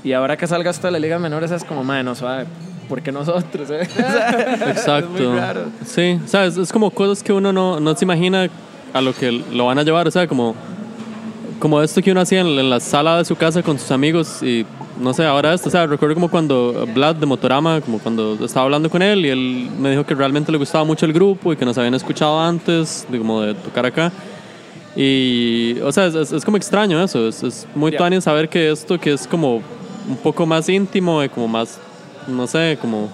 y 0.03 0.11
ahora 0.11 0.35
que 0.35 0.45
salga 0.45 0.71
esto 0.71 0.87
de 0.87 0.91
la 0.91 0.99
Liga 0.99 1.17
Menores 1.17 1.51
es 1.51 1.63
como, 1.63 1.85
madre, 1.85 2.03
no 2.03 2.13
suave, 2.15 2.45
¿por 2.89 3.01
qué 3.01 3.11
nosotros? 3.11 3.69
eh?" 3.69 3.83
Exacto. 4.67 5.15
Es 5.15 5.21
muy 5.21 5.39
raro. 5.39 5.61
Sí, 5.85 6.19
o 6.23 6.27
sea, 6.27 6.45
es, 6.45 6.57
es 6.57 6.71
como 6.73 6.91
cosas 6.91 7.23
que 7.23 7.31
uno 7.31 7.53
no, 7.53 7.79
no 7.79 7.95
se 7.95 8.03
imagina 8.03 8.49
a 8.93 9.01
lo 9.01 9.13
que 9.13 9.31
lo 9.31 9.67
van 9.67 9.79
a 9.79 9.83
llevar, 9.83 10.05
o 10.05 10.11
sea, 10.11 10.27
como, 10.27 10.53
como 11.59 11.81
esto 11.81 12.01
que 12.01 12.11
uno 12.11 12.19
hacía 12.19 12.41
en, 12.41 12.47
en 12.47 12.69
la 12.69 12.81
sala 12.81 13.19
de 13.19 13.25
su 13.25 13.37
casa 13.37 13.63
con 13.63 13.79
sus 13.79 13.89
amigos 13.89 14.43
y 14.43 14.65
no 14.99 15.13
sé, 15.13 15.25
ahora 15.25 15.53
esto, 15.53 15.69
o 15.69 15.71
sea, 15.71 15.87
recuerdo 15.87 16.15
como 16.15 16.29
cuando 16.29 16.85
Vlad 16.93 17.15
de 17.15 17.25
Motorama, 17.25 17.79
como 17.79 17.99
cuando 17.99 18.37
estaba 18.43 18.65
hablando 18.65 18.89
con 18.89 19.01
él 19.01 19.25
y 19.25 19.29
él 19.29 19.69
me 19.79 19.91
dijo 19.91 20.05
que 20.05 20.13
realmente 20.13 20.51
le 20.51 20.57
gustaba 20.57 20.83
mucho 20.83 21.05
el 21.05 21.13
grupo 21.13 21.53
y 21.53 21.55
que 21.55 21.63
nos 21.63 21.77
habían 21.77 21.93
escuchado 21.93 22.39
antes, 22.41 23.07
de, 23.09 23.17
como 23.17 23.41
de 23.41 23.53
tocar 23.55 23.85
acá. 23.85 24.11
Y, 24.95 25.79
o 25.81 25.91
sea, 25.91 26.05
es, 26.07 26.15
es- 26.15 26.31
es 26.31 26.45
como 26.45 26.57
extraño 26.57 27.01
eso, 27.03 27.27
es, 27.27 27.41
es 27.43 27.67
muy 27.75 27.91
Ya. 27.91 27.97
tuanis 27.97 28.23
saber 28.23 28.47
que 28.49 28.71
esto 28.71 28.99
que 28.99 29.13
es 29.13 29.25
como 29.27 29.55
un 30.07 30.17
poco 30.21 30.45
más 30.45 30.69
íntimo 30.69 31.23
y 31.23 31.29
como 31.29 31.47
más, 31.47 31.79
no 32.27 32.45
sé, 32.47 32.77
como... 32.79 33.09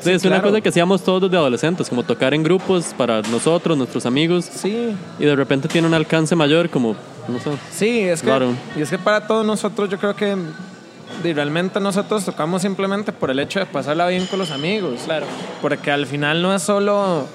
Sí, 0.00 0.12
es 0.12 0.22
una 0.24 0.36
claro. 0.36 0.48
cosa 0.50 0.60
que 0.62 0.68
hacíamos 0.70 1.02
todos 1.02 1.22
desde 1.22 1.36
adolescentes, 1.36 1.90
como 1.90 2.02
tocar 2.04 2.32
en 2.32 2.42
grupos 2.42 2.94
para 2.96 3.20
nosotros, 3.22 3.76
nuestros 3.76 4.06
amigos, 4.06 4.46
Sí, 4.46 4.94
y 5.18 5.24
de 5.24 5.36
repente 5.36 5.68
tiene 5.68 5.86
un 5.86 5.92
alcance 5.92 6.34
mayor, 6.34 6.70
como, 6.70 6.96
no 7.28 7.38
sé. 7.38 7.50
Sí, 7.70 8.00
es 8.00 8.20
que, 8.20 8.26
Claro. 8.28 8.52
y 8.76 8.80
es 8.80 8.88
que 8.88 8.96
para 8.98 9.26
todos 9.26 9.44
nosotros 9.44 9.90
yo 9.90 9.98
creo 9.98 10.14
que 10.16 10.36
y 11.22 11.32
realmente 11.32 11.78
nosotros 11.80 12.24
tocamos 12.24 12.62
simplemente 12.62 13.12
por 13.12 13.30
el 13.30 13.38
hecho 13.40 13.60
de 13.60 13.66
pasarla 13.66 14.08
bien 14.08 14.24
con 14.26 14.38
los 14.38 14.50
amigos. 14.50 15.00
Claro. 15.04 15.26
Porque 15.60 15.90
al 15.90 16.06
final 16.06 16.40
no 16.42 16.54
es 16.54 16.62
solo, 16.62 17.26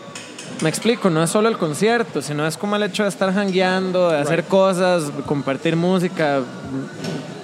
me 0.61 0.69
explico, 0.69 1.09
no 1.09 1.23
es 1.23 1.29
solo 1.29 1.47
el 1.49 1.57
concierto, 1.57 2.21
sino 2.21 2.45
es 2.45 2.57
como 2.57 2.75
el 2.75 2.83
hecho 2.83 3.03
de 3.03 3.09
estar 3.09 3.33
jangueando, 3.33 4.09
de 4.09 4.17
hacer 4.19 4.43
cosas, 4.43 5.03
compartir 5.25 5.75
música, 5.75 6.41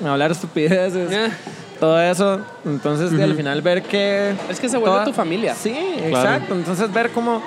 hablar 0.06 0.32
estupideces, 0.32 1.32
todo 1.80 2.00
eso. 2.02 2.42
Entonces 2.66 3.18
al 3.20 3.36
final 3.36 3.62
ver 3.62 3.84
que... 3.84 4.34
Es 4.50 4.60
que 4.60 4.68
se 4.70 4.78
vuelve 4.78 4.94
toda- 4.96 5.06
tu 5.06 5.14
familia. 5.14 5.56
Sí, 5.56 5.76
exacto. 6.04 6.54
Entonces 6.56 6.92
ver 6.94 7.12
como 7.12 7.42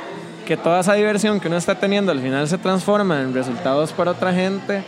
que 0.47 0.57
toda 0.57 0.81
esa 0.81 0.95
diversión 0.95 1.39
que 1.41 1.49
uno 1.49 1.59
está 1.59 1.75
teniendo 1.75 2.11
al 2.13 2.21
final 2.21 2.49
se 2.49 2.57
transforma 2.57 3.21
en 3.21 3.35
resultados 3.35 3.93
para 3.93 4.13
otra 4.13 4.33
gente. 4.33 4.83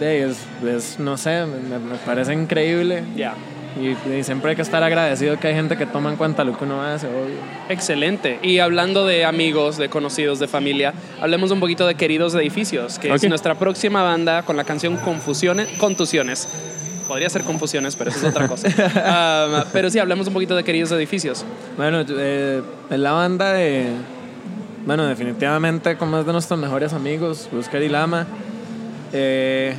De, 0.00 0.24
es, 0.30 0.38
es, 0.66 0.98
no 0.98 1.16
sé, 1.16 1.44
me, 1.46 1.78
me 1.78 1.96
parece 2.06 2.32
increíble. 2.32 3.04
Ya. 3.14 3.34
Y, 3.80 3.96
y 4.10 4.22
siempre 4.22 4.50
hay 4.50 4.56
que 4.56 4.62
estar 4.62 4.82
agradecido 4.82 5.38
que 5.38 5.48
hay 5.48 5.54
gente 5.54 5.76
que 5.76 5.86
toma 5.86 6.10
en 6.10 6.16
cuenta 6.16 6.44
lo 6.44 6.56
que 6.56 6.64
uno 6.64 6.80
hace, 6.82 7.08
obvio. 7.08 7.36
Excelente. 7.68 8.38
Y 8.42 8.60
hablando 8.60 9.04
de 9.04 9.24
amigos, 9.24 9.76
de 9.76 9.88
conocidos, 9.88 10.38
de 10.38 10.46
familia, 10.46 10.94
hablemos 11.20 11.50
un 11.50 11.60
poquito 11.60 11.86
de 11.86 11.96
Queridos 11.96 12.32
de 12.32 12.40
Edificios, 12.40 12.98
que 12.98 13.12
es 13.12 13.28
nuestra 13.28 13.56
próxima 13.56 14.02
banda 14.02 14.42
con 14.42 14.56
la 14.56 14.64
canción 14.64 14.96
Confusiones, 14.98 15.68
Contusiones. 15.78 16.48
Podría 17.08 17.28
ser 17.28 17.42
Confusiones, 17.42 17.96
pero 17.96 18.10
eso 18.10 18.20
es 18.20 18.24
otra 18.24 18.48
cosa. 18.48 18.68
Um, 18.68 19.64
pero 19.72 19.90
sí, 19.90 19.98
hablemos 19.98 20.26
un 20.28 20.32
poquito 20.34 20.54
de 20.54 20.64
Queridos 20.64 20.90
de 20.90 20.96
Edificios. 20.96 21.44
Bueno, 21.76 22.04
eh, 22.08 22.62
es 22.90 22.98
la 22.98 23.12
banda 23.12 23.52
de. 23.52 23.88
Bueno, 24.86 25.04
definitivamente, 25.06 25.96
como 25.96 26.18
es 26.18 26.26
de 26.26 26.32
nuestros 26.32 26.58
mejores 26.60 26.92
amigos, 26.92 27.48
Oscar 27.58 27.82
y 27.82 27.88
Lama. 27.88 28.26
eh, 29.12 29.74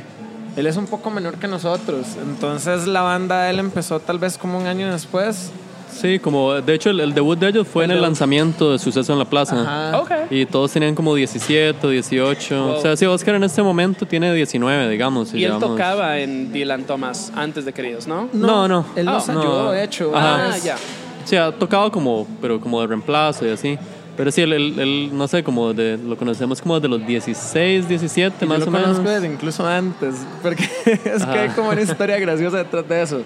él 0.56 0.66
es 0.66 0.76
un 0.76 0.86
poco 0.86 1.10
menor 1.10 1.34
que 1.36 1.48
nosotros. 1.48 2.06
Entonces, 2.22 2.86
la 2.86 3.02
banda 3.02 3.42
de 3.44 3.50
él 3.50 3.58
empezó 3.58 4.00
tal 4.00 4.18
vez 4.18 4.38
como 4.38 4.58
un 4.58 4.66
año 4.66 4.90
después. 4.90 5.50
Sí, 5.92 6.18
como 6.18 6.52
de 6.54 6.74
hecho 6.74 6.90
el, 6.90 7.00
el 7.00 7.14
debut 7.14 7.38
de 7.38 7.48
ellos 7.48 7.66
fue 7.66 7.84
El 7.84 7.90
en 7.90 7.90
el 7.92 7.96
debut. 8.02 8.08
lanzamiento 8.08 8.72
de 8.72 8.78
Suceso 8.78 9.12
en 9.14 9.18
la 9.18 9.24
Plaza. 9.24 9.62
Ajá. 9.62 9.98
Ok. 10.00 10.10
Y 10.30 10.44
todos 10.44 10.72
tenían 10.72 10.94
como 10.94 11.14
17, 11.14 11.88
18. 11.88 12.64
Wow. 12.66 12.74
O 12.74 12.80
sea, 12.82 12.96
sí, 12.96 13.06
Oscar 13.06 13.36
en 13.36 13.44
este 13.44 13.62
momento 13.62 14.04
tiene 14.04 14.32
19, 14.34 14.90
digamos. 14.90 15.28
si 15.30 15.38
Y 15.38 15.44
él 15.44 15.54
tocaba 15.58 16.18
en 16.18 16.52
Dylan 16.52 16.84
Thomas 16.84 17.32
antes 17.34 17.64
de 17.64 17.72
Queridos, 17.72 18.06
¿no? 18.06 18.28
No, 18.34 18.68
no. 18.68 18.84
Él 18.94 19.06
nos 19.06 19.26
no. 19.28 19.40
ayudó, 19.40 19.70
de 19.72 19.84
hecho. 19.84 20.14
Ajá. 20.14 20.50
Ah, 20.52 20.58
ya. 20.58 20.76
Sí, 21.24 21.34
ha 21.36 21.50
tocado 21.50 21.90
como, 21.90 22.26
pero 22.42 22.60
como 22.60 22.80
de 22.82 22.88
reemplazo 22.88 23.46
y 23.46 23.50
así. 23.50 23.78
Pero 24.16 24.30
sí, 24.30 24.40
él, 24.42 24.52
él- 24.54 24.78
él, 24.78 25.10
no 25.12 25.28
sé, 25.28 25.42
como 25.44 25.74
de, 25.74 25.98
lo 25.98 26.16
conocemos 26.16 26.62
como 26.62 26.80
de 26.80 26.88
los 26.88 27.06
16, 27.06 27.86
17 27.88 28.36
Yo 28.40 28.46
más 28.46 28.60
lo 28.60 28.66
o 28.66 28.70
menos. 28.70 28.88
conozco 28.96 29.10
desde 29.10 29.26
incluso 29.26 29.66
antes, 29.66 30.14
porque 30.42 30.64
es 30.86 31.24
que 31.24 31.38
hay 31.38 31.46
Ajá. 31.48 31.54
como 31.56 31.68
una 31.70 31.80
historia 31.82 32.18
graciosa 32.18 32.58
detrás 32.58 32.88
de 32.88 33.02
eso. 33.02 33.22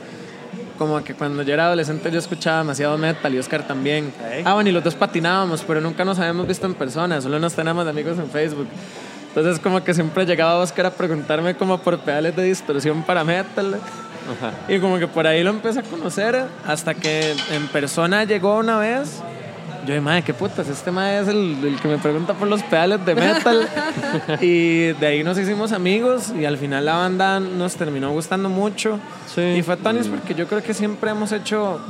Como 0.79 1.03
que 1.05 1.15
cuando 1.15 1.43
yo 1.43 1.53
era 1.53 1.67
adolescente 1.67 2.11
yo 2.11 2.19
escuchaba 2.19 2.59
demasiado 2.59 2.97
metal 2.99 3.33
y 3.35 3.39
Oscar 3.39 3.67
también. 3.67 4.13
Ah, 4.45 4.55
bueno, 4.55 4.71
y 4.71 4.73
los 4.73 4.83
dos 4.83 4.95
patinábamos, 4.95 5.63
pero 5.67 5.81
nunca 5.81 6.05
nos 6.05 6.19
habíamos 6.19 6.47
visto 6.49 6.67
en 6.67 6.75
persona, 6.75 7.21
solo 7.21 7.39
nos 7.39 7.53
tenemos 7.55 7.85
de 7.85 7.91
amigos 7.91 8.19
en 8.19 8.29
Facebook. 8.31 8.67
Entonces 9.29 9.61
como 9.61 9.85
que 9.85 9.95
siempre 9.95 10.25
llegaba 10.27 10.57
Oscar 10.57 10.87
a 10.87 10.91
preguntarme 10.91 11.55
como 11.55 11.79
por 11.79 11.99
pedales 12.01 12.35
de 12.35 12.45
distorsión 12.45 13.03
para 13.05 13.23
metal. 13.25 13.75
Ajá. 13.77 14.53
Y 14.75 14.81
como 14.81 14.99
que 14.99 15.07
por 15.07 15.27
ahí 15.27 15.45
lo 15.45 15.51
empecé 15.51 15.81
a 15.81 15.83
conocer 15.83 16.47
hasta 16.67 16.95
que 16.95 17.33
en 17.53 17.69
persona 17.69 18.25
llegó 18.25 18.57
una 18.59 18.79
vez. 18.79 19.21
Yo 19.91 19.95
dije, 19.95 20.05
madre, 20.05 20.23
qué 20.23 20.33
putas, 20.33 20.69
este 20.69 20.93
madre 20.93 21.19
es 21.19 21.27
el, 21.27 21.65
el 21.65 21.81
que 21.81 21.89
me 21.89 21.99
pregunta 21.99 22.33
por 22.35 22.47
los 22.47 22.63
pedales 22.63 23.05
de 23.05 23.13
metal. 23.13 23.69
y 24.41 24.93
de 24.93 25.05
ahí 25.05 25.25
nos 25.25 25.37
hicimos 25.37 25.73
amigos 25.73 26.33
y 26.39 26.45
al 26.45 26.59
final 26.59 26.85
la 26.85 26.95
banda 26.95 27.41
nos 27.41 27.75
terminó 27.75 28.13
gustando 28.13 28.49
mucho. 28.49 29.01
Sí. 29.35 29.41
Y 29.41 29.63
fue 29.63 29.77
Tonis 29.77 30.07
porque 30.07 30.37
yo 30.37 30.47
creo 30.47 30.63
que 30.63 30.75
siempre 30.75 31.11
hemos 31.11 31.33
hecho 31.33 31.81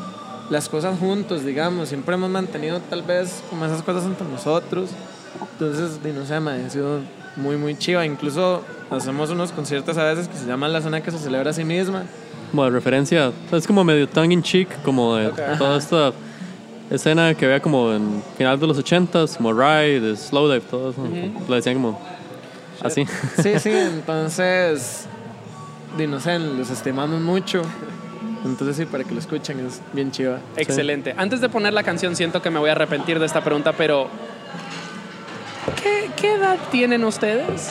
las 0.49 0.71
cosas 0.71 0.99
juntos, 0.99 1.45
digamos. 1.45 1.91
Siempre 1.91 2.15
hemos 2.15 2.31
mantenido 2.31 2.81
tal 2.89 3.03
vez 3.03 3.45
como 3.51 3.67
esas 3.67 3.83
cosas 3.83 4.07
entre 4.07 4.27
nosotros. 4.27 4.89
Entonces, 5.53 6.03
di, 6.03 6.13
no 6.13 6.25
sé, 6.25 6.41
me 6.41 6.53
ha 6.53 6.71
sido 6.71 7.01
muy, 7.37 7.59
muy 7.59 7.77
chiva. 7.77 8.07
Incluso 8.07 8.65
hacemos 8.91 9.29
unos 9.29 9.53
conciertos 9.53 9.99
a 9.99 10.05
veces 10.05 10.27
que 10.27 10.39
se 10.39 10.47
llaman 10.47 10.73
La 10.73 10.81
Zona 10.81 11.03
que 11.03 11.11
se 11.11 11.19
celebra 11.19 11.51
a 11.51 11.53
sí 11.53 11.65
misma. 11.65 12.05
Como 12.51 12.65
de 12.65 12.71
referencia, 12.71 13.31
es 13.53 13.67
como 13.67 13.85
medio 13.85 14.09
tongue 14.09 14.33
in 14.33 14.43
cheek, 14.43 14.81
como 14.85 15.17
de 15.17 15.29
toda 15.59 15.77
esta 15.77 16.13
escena 16.91 17.35
que 17.35 17.47
vea 17.47 17.61
como 17.61 17.93
en 17.93 18.23
final 18.37 18.59
de 18.59 18.67
los 18.67 18.79
80s, 18.79 19.37
como 19.37 19.53
Ride, 19.53 20.17
Slow 20.17 20.49
Dive, 20.49 20.61
todo 20.69 20.91
eso. 20.91 21.07
Lo 21.49 21.55
decían 21.55 21.77
como 21.77 22.01
así. 22.83 23.07
Sí, 23.43 23.59
sí, 23.59 23.71
entonces, 23.73 25.07
no 25.97 26.21
sé, 26.21 26.39
los 26.39 26.71
estimamos 26.71 27.21
mucho. 27.21 27.63
Entonces 28.45 28.77
sí, 28.77 28.87
para 28.87 29.05
que 29.05 29.13
lo 29.13 29.21
escuchen 29.21 29.61
es 29.61 29.83
bien 29.93 30.11
chiva. 30.11 30.39
Excelente. 30.57 31.15
Antes 31.17 31.41
de 31.41 31.49
poner 31.49 31.75
la 31.75 31.83
canción, 31.83 32.17
siento 32.17 32.41
que 32.41 32.51
me 32.51 32.59
voy 32.59 32.71
a 32.71 32.73
arrepentir 32.73 33.19
de 33.19 33.27
esta 33.27 33.45
pregunta, 33.45 33.73
pero 33.73 34.09
¿qué, 35.83 36.11
qué 36.17 36.35
edad 36.35 36.57
tienen 36.71 37.05
ustedes? 37.05 37.71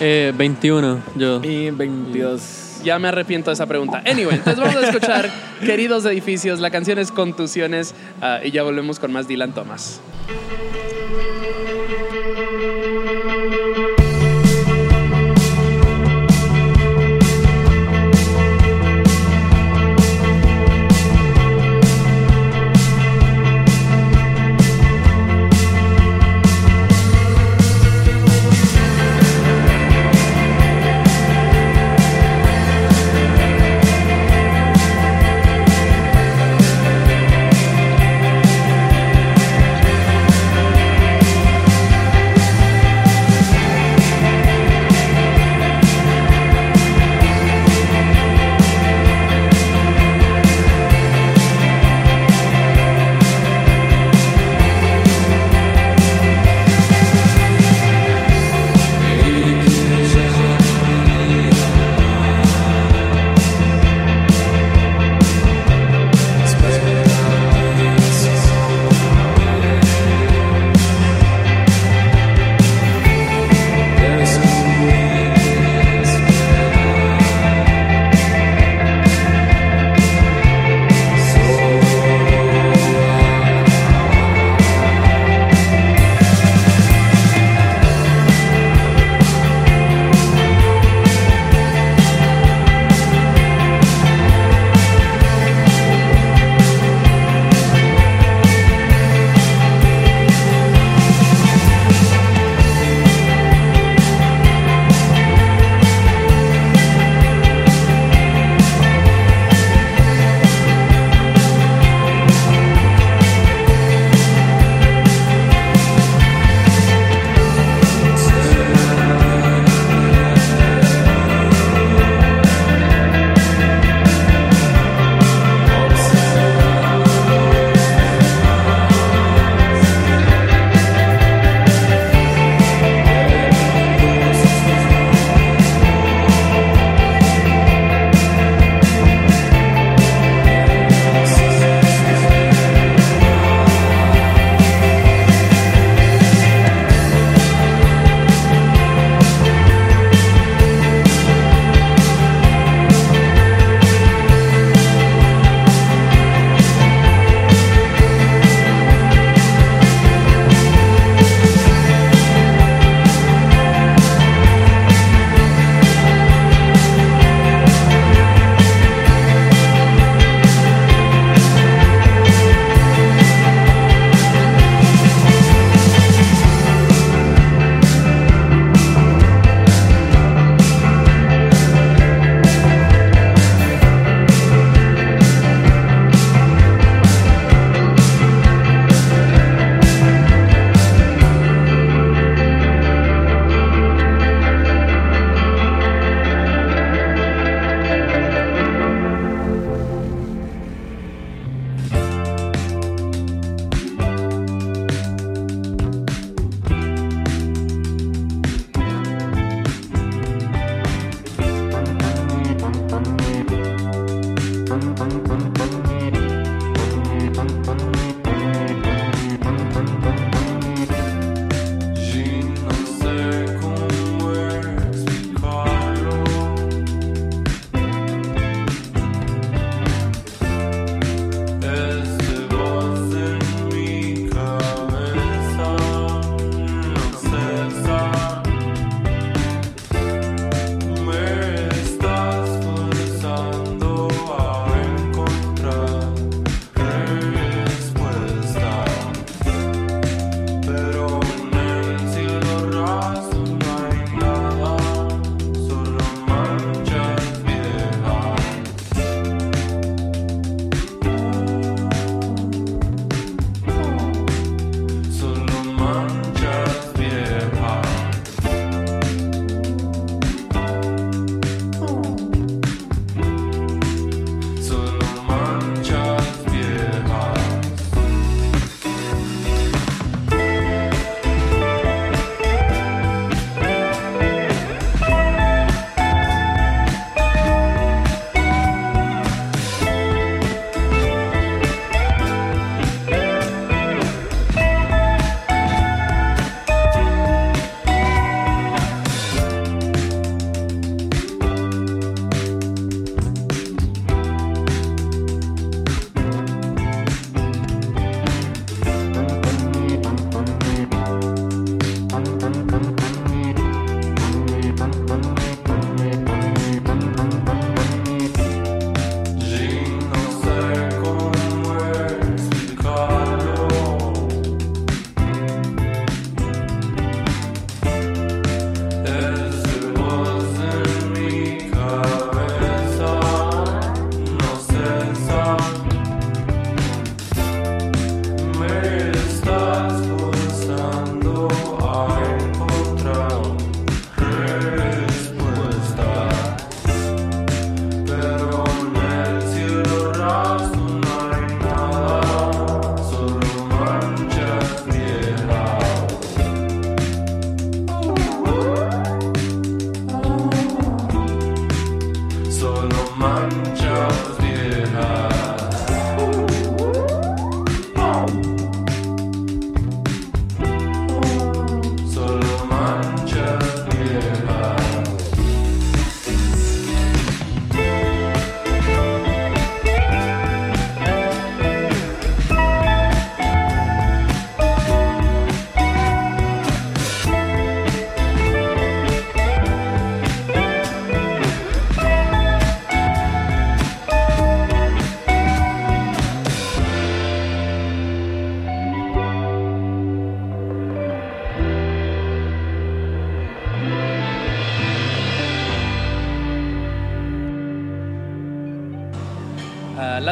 Eh, 0.00 0.32
21, 0.36 1.00
yo. 1.14 1.40
Y 1.42 1.70
22. 1.70 2.63
Ya 2.84 2.98
me 2.98 3.08
arrepiento 3.08 3.50
de 3.50 3.54
esa 3.54 3.66
pregunta. 3.66 4.02
Anyway, 4.06 4.36
entonces 4.36 4.62
vamos 4.62 4.76
a 4.76 4.88
escuchar 4.88 5.30
Queridos 5.60 6.04
Edificios. 6.04 6.60
La 6.60 6.70
canción 6.70 6.98
es 6.98 7.10
Contusiones 7.10 7.94
ah, 8.20 8.40
y 8.44 8.50
ya 8.50 8.62
volvemos 8.62 8.98
con 8.98 9.10
más 9.10 9.26
Dylan 9.26 9.54
Thomas. 9.54 10.00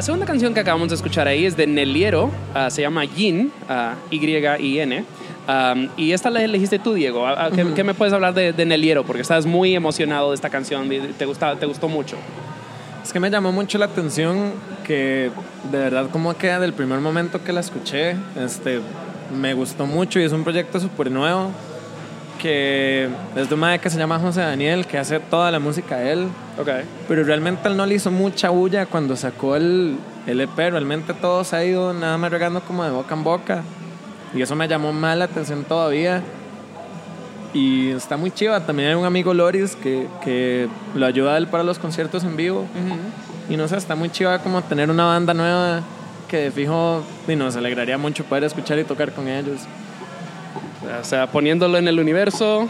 La 0.03 0.07
segunda 0.07 0.26
canción 0.26 0.53
que 0.53 0.59
acabamos 0.59 0.88
de 0.88 0.96
escuchar 0.96 1.28
ahí 1.28 1.46
es 1.46 1.57
de 1.57 1.64
Neliero, 1.64 2.28
ah, 2.55 2.70
se 2.70 2.82
llama 2.82 3.05
Yin, 3.05 3.53
ah, 3.68 3.94
Y-I-N. 4.11 5.05
Um, 5.46 5.88
y 5.96 6.11
esta 6.11 6.28
la 6.28 6.42
elegiste 6.42 6.80
tú, 6.80 6.94
Diego. 6.94 7.24
Ah, 7.24 7.50
¿Qué, 7.55 7.64
qué 7.72 7.84
me 7.84 7.94
puedes 7.94 8.12
hablar 8.12 8.34
de, 8.34 8.53
de 8.53 8.66
Neliero? 8.66 9.05
Porque 9.05 9.22
estás 9.22 9.46
muy 9.46 9.76
emocionado 9.76 10.30
de 10.30 10.34
esta 10.34 10.50
canción, 10.50 10.88
te, 11.16 11.24
gusta, 11.24 11.55
te 11.55 11.66
gustó 11.66 11.88
mucho. 11.88 12.16
Es 13.00 13.12
que 13.12 13.20
me 13.20 13.30
llamó 13.30 13.53
mucho 13.53 13.78
la 13.78 13.84
atención 13.84 14.55
que 14.82 15.30
de 15.70 15.78
verdad 15.78 16.11
como 16.11 16.36
queda 16.36 16.59
del 16.59 16.72
primer 16.72 16.98
momento 16.98 17.44
que 17.44 17.53
la 17.53 17.61
escuché, 17.61 18.16
este, 18.44 18.80
me 19.40 19.55
gustó 19.55 19.86
mucho 19.86 20.18
y 20.18 20.24
es 20.24 20.32
un 20.32 20.42
proyecto 20.42 20.80
súper 20.80 21.12
nuevo 21.12 21.53
que 22.43 23.09
es 23.36 23.49
de 23.49 23.55
un 23.55 23.61
mae 23.61 23.78
que 23.78 23.88
se 23.88 23.97
llama 23.99 24.18
José 24.18 24.40
Daniel, 24.40 24.84
que 24.84 24.99
hace 24.99 25.20
toda 25.20 25.51
la 25.53 25.61
música 25.61 26.03
él, 26.03 26.26
Ok. 26.59 26.68
pero 27.07 27.22
realmente 27.22 27.68
él 27.68 27.76
no 27.76 27.86
le 27.86 27.95
hizo 27.95 28.11
mucha 28.11 28.51
bulla 28.51 28.86
cuando 28.86 29.14
sacó 29.14 29.55
el, 29.55 29.97
el 30.26 30.40
EP, 30.40 30.57
realmente 30.57 31.14
todo 31.14 31.45
se 31.45 31.55
ha 31.55 31.64
ido 31.64 31.95
nada 31.95 32.18
más 32.18 32.32
regando 32.32 32.61
como 32.62 32.82
de 32.82 32.90
boca 32.90 33.14
en 33.14 33.22
boca 33.22 33.62
y 34.34 34.43
eso 34.43 34.57
me 34.57 34.66
llamó 34.66 34.93
más 34.93 35.16
la 35.16 35.26
atención 35.26 35.62
todavía. 35.62 36.20
Y 37.55 37.90
está 37.90 38.16
muy 38.16 38.30
chiva. 38.30 38.61
También 38.61 38.88
hay 38.88 38.95
un 38.95 39.05
amigo 39.05 39.34
Loris 39.34 39.76
que, 39.76 40.07
que 40.24 40.68
lo 40.95 41.05
ayuda 41.05 41.34
a 41.34 41.36
él 41.36 41.49
para 41.49 41.62
los 41.62 41.78
conciertos 41.78 42.24
en 42.24 42.34
vivo. 42.34 42.64
Y 43.51 43.59
no 43.59 43.68
sé, 43.68 43.76
está 43.76 43.95
muy 43.95 44.09
chiva 44.09 44.38
como 44.38 44.62
tener 44.62 44.88
una 44.90 45.05
banda 45.05 45.34
nueva 45.34 45.82
que 46.28 46.38
de 46.38 46.51
fijo 46.51 47.03
y 47.28 47.36
nos 47.36 47.55
alegraría 47.55 47.99
mucho 47.99 48.24
poder 48.24 48.45
escuchar 48.45 48.78
y 48.78 48.84
tocar 48.84 49.12
con 49.12 49.28
ellos. 49.28 49.61
O 51.01 51.05
sea, 51.05 51.26
poniéndolo 51.26 51.78
en 51.78 51.88
el 51.88 51.99
universo, 52.01 52.68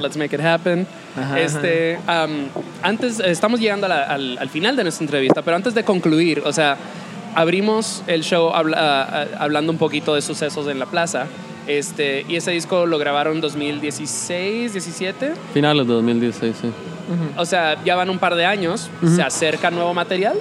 let's 0.00 0.16
make 0.16 0.34
it 0.34 0.42
happen. 0.42 0.86
Ajá, 1.16 1.38
este, 1.40 1.98
am, 2.06 2.46
antes, 2.82 3.20
estamos 3.20 3.60
llegando 3.60 3.86
a 3.86 3.88
la- 3.88 4.02
al, 4.04 4.38
al 4.38 4.48
final 4.48 4.76
de 4.76 4.82
nuestra 4.84 5.04
entrevista, 5.04 5.42
pero 5.42 5.56
antes 5.56 5.74
de 5.74 5.84
concluir, 5.84 6.42
o 6.44 6.52
sea, 6.52 6.76
abrimos 7.34 8.02
el 8.06 8.22
show 8.22 8.50
habla- 8.54 8.76
ah, 9.10 9.24
hablando 9.38 9.72
un 9.72 9.78
poquito 9.78 10.14
de 10.14 10.22
sucesos 10.22 10.66
en 10.68 10.78
la 10.78 10.86
plaza. 10.86 11.26
Este, 11.66 12.24
y 12.28 12.36
ese 12.36 12.50
disco 12.50 12.86
lo 12.86 12.98
grabaron 12.98 13.36
en 13.36 13.40
2016, 13.40 14.72
17. 14.72 15.34
Finales 15.54 15.86
de 15.86 15.92
2016, 15.92 16.56
sí. 16.60 16.70
O 17.36 17.44
sea, 17.44 17.76
ya 17.84 17.94
van 17.94 18.10
un 18.10 18.18
par 18.18 18.34
de 18.34 18.44
años. 18.46 18.88
¿Se 19.14 19.22
acerca 19.22 19.70
nuevo 19.70 19.92
material? 19.94 20.34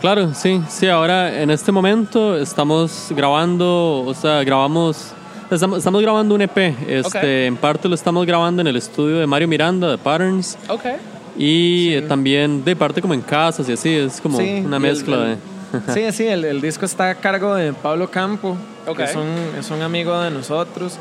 Claro, 0.00 0.32
sí, 0.34 0.60
sí, 0.68 0.88
ahora 0.88 1.42
en 1.42 1.50
este 1.50 1.70
momento 1.72 2.36
estamos 2.36 3.08
grabando, 3.10 4.04
o 4.06 4.14
sea, 4.14 4.42
grabamos, 4.44 5.12
estamos, 5.50 5.78
estamos 5.78 6.02
grabando 6.02 6.34
un 6.34 6.42
EP, 6.42 6.74
este, 6.88 7.06
Ok. 7.18 7.24
en 7.24 7.56
parte 7.56 7.88
lo 7.88 7.94
estamos 7.94 8.26
grabando 8.26 8.60
en 8.62 8.68
el 8.68 8.76
estudio 8.76 9.18
de 9.18 9.26
Mario 9.26 9.48
Miranda 9.48 9.90
de 9.90 9.98
Patterns 9.98 10.56
Ok. 10.68 10.84
y 11.38 11.94
eh, 11.94 12.02
también 12.02 12.64
de 12.64 12.76
parte 12.76 13.00
como 13.00 13.14
en 13.14 13.20
casas 13.22 13.68
y 13.68 13.72
así, 13.72 13.94
es 13.94 14.20
como 14.20 14.38
Sí, 14.38 14.62
una 14.64 14.76
el- 14.76 14.82
mezcla 14.82 15.16
el- 15.16 15.22
de... 15.30 15.36
Sí, 15.92 16.12
sí, 16.16 16.26
el, 16.26 16.44
el 16.44 16.60
disco 16.60 16.86
está 16.86 17.10
a 17.10 17.14
cargo 17.14 17.54
de 17.54 17.72
Pablo 17.74 18.10
Campo, 18.10 18.56
Ok. 18.86 18.96
que 18.96 19.04
es 19.04 19.14
un, 19.16 19.28
es 19.58 19.70
un 19.70 19.82
amigo 19.82 20.18
de 20.20 20.30
nosotros. 20.30 20.96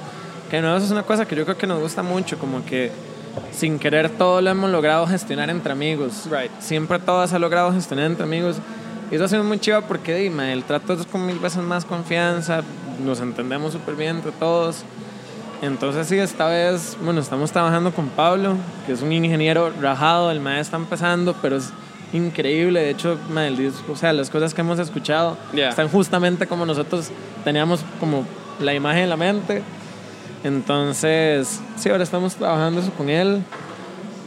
Que 0.51 0.61
no, 0.61 0.75
eso 0.77 0.85
es 0.85 0.91
una 0.91 1.03
cosa 1.03 1.25
que 1.25 1.35
yo 1.35 1.43
creo 1.45 1.57
que 1.57 1.67
nos 1.67 1.79
gusta 1.81 2.03
mucho, 2.03 2.37
como 2.37 2.63
que 2.65 2.89
sin 3.51 3.79
querer 3.79 4.09
todo 4.09 4.41
lo 4.41 4.49
hemos 4.49 4.69
logrado 4.69 5.05
gestionar 5.07 5.49
entre 5.49 5.71
amigos. 5.73 6.23
Right. 6.29 6.51
Siempre 6.59 6.99
todo 6.99 7.25
se 7.27 7.35
ha 7.35 7.39
logrado 7.39 7.71
gestionar 7.73 8.05
entre 8.05 8.23
amigos. 8.23 8.57
Y 9.11 9.15
eso 9.15 9.23
ha 9.25 9.27
sido 9.29 9.43
muy 9.45 9.59
chiva 9.59 9.81
porque 9.81 10.15
dime, 10.15 10.51
el 10.53 10.63
trato 10.63 10.93
es 10.93 11.05
con 11.05 11.25
mil 11.25 11.37
veces 11.39 11.63
más 11.63 11.85
confianza, 11.85 12.61
nos 13.03 13.19
entendemos 13.21 13.73
súper 13.73 13.95
bien 13.95 14.17
entre 14.17 14.31
todos. 14.31 14.83
Entonces 15.61 16.07
sí, 16.07 16.17
esta 16.17 16.47
vez, 16.47 16.97
bueno, 17.01 17.19
estamos 17.19 17.51
trabajando 17.51 17.91
con 17.91 18.09
Pablo, 18.09 18.55
que 18.85 18.93
es 18.93 19.01
un 19.01 19.11
ingeniero 19.11 19.71
rajado, 19.81 20.29
el 20.29 20.39
maestro 20.39 20.61
está 20.61 20.77
empezando, 20.77 21.35
pero 21.41 21.57
es 21.57 21.71
increíble. 22.13 22.81
De 22.81 22.91
hecho, 22.91 23.17
o 23.89 23.95
sea, 23.95 24.13
las 24.13 24.29
cosas 24.29 24.53
que 24.53 24.61
hemos 24.61 24.79
escuchado 24.79 25.37
Yeah. 25.53 25.69
están 25.69 25.89
justamente 25.89 26.45
como 26.45 26.65
nosotros 26.65 27.09
teníamos 27.43 27.81
como 27.99 28.25
la 28.59 28.73
imagen 28.73 29.03
en 29.03 29.09
la 29.09 29.17
mente. 29.17 29.63
Entonces, 30.43 31.59
sí, 31.75 31.89
ahora 31.89 32.03
estamos 32.03 32.35
trabajando 32.35 32.81
eso 32.81 32.91
con 32.91 33.09
él 33.09 33.41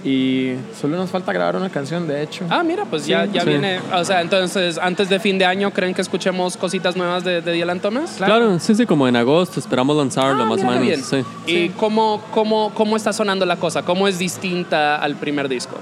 y 0.05 0.55
solo 0.81 0.97
nos 0.97 1.11
falta 1.11 1.33
grabar 1.33 1.57
una 1.57 1.69
canción, 1.69 2.09
de 2.09 2.23
hecho. 2.23 2.45
Ah, 2.49 2.63
mira, 2.63 2.85
pues 2.87 3.07
ya, 3.07 3.27
ya 3.27 3.43
Sí. 3.43 3.49
viene. 3.51 3.81
O 3.95 4.05
sea, 4.05 4.21
entonces, 4.23 4.79
antes 4.79 5.09
de 5.09 5.21
fin 5.21 5.37
de 5.39 5.45
año, 5.45 5.71
¿creen 5.73 5.93
que 5.95 6.01
escuchemos 6.03 6.57
cositas 6.57 6.97
nuevas 6.97 7.23
de, 7.25 7.43
de 7.43 7.53
Dylan 7.53 7.81
Thomas? 7.81 8.15
Claro, 8.17 8.59
sí, 8.59 8.75
sí, 8.75 8.87
como 8.87 9.07
en 9.07 9.17
agosto 9.17 9.61
esperamos 9.61 9.97
lanzarlo 9.97 10.43
Ah, 10.43 10.47
más 10.47 10.61
o 10.61 10.65
menos, 10.67 10.81
bien. 10.81 11.03
sí. 11.05 11.23
¿Y 11.47 11.69
cómo, 11.71 12.23
cómo, 12.31 12.73
cómo 12.75 12.97
está 12.97 13.13
sonando 13.13 13.45
la 13.45 13.57
cosa? 13.57 13.83
¿Cómo 13.83 14.09
es 14.09 14.19
distinta 14.19 14.97
al 14.97 15.17
primer 15.17 15.49
disco? 15.49 15.77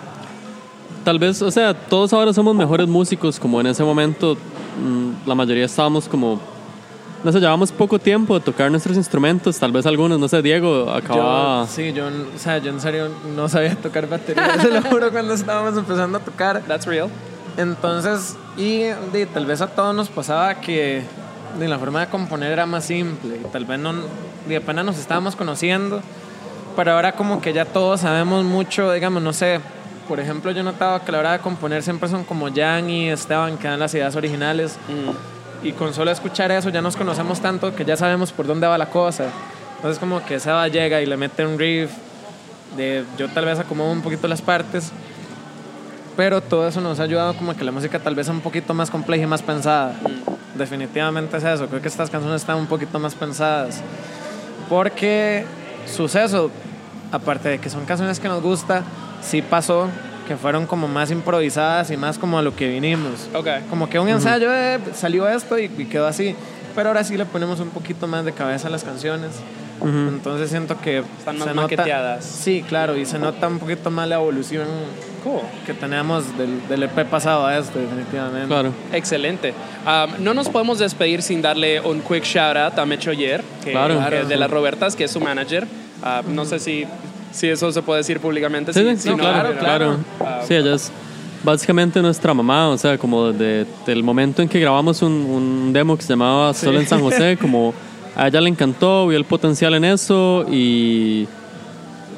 Tal 1.05 1.19
vez, 1.19 1.41
o 1.41 1.51
sea, 1.51 1.73
todos 1.73 2.13
ahora 2.13 2.33
somos 2.33 2.55
mejores 2.55 2.87
músicos, 2.89 3.39
como 3.39 3.61
en 3.61 3.69
ese 3.69 3.83
momento 3.85 4.35
mm, 4.35 5.29
la 5.29 5.35
mayoría 5.35 5.65
estábamos 5.65 6.09
como, 6.09 6.41
no 7.25 7.33
sé, 7.33 7.41
llevamos 7.41 7.73
poco 7.73 7.99
tiempo 7.99 8.39
de 8.39 8.45
tocar 8.45 8.71
nuestros 8.71 8.97
instrumentos, 8.97 9.59
tal 9.59 9.73
vez 9.73 9.87
algunos, 9.87 10.19
no 10.19 10.29
sé, 10.29 10.41
Diego 10.41 10.91
acababa... 10.91 11.65
Yo, 11.65 11.69
sí, 11.69 11.93
yo, 11.93 12.07
o 12.07 12.39
sea, 12.39 12.59
yo 12.59 12.71
en 12.71 12.81
serio 12.81 13.09
no 13.35 13.49
sabía 13.49 13.75
tocar 13.75 14.09
batería, 14.09 14.59
se 14.61 14.71
lo 14.71 14.83
juro, 14.83 15.11
cuando 15.11 15.35
estábamos 15.35 15.77
empezando 15.77 16.19
a 16.19 16.21
tocar. 16.21 16.63
That's 16.63 16.87
real. 16.87 17.09
Entonces, 17.57 18.37
y 18.57 18.85
di, 19.13 19.27
tal 19.27 19.47
vez 19.47 19.61
a 19.61 19.67
todos 19.67 19.95
nos 19.95 20.09
pasaba 20.09 20.55
que 20.61 21.03
di, 21.59 21.67
la 21.67 21.79
forma 21.79 22.01
de 22.01 22.07
componer 22.07 22.53
era 22.53 22.67
más 22.67 22.85
simple 22.85 23.41
y 23.43 23.49
tal 23.53 23.65
vez 23.65 23.81
no, 23.81 23.95
di, 24.47 24.55
apenas 24.55 24.85
nos 24.85 24.99
estábamos 24.99 25.35
conociendo, 25.35 26.01
pero 26.77 26.93
ahora 26.93 27.13
como 27.13 27.41
que 27.41 27.53
ya 27.53 27.65
todos 27.65 28.03
sabemos 28.03 28.45
mucho, 28.45 28.93
digamos, 28.93 29.23
no 29.23 29.33
sé, 29.33 29.61
por 30.07 30.21
ejemplo, 30.21 30.53
yo 30.53 30.63
notaba 30.63 31.01
que 31.01 31.11
a 31.11 31.13
la 31.13 31.19
hora 31.19 31.33
de 31.33 31.39
componer 31.41 31.83
siempre 31.83 32.09
son 32.09 32.23
como 32.23 32.49
Jan 32.55 32.89
y 32.89 33.11
Esteban 33.11 33.59
que 33.59 33.67
dan 33.67 33.81
las 33.81 33.93
ideas 33.93 34.15
originales 34.15 34.79
y 35.63 35.73
con 35.73 35.93
solo 35.95 36.11
escuchar 36.11 36.51
eso 36.53 36.69
ya 36.71 36.83
nos 36.83 36.97
conocemos 36.97 37.41
tanto 37.41 37.75
que 37.75 37.85
ya 37.85 37.97
sabemos 37.97 38.33
por 38.33 38.47
dónde 38.47 38.67
va 38.67 38.79
la 38.79 38.91
cosa. 38.91 39.27
Entonces 39.77 39.99
como 39.99 40.25
que 40.25 40.41
Seba 40.41 40.67
llega 40.69 41.01
y 41.01 41.07
le 41.07 41.17
mete 41.17 41.47
un 41.47 41.59
riff, 41.59 41.91
de, 42.77 43.05
yo 43.17 43.29
tal 43.29 43.45
vez 43.45 43.59
acomodo 43.59 43.91
un 43.91 44.03
poquito 44.03 44.29
las 44.29 44.43
partes, 44.43 44.93
pero 46.17 46.41
todo 46.41 46.67
eso 46.67 46.81
nos 46.81 47.01
ha 47.01 47.05
ayudado 47.05 47.35
como 47.35 47.55
que 47.55 47.65
la 47.65 47.73
música 47.73 47.99
tal 47.99 48.15
vez 48.15 48.27
sea 48.27 48.35
un 48.35 48.41
poquito 48.41 48.75
más 48.75 48.91
compleja 48.91 49.25
y 49.25 49.27
más 49.27 49.43
pensada. 49.43 49.95
Definitivamente 50.55 51.37
es 51.37 51.45
eso, 51.45 51.69
creo 51.69 51.81
que 51.81 51.89
estas 51.89 52.11
canciones 52.11 52.43
están 52.43 52.57
un 52.57 52.67
poquito 52.67 52.99
más 52.99 53.15
pensadas. 53.15 53.81
Porque 54.69 55.47
suceso, 55.87 56.51
aparte 57.13 57.49
de 57.49 57.59
que 57.59 57.71
son 57.71 57.85
canciones 57.85 58.19
que 58.19 58.29
nos 58.29 58.43
gusta, 58.43 58.83
sí 59.23 59.43
pasó 59.43 59.89
que 60.29 60.37
fueron 60.37 60.67
como 60.67 60.87
más 60.87 61.11
improvisadas 61.11 61.91
y 61.91 61.97
más 61.97 62.19
como 62.19 62.39
a 62.39 62.43
lo 62.43 62.55
que 62.55 62.69
vinimos. 62.69 63.29
Ok. 63.35 63.49
Como 63.71 63.89
que 63.89 63.99
un 63.99 64.09
ensayo 64.09 64.53
eh, 64.53 64.79
salió 64.95 65.27
esto 65.29 65.59
y, 65.59 65.65
y 65.79 65.87
quedó 65.87 66.07
así. 66.07 66.37
Pero 66.77 66.91
ahora 66.91 67.03
sí 67.03 67.17
le 67.17 67.25
ponemos 67.25 67.59
un 67.61 67.71
poquito 67.71 68.07
más 68.07 68.25
de 68.25 68.33
cabeza 68.33 68.69
a 68.69 68.71
las 68.71 68.85
canciones. 68.85 69.33
Entonces 69.81 70.51
siento 70.51 70.81
que 70.81 70.99
Están 70.99 71.39
más 71.39 71.49
se 71.49 71.55
nota- 71.55 71.63
maqueteadas. 71.63 72.25
Sí, 72.25 72.65
claro, 72.69 72.97
y 72.97 73.07
se 73.07 73.19
nota 73.19 73.47
un 73.49 73.59
poquito 73.61 73.91
más 73.91 74.09
la 74.09 74.17
evolución 74.17 74.67
Cool. 75.23 75.41
que 75.67 75.73
tenemos 75.75 76.37
del, 76.37 76.67
del 76.69 76.83
EP 76.85 77.05
pasado 77.09 77.47
a 77.47 77.57
este, 77.59 77.79
definitivamente. 77.81 78.49
Claro. 78.49 78.73
Excelente. 78.93 79.55
Um, 79.87 80.25
no 80.25 80.35
nos 80.35 80.49
podemos 80.49 80.79
despedir 80.81 81.23
sin 81.23 81.43
darle 81.43 81.81
un 81.81 82.01
quick 82.01 82.25
shout 82.25 82.57
out 82.57 82.77
a 82.79 82.85
Mecho 82.87 83.13
Yer, 83.13 83.43
que, 83.65 83.71
Claro. 83.73 84.01
que 84.11 84.25
de 84.25 84.37
las 84.37 84.51
Robertas, 84.51 84.97
que 84.97 85.05
es 85.05 85.11
su 85.13 85.21
manager. 85.21 85.67
Ah, 86.03 86.23
no 86.29 86.45
sé 86.45 86.59
si, 86.59 86.85
si 87.33 87.49
eso 87.49 87.71
se 87.73 87.83
puede 87.83 87.99
decir 87.99 88.21
públicamente. 88.21 88.73
Sí, 88.73 88.81
sí, 88.97 88.97
si 88.97 89.09
no, 89.11 89.17
claro, 89.19 89.49
pero- 89.51 89.61
claro. 89.61 89.97
Ah, 90.21 90.41
Sí, 90.47 90.55
ella 90.55 90.75
es 90.75 90.91
básicamente 91.45 92.01
nuestra 92.03 92.35
mamá, 92.35 92.69
o 92.69 92.79
sea, 92.79 92.99
como 92.99 93.33
desde 93.33 93.67
el 93.87 94.03
momento 94.03 94.43
en 94.43 94.49
que 94.49 94.59
grabamos 94.61 95.03
un, 95.03 95.13
un 95.13 95.73
demo 95.73 95.97
que 95.97 96.03
se 96.03 96.09
llamaba 96.11 96.53
Solo 96.55 96.81
en 96.81 96.87
San 96.87 97.01
José, 97.01 97.37
como 97.41 97.73
a 98.17 98.27
ella 98.29 98.41
le 98.41 98.49
encantó, 98.49 99.07
vio 99.07 99.17
el 99.17 99.25
potencial 99.25 99.75
en 99.75 99.85
eso 99.85 100.45
y, 100.51 101.29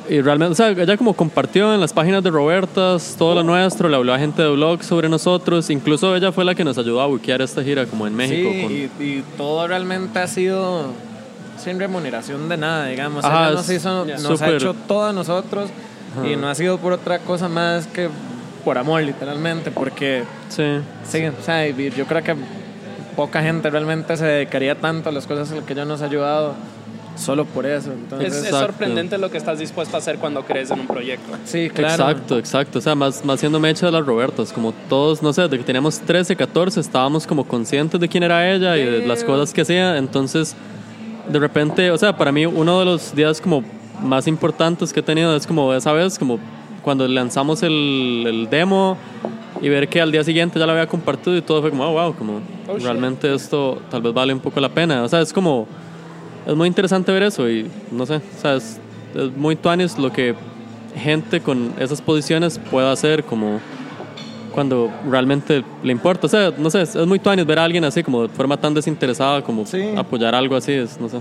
y 0.08 0.20
realmente, 0.22 0.52
o 0.52 0.54
sea, 0.54 0.70
ella 0.70 0.96
como 0.96 1.12
compartió 1.12 1.74
en 1.74 1.80
las 1.80 1.92
páginas 1.92 2.22
de 2.24 2.30
Robertas 2.30 3.14
todo 3.18 3.34
lo 3.34 3.42
nuestro, 3.42 3.88
le 3.90 3.96
habló 3.96 4.14
a 4.14 4.18
gente 4.18 4.40
de 4.42 4.48
blog 4.50 4.82
sobre 4.82 5.08
nosotros, 5.10 5.68
incluso 5.68 6.16
ella 6.16 6.32
fue 6.32 6.44
la 6.46 6.54
que 6.54 6.64
nos 6.64 6.78
ayudó 6.78 7.02
a 7.02 7.06
buquear 7.06 7.42
esta 7.42 7.62
gira 7.62 7.84
como 7.84 8.06
en 8.06 8.14
México. 8.16 8.48
con- 8.48 8.68
Sí, 8.70 8.88
y, 8.98 9.02
y 9.04 9.24
todo 9.36 9.68
realmente 9.68 10.18
ha 10.18 10.26
sido 10.26 10.86
sin 11.60 11.78
remuneración 11.78 12.48
de 12.48 12.56
nada, 12.56 12.86
digamos. 12.86 13.24
Ajá, 13.24 13.46
Ella 13.46 13.54
nos, 13.56 13.70
hizo, 13.70 14.04
nos 14.04 14.42
ha 14.42 14.50
hecho 14.50 14.74
todo 14.74 15.06
a 15.06 15.12
nosotros 15.12 15.70
y 16.24 16.36
no 16.36 16.48
ha 16.48 16.54
sido 16.54 16.78
por 16.78 16.92
otra 16.92 17.18
cosa 17.20 17.48
más 17.48 17.86
que 17.86 18.08
por 18.64 18.76
amor, 18.78 19.02
literalmente, 19.02 19.70
porque 19.70 20.24
sí. 20.48 20.80
sí, 21.08 21.24
o 21.26 21.42
sea, 21.42 21.66
y 21.66 21.90
yo 21.90 22.06
creo 22.06 22.22
que 22.22 22.34
poca 23.16 23.42
gente 23.42 23.70
realmente 23.70 24.16
se 24.16 24.24
dedicaría 24.24 24.74
tanto 24.74 25.08
a 25.08 25.12
las 25.12 25.26
cosas 25.26 25.50
a 25.52 25.56
las 25.56 25.64
que 25.64 25.72
ella 25.72 25.84
nos 25.84 26.02
ha 26.02 26.06
ayudado 26.06 26.54
solo 27.16 27.44
por 27.44 27.66
eso. 27.66 27.92
Entonces, 27.92 28.34
Es, 28.34 28.44
es 28.44 28.50
sorprendente 28.50 29.18
lo 29.18 29.30
que 29.30 29.38
estás 29.38 29.58
dispuesto 29.58 29.96
a 29.96 29.98
hacer 29.98 30.16
cuando 30.18 30.44
crees 30.44 30.70
en 30.70 30.80
un 30.80 30.86
proyecto. 30.86 31.36
sí, 31.44 31.70
claro. 31.70 32.08
Exacto, 32.10 32.38
exacto. 32.38 32.78
O 32.78 32.82
sea, 32.82 32.94
más, 32.94 33.24
más 33.24 33.40
siendo 33.40 33.60
mecha 33.60 33.86
de 33.86 33.92
las 33.92 34.04
Robertas, 34.04 34.52
como 34.52 34.72
todos, 34.88 35.22
no 35.22 35.32
sé, 35.32 35.42
desde 35.42 35.58
que 35.58 35.64
teníamos 35.64 35.98
13, 36.00 36.36
14, 36.36 36.80
estábamos 36.80 37.26
como 37.26 37.44
conscientes 37.46 38.00
de 38.00 38.08
quién 38.08 38.22
era 38.22 38.50
ella 38.50 38.76
y 38.76 38.84
de 38.84 39.06
las 39.06 39.24
cosas 39.24 39.52
que 39.52 39.62
hacía. 39.62 39.96
Entonces, 39.98 40.56
de 41.30 41.38
repente, 41.38 41.90
o 41.90 41.98
sea, 41.98 42.16
para 42.16 42.32
mí 42.32 42.46
uno 42.46 42.78
de 42.80 42.84
los 42.84 43.14
días 43.14 43.40
como 43.40 43.62
más 44.02 44.26
importantes 44.26 44.92
que 44.92 45.00
he 45.00 45.02
tenido 45.02 45.34
es 45.36 45.46
como 45.46 45.72
esa 45.74 45.92
vez, 45.92 46.18
como 46.18 46.38
cuando 46.82 47.06
lanzamos 47.06 47.62
el, 47.62 48.24
el 48.26 48.48
demo 48.50 48.96
y 49.60 49.68
ver 49.68 49.88
que 49.88 50.00
al 50.00 50.10
día 50.10 50.24
siguiente 50.24 50.58
ya 50.58 50.66
lo 50.66 50.72
había 50.72 50.86
compartido 50.86 51.36
y 51.36 51.42
todo 51.42 51.60
fue 51.60 51.70
como, 51.70 51.84
oh, 51.84 51.92
wow, 51.92 52.14
como 52.14 52.40
Oh, 52.68 52.74
shit. 52.76 52.84
realmente 52.84 53.34
esto 53.34 53.82
tal 53.90 54.00
vez 54.00 54.14
vale 54.14 54.32
un 54.32 54.38
poco 54.40 54.60
la 54.60 54.68
pena. 54.68 55.02
O 55.02 55.08
sea, 55.08 55.20
es 55.20 55.32
como, 55.32 55.66
es 56.46 56.54
muy 56.54 56.68
interesante 56.68 57.10
ver 57.10 57.24
eso 57.24 57.48
y 57.50 57.68
no 57.90 58.06
sé, 58.06 58.16
o 58.16 58.40
sea, 58.40 58.54
es, 58.54 58.78
es 59.14 59.36
muy 59.36 59.56
tuanis 59.56 59.98
lo 59.98 60.12
que 60.12 60.34
gente 60.94 61.40
con 61.40 61.72
esas 61.78 62.00
posiciones 62.00 62.60
puede 62.70 62.88
hacer 62.90 63.24
como 63.24 63.60
cuando 64.50 64.90
realmente 65.08 65.64
le 65.82 65.92
importa. 65.92 66.26
O 66.26 66.30
sea, 66.30 66.52
no 66.56 66.70
sé, 66.70 66.82
es, 66.82 66.94
muy 67.06 67.18
tuanis 67.18 67.46
ver 67.46 67.58
a 67.58 67.64
alguien 67.64 67.84
así 67.84 68.02
como 68.02 68.22
de 68.22 68.28
forma 68.28 68.56
tan 68.56 68.74
desinteresada 68.74 69.42
como 69.42 69.64
Sí. 69.66 69.94
apoyar 69.96 70.34
algo 70.34 70.56
así, 70.56 70.72
es, 70.72 71.00
no 71.00 71.08
sé. 71.08 71.20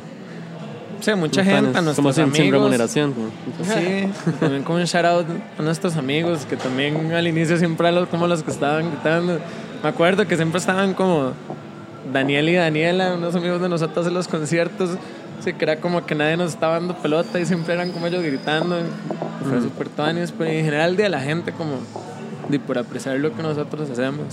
Sí, 1.02 1.16
mucha 1.16 1.44
muy 1.44 1.54
gente, 1.54 1.70
a 1.78 1.82
nuestros 1.82 1.96
como 1.96 2.12
sin, 2.12 2.24
amigos. 2.24 2.38
sin 2.40 2.52
remuneración. 2.52 3.14
como- 3.14 3.28
Sí, 3.64 4.10
también 4.40 4.64
como 4.66 4.78
un 4.80 4.84
shout 4.86 5.06
out 5.06 5.26
a 5.58 5.62
nuestros 5.62 5.96
amigos 5.96 6.46
que 6.46 6.58
también 6.58 7.14
al 7.14 7.26
inicio 7.26 7.58
siempre 7.58 7.88
eran 7.88 8.06
como 8.08 8.28
los 8.28 8.44
que 8.44 8.52
estaban 8.52 8.90
gritando. 8.92 9.40
Me 9.82 9.90
acuerdo 9.90 10.28
que 10.28 10.36
siempre 10.36 10.60
estaban 10.60 10.94
como 10.94 11.32
Daniel 12.12 12.50
y 12.50 12.56
Daniela, 12.56 13.14
unos 13.16 13.34
amigos 13.36 13.62
de 13.62 13.70
nosotros 13.70 14.08
en 14.08 14.14
los 14.14 14.28
conciertos. 14.28 14.98
Sí, 15.40 15.54
que 15.54 15.64
era 15.64 15.78
como 15.78 16.06
que 16.06 16.16
nadie 16.16 16.36
nos 16.36 16.52
estaba 16.52 16.74
dando 16.74 16.96
pelota 16.98 17.40
y 17.40 17.46
siempre 17.46 17.74
eran 17.74 17.92
como 17.94 18.08
ellos 18.08 18.22
gritando. 18.22 18.76
Fue 19.48 19.62
súper 19.62 19.88
tuanis, 19.88 20.34
pero 20.38 20.50
en 20.50 20.66
general 20.66 20.98
de 20.98 21.08
la 21.08 21.22
gente 21.22 21.54
como 21.54 21.76
de 22.50 22.60
por 22.60 22.78
apreciar 22.78 23.18
lo 23.20 23.34
que 23.36 23.42
nosotros 23.42 23.90
hacemos, 23.90 24.26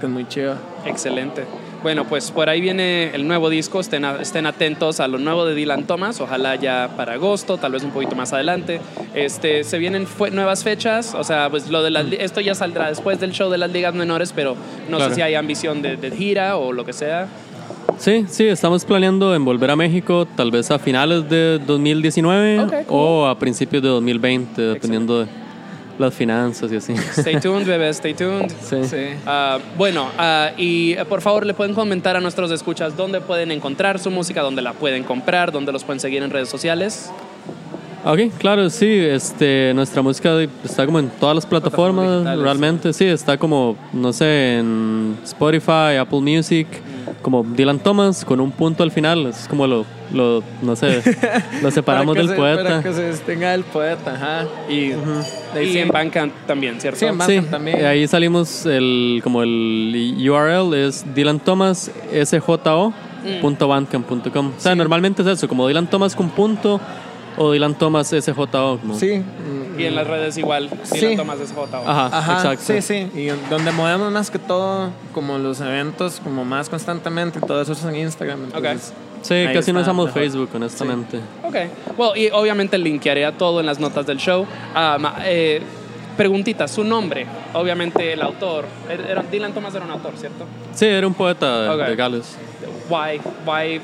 que 0.00 0.06
es 0.06 0.12
muy 0.12 0.26
chido. 0.28 0.54
Excelente. 0.86 1.44
Bueno, 1.82 2.04
pues 2.04 2.30
por 2.30 2.48
ahí 2.48 2.60
viene 2.60 3.10
el 3.12 3.26
nuevo 3.26 3.50
disco. 3.50 3.80
Estén, 3.80 4.04
a- 4.04 4.20
estén 4.22 4.46
atentos 4.46 5.00
a 5.00 5.08
lo 5.08 5.18
nuevo 5.18 5.44
de 5.44 5.54
Dylan 5.56 5.84
Thomas. 5.84 6.20
Ojalá 6.20 6.54
ya 6.54 6.90
para 6.96 7.14
agosto, 7.14 7.56
tal 7.56 7.72
vez 7.72 7.82
un 7.82 7.90
poquito 7.90 8.14
más 8.14 8.32
adelante. 8.32 8.80
Este, 9.14 9.64
se 9.64 9.78
vienen 9.78 10.06
fue- 10.06 10.30
nuevas 10.30 10.62
fechas. 10.62 11.12
O 11.14 11.24
sea, 11.24 11.50
pues 11.50 11.68
lo 11.70 11.82
de 11.82 11.90
las 11.90 12.04
li- 12.06 12.18
esto 12.20 12.40
ya 12.40 12.54
saldrá 12.54 12.88
después 12.88 13.18
del 13.18 13.32
show 13.32 13.50
de 13.50 13.58
las 13.58 13.72
ligas 13.72 13.94
menores, 13.94 14.32
pero 14.32 14.54
no 14.88 14.98
Claro. 14.98 15.10
sé 15.10 15.16
si 15.16 15.22
hay 15.22 15.34
ambición 15.34 15.82
de, 15.82 15.96
de 15.96 16.10
gira 16.12 16.56
o 16.56 16.72
lo 16.72 16.84
que 16.84 16.92
sea. 16.92 17.26
Sí, 17.98 18.26
sí, 18.28 18.46
estamos 18.46 18.84
planeando 18.84 19.34
en 19.34 19.44
volver 19.44 19.70
a 19.72 19.76
México 19.76 20.26
tal 20.36 20.50
vez 20.52 20.70
a 20.70 20.78
finales 20.78 21.28
de 21.28 21.58
2019 21.66 22.60
Ok, 22.60 22.70
cool. 22.70 22.84
o 22.88 23.26
a 23.26 23.38
principios 23.38 23.82
de 23.82 23.88
2020, 23.88 24.62
dependiendo 24.62 25.20
de 25.20 25.26
las 25.98 26.14
finanzas 26.14 26.72
y 26.72 26.76
así. 26.76 26.94
Stay 27.16 27.40
tuned, 27.40 27.66
bebés, 27.66 27.96
stay 27.96 28.14
tuned. 28.14 28.50
Sí. 28.62 28.98
Ah, 29.26 29.58
bueno, 29.76 30.10
ah, 30.18 30.50
y 30.56 30.92
eh, 30.92 31.04
por 31.04 31.20
favor 31.20 31.46
le 31.46 31.54
pueden 31.54 31.74
comentar 31.74 32.16
a 32.16 32.20
nuestros 32.20 32.50
escuchas 32.50 32.96
dónde 32.96 33.20
pueden 33.20 33.50
encontrar 33.50 33.98
su 33.98 34.10
música, 34.10 34.42
dónde 34.42 34.62
la 34.62 34.72
pueden 34.72 35.04
comprar, 35.04 35.52
dónde 35.52 35.72
los 35.72 35.84
pueden 35.84 36.00
seguir 36.00 36.22
en 36.22 36.30
redes 36.30 36.48
sociales. 36.48 37.10
Ok, 38.04 38.18
claro, 38.38 38.68
sí, 38.68 38.88
este, 38.90 39.70
nuestra 39.76 40.02
música 40.02 40.32
está 40.64 40.84
como 40.86 40.98
en 40.98 41.08
todas 41.20 41.36
las 41.36 41.46
plataformas, 41.46 42.24
realmente, 42.36 42.92
sí, 42.92 43.04
está 43.04 43.38
como, 43.38 43.76
no 43.92 44.12
sé, 44.12 44.58
en 44.58 45.16
Spotify, 45.22 45.94
Apple 46.00 46.18
Music, 46.20 46.66
como 47.22 47.44
Dylan 47.44 47.78
Thomas, 47.78 48.24
con 48.24 48.40
un 48.40 48.50
punto 48.50 48.82
al 48.82 48.90
final, 48.90 49.26
es 49.26 49.46
como 49.48 49.68
lo, 49.68 49.84
lo 50.12 50.42
no 50.62 50.74
sé, 50.74 51.00
lo 51.62 51.70
separamos 51.70 52.16
del 52.16 52.26
se- 52.30 52.34
poeta. 52.34 52.62
Para 52.64 52.82
que 52.82 52.92
se 52.92 53.08
distinga 53.12 53.52
del 53.52 53.62
poeta, 53.62 54.14
ajá. 54.16 54.46
Y, 54.68 54.90
ahí 55.54 55.68
Y 55.68 55.72
sí- 55.72 55.78
en 55.78 55.86
Bandcamp 55.88 56.32
también, 56.44 56.80
¿cierto? 56.80 56.98
Sí, 56.98 57.04
en 57.06 57.12
Sí, 57.12 57.18
Bandcamp 57.18 57.50
también. 57.50 57.80
y 57.82 57.84
ahí 57.84 58.08
salimos 58.08 58.66
el 58.66 59.20
como 59.22 59.44
el 59.44 60.16
URL 60.28 60.74
es 60.74 61.04
Dylan 61.14 61.38
Thomas 61.38 61.88
sjo.bandcamp.com. 62.24 64.46
O 64.56 64.60
sea, 64.60 64.74
normalmente 64.74 65.22
es 65.22 65.28
eso, 65.28 65.46
como 65.46 65.68
Dylan 65.68 65.86
Thomas 65.88 66.16
con 66.16 66.30
punto 66.30 66.80
o 67.36 67.52
Dylan 67.52 67.74
Thomas 67.76 68.08
sjo. 68.08 68.46
Como. 68.78 68.94
Sí. 68.98 69.22
Y 69.78 69.84
en 69.84 69.94
las 69.94 70.06
redes 70.06 70.36
igual, 70.36 70.68
Sí. 70.84 70.98
Dylan 71.00 71.16
Thomas 71.16 71.38
SJ. 71.38 71.76
Ajá, 71.86 72.06
Ajá, 72.06 72.32
exacto. 72.34 72.64
sí, 72.66 72.82
sí. 72.82 73.10
Y 73.18 73.26
donde 73.50 73.72
movemos 73.72 74.12
más 74.12 74.30
que 74.30 74.38
todo, 74.38 74.90
como 75.14 75.38
los 75.38 75.60
eventos, 75.60 76.20
como 76.22 76.44
más 76.44 76.68
constantemente, 76.68 77.40
todo 77.40 77.60
eso 77.62 77.72
es 77.72 77.84
en 77.84 77.96
Instagram. 77.96 78.44
entonces, 78.44 78.92
Sí, 79.22 79.34
ahí 79.34 79.54
casi 79.54 79.72
no 79.72 79.78
está 79.78 79.90
usamos 79.92 80.06
mejor. 80.06 80.20
Facebook, 80.22 80.50
honestamente. 80.54 81.20
Ok. 81.44 81.54
Well, 81.96 82.10
y 82.16 82.28
obviamente 82.32 82.76
linkearé 82.76 83.24
a 83.24 83.32
todo 83.32 83.60
en 83.60 83.66
las 83.66 83.78
notas 83.78 84.04
del 84.06 84.18
show. 84.18 84.44
Ah, 84.74 84.96
ma- 85.00 85.14
eh, 85.24 85.62
preguntita, 86.16 86.66
su 86.68 86.82
nombre. 86.84 87.26
Obviamente 87.54 88.12
el 88.12 88.20
autor. 88.20 88.64
Era- 88.90 89.08
era- 89.08 89.22
Dylan 89.22 89.52
Thomas 89.52 89.74
era 89.74 89.84
un 89.84 89.92
autor, 89.92 90.14
¿cierto? 90.18 90.44
Sí, 90.74 90.86
era 90.86 91.06
un 91.06 91.14
poeta 91.14 91.62
de- 91.62 91.68
Ok. 91.70 91.88
de 91.88 91.96
Gales. 91.96 92.36
Why? 92.90 93.20
Why? 93.46 93.80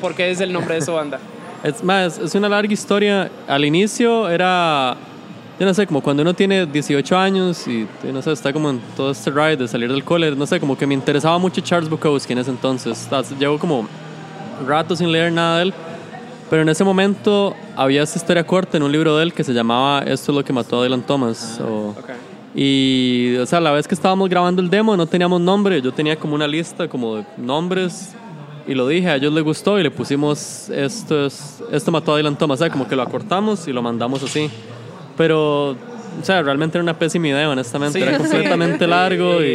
¿Por 0.00 0.14
qué 0.14 0.30
es 0.30 0.40
el 0.40 0.52
nombre 0.52 0.74
de 0.76 0.82
su 0.82 0.92
banda? 0.92 1.18
Es 1.64 1.82
más, 1.82 2.18
es 2.18 2.34
una 2.34 2.48
larga 2.48 2.72
historia. 2.72 3.30
Al 3.48 3.64
inicio 3.64 4.28
era, 4.28 4.94
yo 5.58 5.64
no 5.66 5.72
sé, 5.72 5.86
como 5.86 6.02
cuando 6.02 6.22
uno 6.22 6.34
tiene 6.34 6.66
18 6.66 7.16
años 7.16 7.66
y, 7.66 7.86
no 8.12 8.20
sé, 8.20 8.32
está 8.32 8.52
como 8.52 8.68
en 8.70 8.80
todo 8.96 9.10
este 9.10 9.30
ride 9.30 9.56
de 9.56 9.66
salir 9.68 9.90
del 9.90 10.04
cole, 10.04 10.30
no 10.36 10.46
sé, 10.46 10.60
como 10.60 10.76
que 10.76 10.86
me 10.86 10.92
interesaba 10.94 11.38
mucho 11.38 11.62
Charles 11.62 11.88
Bukowski 11.88 12.34
en 12.34 12.40
ese 12.40 12.50
entonces. 12.50 13.08
Llevo 13.38 13.58
como 13.58 13.88
rato 14.66 14.94
sin 14.94 15.10
leer 15.10 15.32
nada 15.32 15.56
de 15.56 15.62
él, 15.64 15.74
pero 16.50 16.60
en 16.62 16.68
ese 16.68 16.84
momento 16.84 17.54
había 17.76 18.02
esta 18.02 18.18
historia 18.18 18.46
corta 18.46 18.76
en 18.76 18.82
un 18.82 18.92
libro 18.92 19.16
de 19.16 19.22
él 19.22 19.32
que 19.32 19.42
se 19.42 19.54
llamaba 19.54 20.00
Esto 20.00 20.32
es 20.32 20.36
lo 20.36 20.44
que 20.44 20.52
mató 20.52 20.80
a 20.80 20.84
Dylan 20.84 21.02
Thomas. 21.02 21.60
o- 21.60 21.94
Ok. 21.98 22.10
y, 22.54 23.36
o 23.36 23.46
sea, 23.46 23.58
la 23.58 23.72
vez 23.72 23.88
que 23.88 23.94
estábamos 23.94 24.28
grabando 24.28 24.60
el 24.62 24.68
demo 24.68 24.96
no 24.98 25.06
teníamos 25.06 25.40
nombre. 25.40 25.80
Yo 25.80 25.92
tenía 25.92 26.14
como 26.16 26.34
una 26.34 26.46
lista 26.46 26.86
como 26.88 27.16
de 27.16 27.24
nombres 27.38 28.14
y 28.66 28.74
lo 28.74 28.86
dije, 28.88 29.08
a 29.10 29.16
ellos 29.16 29.32
les 29.32 29.44
gustó 29.44 29.78
y 29.78 29.82
le 29.82 29.90
pusimos 29.90 30.68
esto, 30.70 31.26
es, 31.26 31.62
esto 31.70 31.90
mató 31.92 32.14
a 32.14 32.16
Dylan 32.18 32.36
Thomas. 32.36 32.58
Sea, 32.58 32.70
como 32.70 32.86
que 32.88 32.96
lo 32.96 33.02
acortamos 33.02 33.66
y 33.68 33.72
lo 33.72 33.82
mandamos 33.82 34.22
así. 34.22 34.50
Pero, 35.16 35.70
o 35.70 35.76
sea, 36.24 36.42
realmente 36.42 36.76
era 36.78 36.82
una 36.82 36.98
pésima 36.98 37.28
idea, 37.28 37.48
honestamente. 37.48 37.98
Sí, 37.98 38.02
era 38.04 38.16
sí. 38.16 38.18
completamente 38.22 38.86
largo 38.86 39.42
y, 39.42 39.46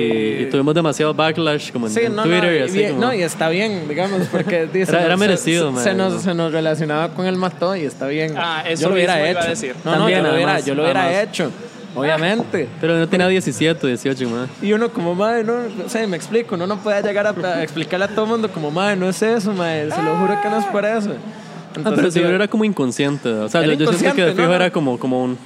y 0.43 0.47
tuvimos 0.51 0.73
demasiado 0.75 1.13
backlash 1.13 1.71
como 1.71 1.87
en, 1.87 1.93
Sí, 1.93 2.01
en 2.03 2.15
no, 2.15 2.23
Twitter 2.23 2.43
no, 2.43 2.51
y 2.53 2.57
y 2.57 2.61
así. 2.61 2.77
bien- 2.77 2.95
como- 2.95 3.05
no, 3.07 3.13
y 3.13 3.21
está 3.23 3.49
bien, 3.49 3.87
digamos, 3.89 4.27
porque 4.31 4.67
dice, 4.73 4.91
Era- 4.91 5.05
era 5.05 5.15
se- 5.15 5.19
merecido, 5.19 5.75
se, 5.75 5.83
se 5.83 5.93
nos, 5.95 6.21
se 6.21 6.33
nos 6.33 6.51
relacionaba 6.51 7.09
con 7.13 7.25
el 7.25 7.35
mató 7.35 7.75
y 7.75 7.81
está 7.81 8.07
bien. 8.07 8.35
Ah, 8.37 8.63
eso 8.67 8.83
yo 8.83 8.89
lo 8.89 8.95
hubiera 8.95 9.19
hecho. 9.21 9.31
iba 9.31 9.41
a 9.41 9.47
decir. 9.49 9.75
No, 9.83 9.91
no, 9.91 9.97
También, 9.97 10.19
yo 10.19 10.23
lo 10.27 10.33
hubiera, 10.33 10.47
además, 10.51 10.65
yo 10.65 10.75
lo 10.75 10.83
hubiera 10.83 11.03
además. 11.05 11.23
hecho, 11.29 11.51
obviamente. 11.95 12.67
Pero 12.81 12.97
no 12.97 13.07
tenía 13.07 13.27
17, 13.27 13.87
18, 13.87 14.29
man. 14.29 14.47
Y 14.61 14.73
uno 14.73 14.89
como, 14.89 15.15
madre, 15.15 15.43
no, 15.43 15.53
o 15.85 15.89
sea, 15.89 16.05
me 16.07 16.17
explico, 16.17 16.55
uno 16.55 16.67
no 16.67 16.77
puede 16.77 17.01
llegar 17.01 17.27
a, 17.27 17.29
a 17.31 17.63
explicarle 17.63 18.05
a 18.05 18.07
todo 18.09 18.25
el 18.25 18.31
mundo 18.31 18.51
como, 18.51 18.71
madre, 18.71 18.95
no 18.95 19.09
es 19.09 19.21
eso, 19.21 19.53
madre, 19.53 19.91
se 19.91 20.01
lo 20.01 20.15
juro 20.17 20.37
que 20.41 20.49
no 20.49 20.59
es 20.59 20.65
por 20.65 20.85
eso. 20.85 21.11
Ah, 21.11 21.71
pero 21.73 21.89
Entonces, 21.89 22.13
seguro 22.13 22.31
yo- 22.31 22.35
era 22.35 22.47
como 22.47 22.65
inconsciente. 22.65 23.29
O 23.29 23.47
sea, 23.49 23.61
yo, 23.63 23.73
yo 23.73 23.93
siento 23.93 24.15
que 24.15 24.25
de 24.25 24.31
fijo 24.33 24.47
no, 24.47 24.53
era 24.53 24.71
como, 24.71 24.97
como 24.99 25.23
un... 25.23 25.37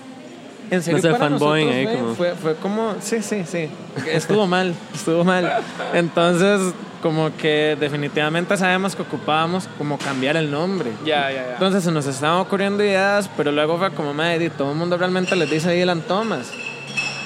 En 0.72 0.82
serio, 0.82 0.98
No 0.98 1.02
sé, 1.02 1.10
ahí 1.46 1.86
fue, 1.86 1.96
como- 1.98 2.16
fue, 2.16 2.32
fue 2.36 2.56
como, 2.56 2.96
sí, 3.02 3.22
sí, 3.22 3.44
sí, 3.46 3.70
estuvo 4.12 4.48
mal, 4.48 4.74
estuvo 4.96 5.24
mal. 5.24 5.52
Entonces, 5.94 6.74
como 7.04 7.36
que 7.36 7.76
definitivamente 7.78 8.56
sabemos 8.56 8.96
que 8.96 9.02
ocupábamos 9.02 9.68
como 9.78 9.98
cambiar 9.98 10.38
el 10.38 10.50
nombre. 10.50 10.94
Ya, 11.06 11.30
ya, 11.30 11.46
ya. 11.46 11.54
Entonces 11.54 11.84
se 11.84 11.92
nos 11.92 12.06
estaban 12.06 12.40
ocurriendo 12.40 12.82
ideas, 12.82 13.30
pero 13.36 13.52
luego 13.52 13.78
fue 13.78 13.92
como, 13.92 14.14
madre, 14.14 14.50
todo 14.50 14.72
el 14.72 14.78
mundo 14.78 14.98
realmente 14.98 15.36
les 15.36 15.50
dice 15.50 15.72
Dylan 15.72 16.02
Thomas. 16.04 16.50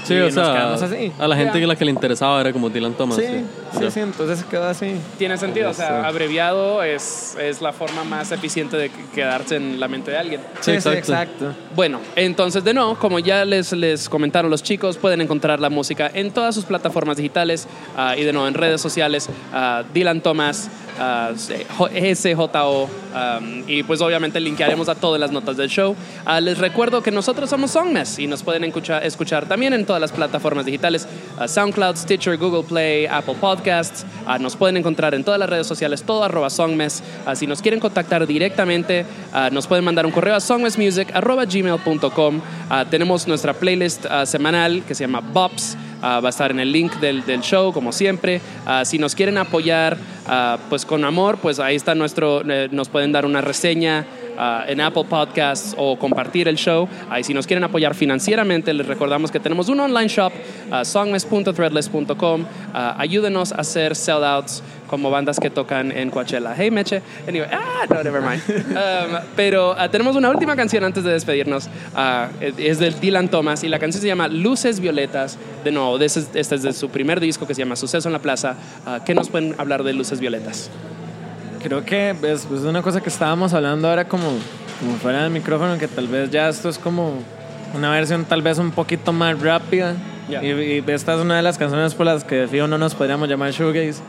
Sí, 0.08 0.14
Y 0.14 0.18
o 0.20 0.24
nos 0.26 0.34
sea, 0.34 0.54
quedamos 0.54 0.82
así. 0.82 1.12
a 1.20 1.28
la 1.28 1.36
gente 1.36 1.54
Ya. 1.56 1.60
que 1.60 1.68
la 1.68 1.76
que 1.76 1.86
le 1.86 1.92
interesaba 1.92 2.40
era 2.42 2.54
como 2.54 2.70
Dylan 2.70 2.94
Thomas. 2.94 3.18
Sí, 3.18 3.24
sí. 3.26 3.44
sí, 3.80 3.92
sí, 3.92 4.00
entonces 4.00 4.44
quedó 4.46 4.66
así. 4.68 4.96
Tiene 5.18 5.38
sentido, 5.38 5.70
o 5.70 5.74
sea, 5.74 6.08
abreviado 6.08 6.84
es, 6.84 7.36
es 7.40 7.62
la 7.62 7.74
forma 7.74 8.04
más 8.04 8.32
eficiente 8.32 8.78
de 8.78 8.90
quedarse 9.14 9.56
en 9.58 9.80
la 9.80 9.88
mente 9.88 10.12
de 10.12 10.18
alguien. 10.18 10.42
Sí, 10.62 10.72
Sí, 10.76 10.82
sí, 10.82 10.90
exacto. 10.90 11.14
exacto. 11.14 11.54
Bueno, 11.76 12.00
entonces 12.16 12.64
de 12.64 12.74
nuevo, 12.74 12.96
como 12.96 13.20
ya 13.20 13.44
les, 13.46 13.72
les 13.74 14.10
comentaron 14.10 14.50
los 14.52 14.64
chicos, 14.64 14.98
pueden 14.98 15.22
encontrar 15.22 15.60
la 15.60 15.70
música 15.70 16.10
en 16.14 16.32
todas 16.32 16.56
sus 16.56 16.66
plataformas 16.66 17.18
digitales 17.18 17.68
ah, 17.96 18.16
y 18.16 18.24
de 18.24 18.34
nuevo 18.34 18.48
en 18.48 18.54
redes 18.54 18.82
sociales, 18.82 19.30
ah, 19.54 19.84
Dylan 19.94 20.22
Thomas, 20.22 20.70
ah, 21.00 21.32
SJO, 21.36 22.84
um, 22.84 23.64
y 23.68 23.84
pues 23.84 24.02
obviamente 24.02 24.40
linkearemos 24.40 24.90
a 24.90 24.96
todas 24.96 25.20
las 25.20 25.32
notas 25.32 25.58
del 25.58 25.70
show. 25.70 25.96
Ah, 26.26 26.40
les 26.40 26.58
recuerdo 26.58 27.02
que 27.02 27.12
nosotros 27.12 27.50
somos 27.50 27.72
Songmas 27.72 28.20
y 28.20 28.28
nos 28.28 28.44
pueden 28.44 28.64
escuchar, 28.64 29.46
también 29.48 29.74
en 29.74 29.86
todas 29.86 30.02
las 30.02 30.12
plataformas 30.12 30.66
digitales, 30.66 31.08
ah, 31.38 31.48
SoundCloud, 31.48 31.96
Stitcher, 31.96 32.38
Google 32.38 32.64
Play, 32.64 33.06
Apple 33.06 33.36
Podcasts, 33.40 34.06
nos 34.40 34.56
pueden 34.56 34.78
encontrar 34.78 35.14
en 35.14 35.24
todas 35.24 35.40
las 35.40 35.50
redes 35.50 35.68
sociales, 35.68 36.04
todo 36.04 36.24
arroba 36.24 36.50
Songmes. 36.50 37.04
Si 37.36 37.48
nos 37.48 37.62
quieren 37.62 37.80
contactar 37.80 38.28
directamente, 38.28 39.06
nos 39.52 39.68
pueden 39.68 39.86
mandar 39.86 40.06
un 40.06 40.12
correo 40.12 40.36
a 40.36 40.40
songmesmusic 40.40 41.16
arroba 41.16 41.46
gmail.com. 41.46 42.42
Ah, 42.70 42.86
tenemos 42.90 43.28
nuestra 43.28 43.54
playlist 43.54 44.06
semanal 44.26 44.84
que 44.86 44.96
se 44.96 45.06
llama 45.06 45.22
Bops. 45.22 45.78
Ah, 46.02 46.20
va 46.20 46.30
a 46.30 46.32
estar 46.32 46.52
en 46.52 46.60
el 46.60 46.72
link 46.72 46.96
del, 46.98 47.26
del 47.26 47.42
show, 47.42 47.74
como 47.74 47.92
siempre. 47.92 48.40
Ah, 48.66 48.86
si 48.86 49.00
nos 49.00 49.16
quieren 49.16 49.38
apoyar, 49.38 49.98
ah, 50.28 50.58
pues 50.70 50.86
con 50.86 51.04
amor, 51.06 51.38
pues 51.38 51.60
ahí 51.60 51.76
está 51.76 51.96
nuestro, 51.96 52.42
eh, 52.50 52.70
nos 52.72 52.90
pueden 52.90 53.12
dar 53.12 53.26
una 53.26 53.42
reseña 53.42 54.06
ah, 54.38 54.66
en 54.68 54.82
Apple 54.82 55.06
Podcasts 55.10 55.76
o 55.78 55.98
compartir 55.98 56.48
el 56.48 56.56
show. 56.58 56.88
Ahí 57.10 57.24
si 57.24 57.34
nos 57.34 57.48
quieren 57.48 57.64
apoyar 57.64 57.96
financieramente, 57.96 58.74
les 58.74 58.88
recordamos 58.88 59.32
que 59.32 59.40
tenemos 59.40 59.70
un 59.70 59.80
online 59.80 60.08
shop, 60.08 60.32
ah, 60.72 60.86
songmes.threadless.com. 60.86 62.46
Ayúdenos 62.74 63.52
a 63.52 63.62
hacer 63.62 63.96
sellouts 63.96 64.64
como 64.88 65.10
bandas 65.12 65.40
que 65.40 65.50
tocan 65.50 65.92
en 65.92 66.10
Coachella. 66.10 66.54
Hey, 66.58 66.72
Meche. 66.72 67.02
Anyway, 67.28 67.48
ah, 67.52 67.86
no, 67.90 68.04
never 68.04 68.22
mind. 68.22 68.42
Um, 68.78 69.18
pero 69.36 69.76
ah, 69.78 69.90
tenemos 69.90 70.16
una 70.16 70.30
última 70.30 70.56
canción 70.56 70.84
antes 70.84 71.04
de 71.04 71.12
despedirnos. 71.12 71.70
Ah, 71.96 72.30
es 72.40 72.80
del 72.80 73.00
Dylan 73.00 73.30
Thomas 73.30 73.64
y 73.64 73.70
la 73.70 73.80
canción 73.80 74.02
se 74.02 74.08
llama 74.08 74.28
Luces 74.28 74.80
Violetas. 74.80 75.38
De 75.64 75.72
nuevo, 75.72 75.98
de 75.98 76.06
ese- 76.06 76.26
este 76.34 76.56
es 76.56 76.62
de 76.64 76.74
su 76.74 76.90
primer 76.90 77.20
disco 77.20 77.46
que 77.48 77.54
se 77.54 77.62
llama 77.64 77.76
Suceso 77.76 78.08
en 78.08 78.14
la 78.14 78.20
Plaza. 78.20 78.56
Ah, 78.86 79.00
¿Qué 79.06 79.14
nos 79.14 79.30
pueden 79.30 79.56
hablar 79.58 79.84
de 79.84 79.94
Luces 79.94 80.20
Violetas? 80.20 80.70
Creo 81.64 81.84
que 81.84 82.12
es, 82.12 82.46
es 82.46 82.62
una 82.62 82.82
cosa 82.82 83.02
que 83.02 83.10
estábamos 83.10 83.54
hablando 83.54 83.90
ahora 83.90 84.08
como, 84.08 84.26
como 84.80 84.96
fuera 85.02 85.24
del 85.24 85.32
micrófono, 85.32 85.78
que 85.78 85.88
tal 85.88 86.08
vez 86.08 86.30
ya 86.30 86.48
esto 86.50 86.70
es 86.70 86.78
como 86.78 87.14
una 87.76 87.90
versión 87.92 88.24
tal 88.26 88.42
vez 88.42 88.58
un 88.60 88.72
poquito 88.72 89.12
más 89.12 89.40
rápida. 89.42 89.96
Ya. 90.30 90.44
Y, 90.44 90.48
y 90.48 90.84
esta 90.88 91.16
es 91.16 91.22
una 91.22 91.38
de 91.38 91.42
las 91.42 91.58
canciones 91.58 91.94
por 91.96 92.06
las 92.06 92.24
que 92.24 92.36
de 92.36 92.48
fijo 92.48 92.68
no 92.68 92.78
nos 92.78 92.96
podríamos 92.96 93.30
llamar 93.30 93.52
shoegaze. 93.52 94.02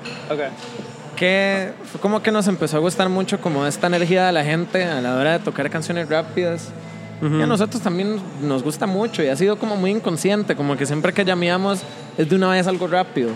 Que 1.16 1.72
fue 1.90 2.00
como 2.00 2.22
que 2.22 2.30
nos 2.30 2.46
empezó 2.46 2.76
a 2.76 2.80
gustar 2.80 3.08
mucho 3.08 3.40
como 3.40 3.66
esta 3.66 3.88
energía 3.88 4.26
de 4.26 4.32
la 4.32 4.44
gente 4.44 4.84
a 4.84 5.00
la 5.00 5.16
hora 5.16 5.32
de 5.32 5.38
tocar 5.40 5.68
canciones 5.70 6.08
rápidas. 6.08 6.70
Y 7.20 7.42
a 7.42 7.46
nosotros 7.46 7.82
también 7.82 8.20
nos 8.42 8.62
gusta 8.62 8.86
mucho 8.86 9.24
y 9.24 9.26
ha 9.26 9.34
sido 9.34 9.58
como 9.58 9.74
muy 9.74 9.90
inconsciente, 9.90 10.54
como 10.54 10.76
que 10.76 10.86
siempre 10.86 11.12
que 11.12 11.24
llameamos 11.24 11.80
es 12.16 12.28
de 12.28 12.36
una 12.36 12.48
vez 12.50 12.68
algo 12.68 12.86
rápido. 12.86 13.30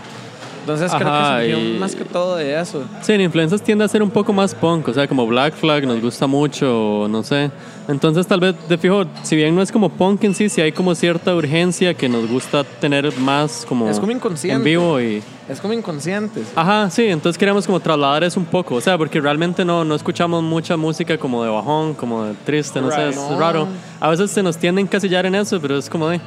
Entonces 0.63 0.93
creo 0.95 1.09
Ajá, 1.09 1.41
que 1.41 1.53
surgió 1.53 1.75
y- 1.75 1.79
más 1.79 1.95
que 1.97 2.05
todo 2.05 2.37
de 2.37 2.61
eso. 2.61 2.85
Sí, 3.03 3.13
en 3.13 3.21
influencias 3.21 3.61
tiende 3.63 3.85
a 3.85 3.89
ser 3.89 4.03
un 4.03 4.11
poco 4.11 4.33
más 4.33 4.55
punk, 4.55 4.89
o 4.89 4.95
sea, 4.95 5.07
como 5.09 5.27
Black 5.27 5.55
Flag 5.55 5.87
nos 5.87 6.01
gusta 6.01 6.27
mucho, 6.29 7.07
no 7.11 7.23
sé. 7.23 7.51
Entonces, 7.89 8.27
tal 8.29 8.39
vez, 8.39 8.55
de 8.69 8.79
fijo, 8.79 9.05
si 9.25 9.35
bien 9.35 9.55
no 9.57 9.61
es 9.61 9.73
como 9.73 9.89
punk 9.89 10.23
en 10.23 10.35
sí, 10.37 10.49
sí 10.49 10.61
hay 10.61 10.71
como 10.71 10.95
cierta 10.95 11.35
urgencia 11.35 11.95
que 11.95 12.09
nos 12.09 12.29
gusta 12.29 12.63
tener 12.63 13.13
más 13.19 13.67
como, 13.69 13.89
Es 13.89 13.99
como 13.99 14.13
inconsciente. 14.13 14.57
en 14.57 14.65
vivo 14.65 15.01
y... 15.01 15.21
Es 15.49 15.61
como 15.61 15.75
inconscientes. 15.75 16.47
Ajá, 16.55 16.89
sí, 16.91 17.07
entonces 17.09 17.37
queríamos 17.37 17.67
como 17.67 17.81
trasladar 17.81 18.23
eso 18.23 18.39
un 18.39 18.47
poco, 18.47 18.77
o 18.77 18.81
sea, 18.81 18.97
porque 18.97 19.21
realmente 19.21 19.65
no, 19.65 19.85
no 19.85 19.97
escuchamos 19.97 20.45
mucha 20.45 20.77
música 20.77 21.19
como 21.19 21.43
de 21.43 21.51
bajón, 21.51 21.95
como 21.95 22.23
de 22.25 22.35
triste, 22.47 22.81
no 22.81 22.91
sé, 22.93 22.99
Right. 23.09 23.11
es 23.11 23.17
No. 23.17 23.39
raro. 23.39 23.67
A 23.99 24.09
veces 24.09 24.31
se 24.31 24.45
nos 24.45 24.57
tiende 24.57 24.81
a 24.81 24.85
encasillar 24.85 25.27
en 25.27 25.35
eso, 25.35 25.61
pero 25.61 25.77
es 25.77 25.91
como 25.91 26.09
de 26.09 26.21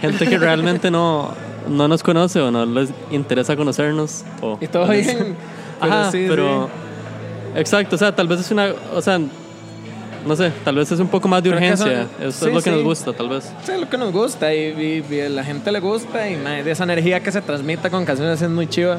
gente 0.00 0.26
que 0.28 0.38
realmente 0.38 0.90
no, 0.92 1.30
no 1.68 1.88
nos 1.88 2.02
conoce 2.02 2.40
o 2.40 2.50
no 2.50 2.64
les 2.66 2.90
interesa 3.10 3.56
conocernos. 3.56 4.24
O, 4.42 4.58
Y 4.60 4.66
todo 4.68 4.86
les- 4.86 5.06
bien. 5.06 5.36
Pero 5.80 5.92
Ajá, 5.92 6.10
sí, 6.12 6.26
pero... 6.28 6.68
Exacto, 7.56 7.96
o 7.96 7.98
sea, 7.98 8.14
tal 8.14 8.26
vez 8.28 8.40
es 8.40 8.50
una... 8.50 8.68
O 8.94 9.02
sea, 9.02 9.18
no 9.18 10.34
sé, 10.36 10.50
tal 10.64 10.76
vez 10.76 10.90
es 10.90 10.98
un 11.00 11.08
poco 11.08 11.28
más 11.28 11.42
de 11.42 11.50
urgencia. 11.50 12.02
eso- 12.02 12.28
Eso 12.28 12.32
sí, 12.44 12.46
es 12.48 12.54
lo 12.54 12.62
que 12.62 12.70
sí. 12.70 12.76
nos 12.76 12.82
gusta, 12.84 13.12
tal 13.12 13.28
vez. 13.28 13.52
Sí, 13.64 13.72
es 13.72 13.80
lo 13.80 13.88
que 13.90 13.98
nos 13.98 14.12
gusta 14.12 14.54
y, 14.54 15.04
y- 15.10 15.14
y 15.14 15.20
a 15.20 15.28
la 15.28 15.44
gente 15.44 15.70
le 15.72 15.80
gusta 15.80 16.28
y 16.28 16.36
de 16.36 16.70
esa 16.70 16.84
energía 16.84 17.20
que 17.20 17.30
se 17.32 17.42
transmite 17.42 17.90
con 17.90 18.04
canciones 18.06 18.40
es 18.40 18.48
muy 18.48 18.66
chiva. 18.66 18.98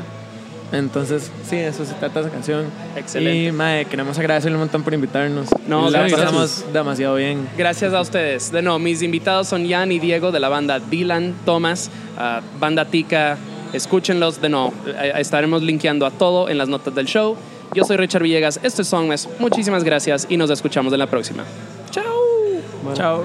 Entonces, 0.72 1.32
sí, 1.48 1.58
eso 1.58 1.86
se 1.86 1.94
trata 1.94 2.22
esa 2.22 2.30
canción. 2.30 2.66
Excelente. 2.96 3.50
Y 3.50 3.52
mae, 3.52 3.86
queremos 3.86 4.18
agradecerle 4.18 4.56
un 4.56 4.62
montón 4.62 4.84
por 4.84 4.94
invitarnos. 4.94 5.48
No, 5.68 5.90
la 5.90 6.00
gracias. 6.00 6.20
pasamos 6.20 6.66
demasiado 6.74 7.16
bien. 7.16 7.48
Gracias 7.58 7.94
a 7.94 8.02
ustedes. 8.02 8.52
De 8.52 8.62
nuevo, 8.62 8.80
mis 8.80 9.02
invitados 9.02 9.48
son 9.48 9.70
Jan 9.70 9.92
y 9.92 10.00
Diego 10.00 10.32
de 10.32 10.40
la 10.40 10.50
banda 10.50 10.80
Dylan 10.80 11.34
Thomas, 11.46 11.90
ah, 12.18 12.42
banda 12.60 12.86
Tica. 12.86 13.38
Escúchenlos 13.74 14.42
de 14.42 14.50
nuevo. 14.50 14.74
eh, 14.88 15.14
estaremos 15.18 15.62
linkeando 15.62 16.06
a 16.06 16.12
todo 16.12 16.50
en 16.50 16.58
las 16.58 16.70
notas 16.70 16.96
del 16.96 17.06
show. 17.06 17.36
Yo 17.74 17.84
soy 17.84 17.98
Richard 17.98 18.24
Villegas. 18.24 18.60
Esto 18.64 18.84
es 18.84 18.88
Songmes. 18.88 19.28
Muchísimas 19.40 19.84
gracias 19.84 20.26
y 20.30 20.38
nos 20.38 20.50
escuchamos 20.50 20.94
en 20.94 21.00
la 21.00 21.08
próxima. 21.08 21.44
Chao. 21.92 22.04
Chao. 22.94 23.24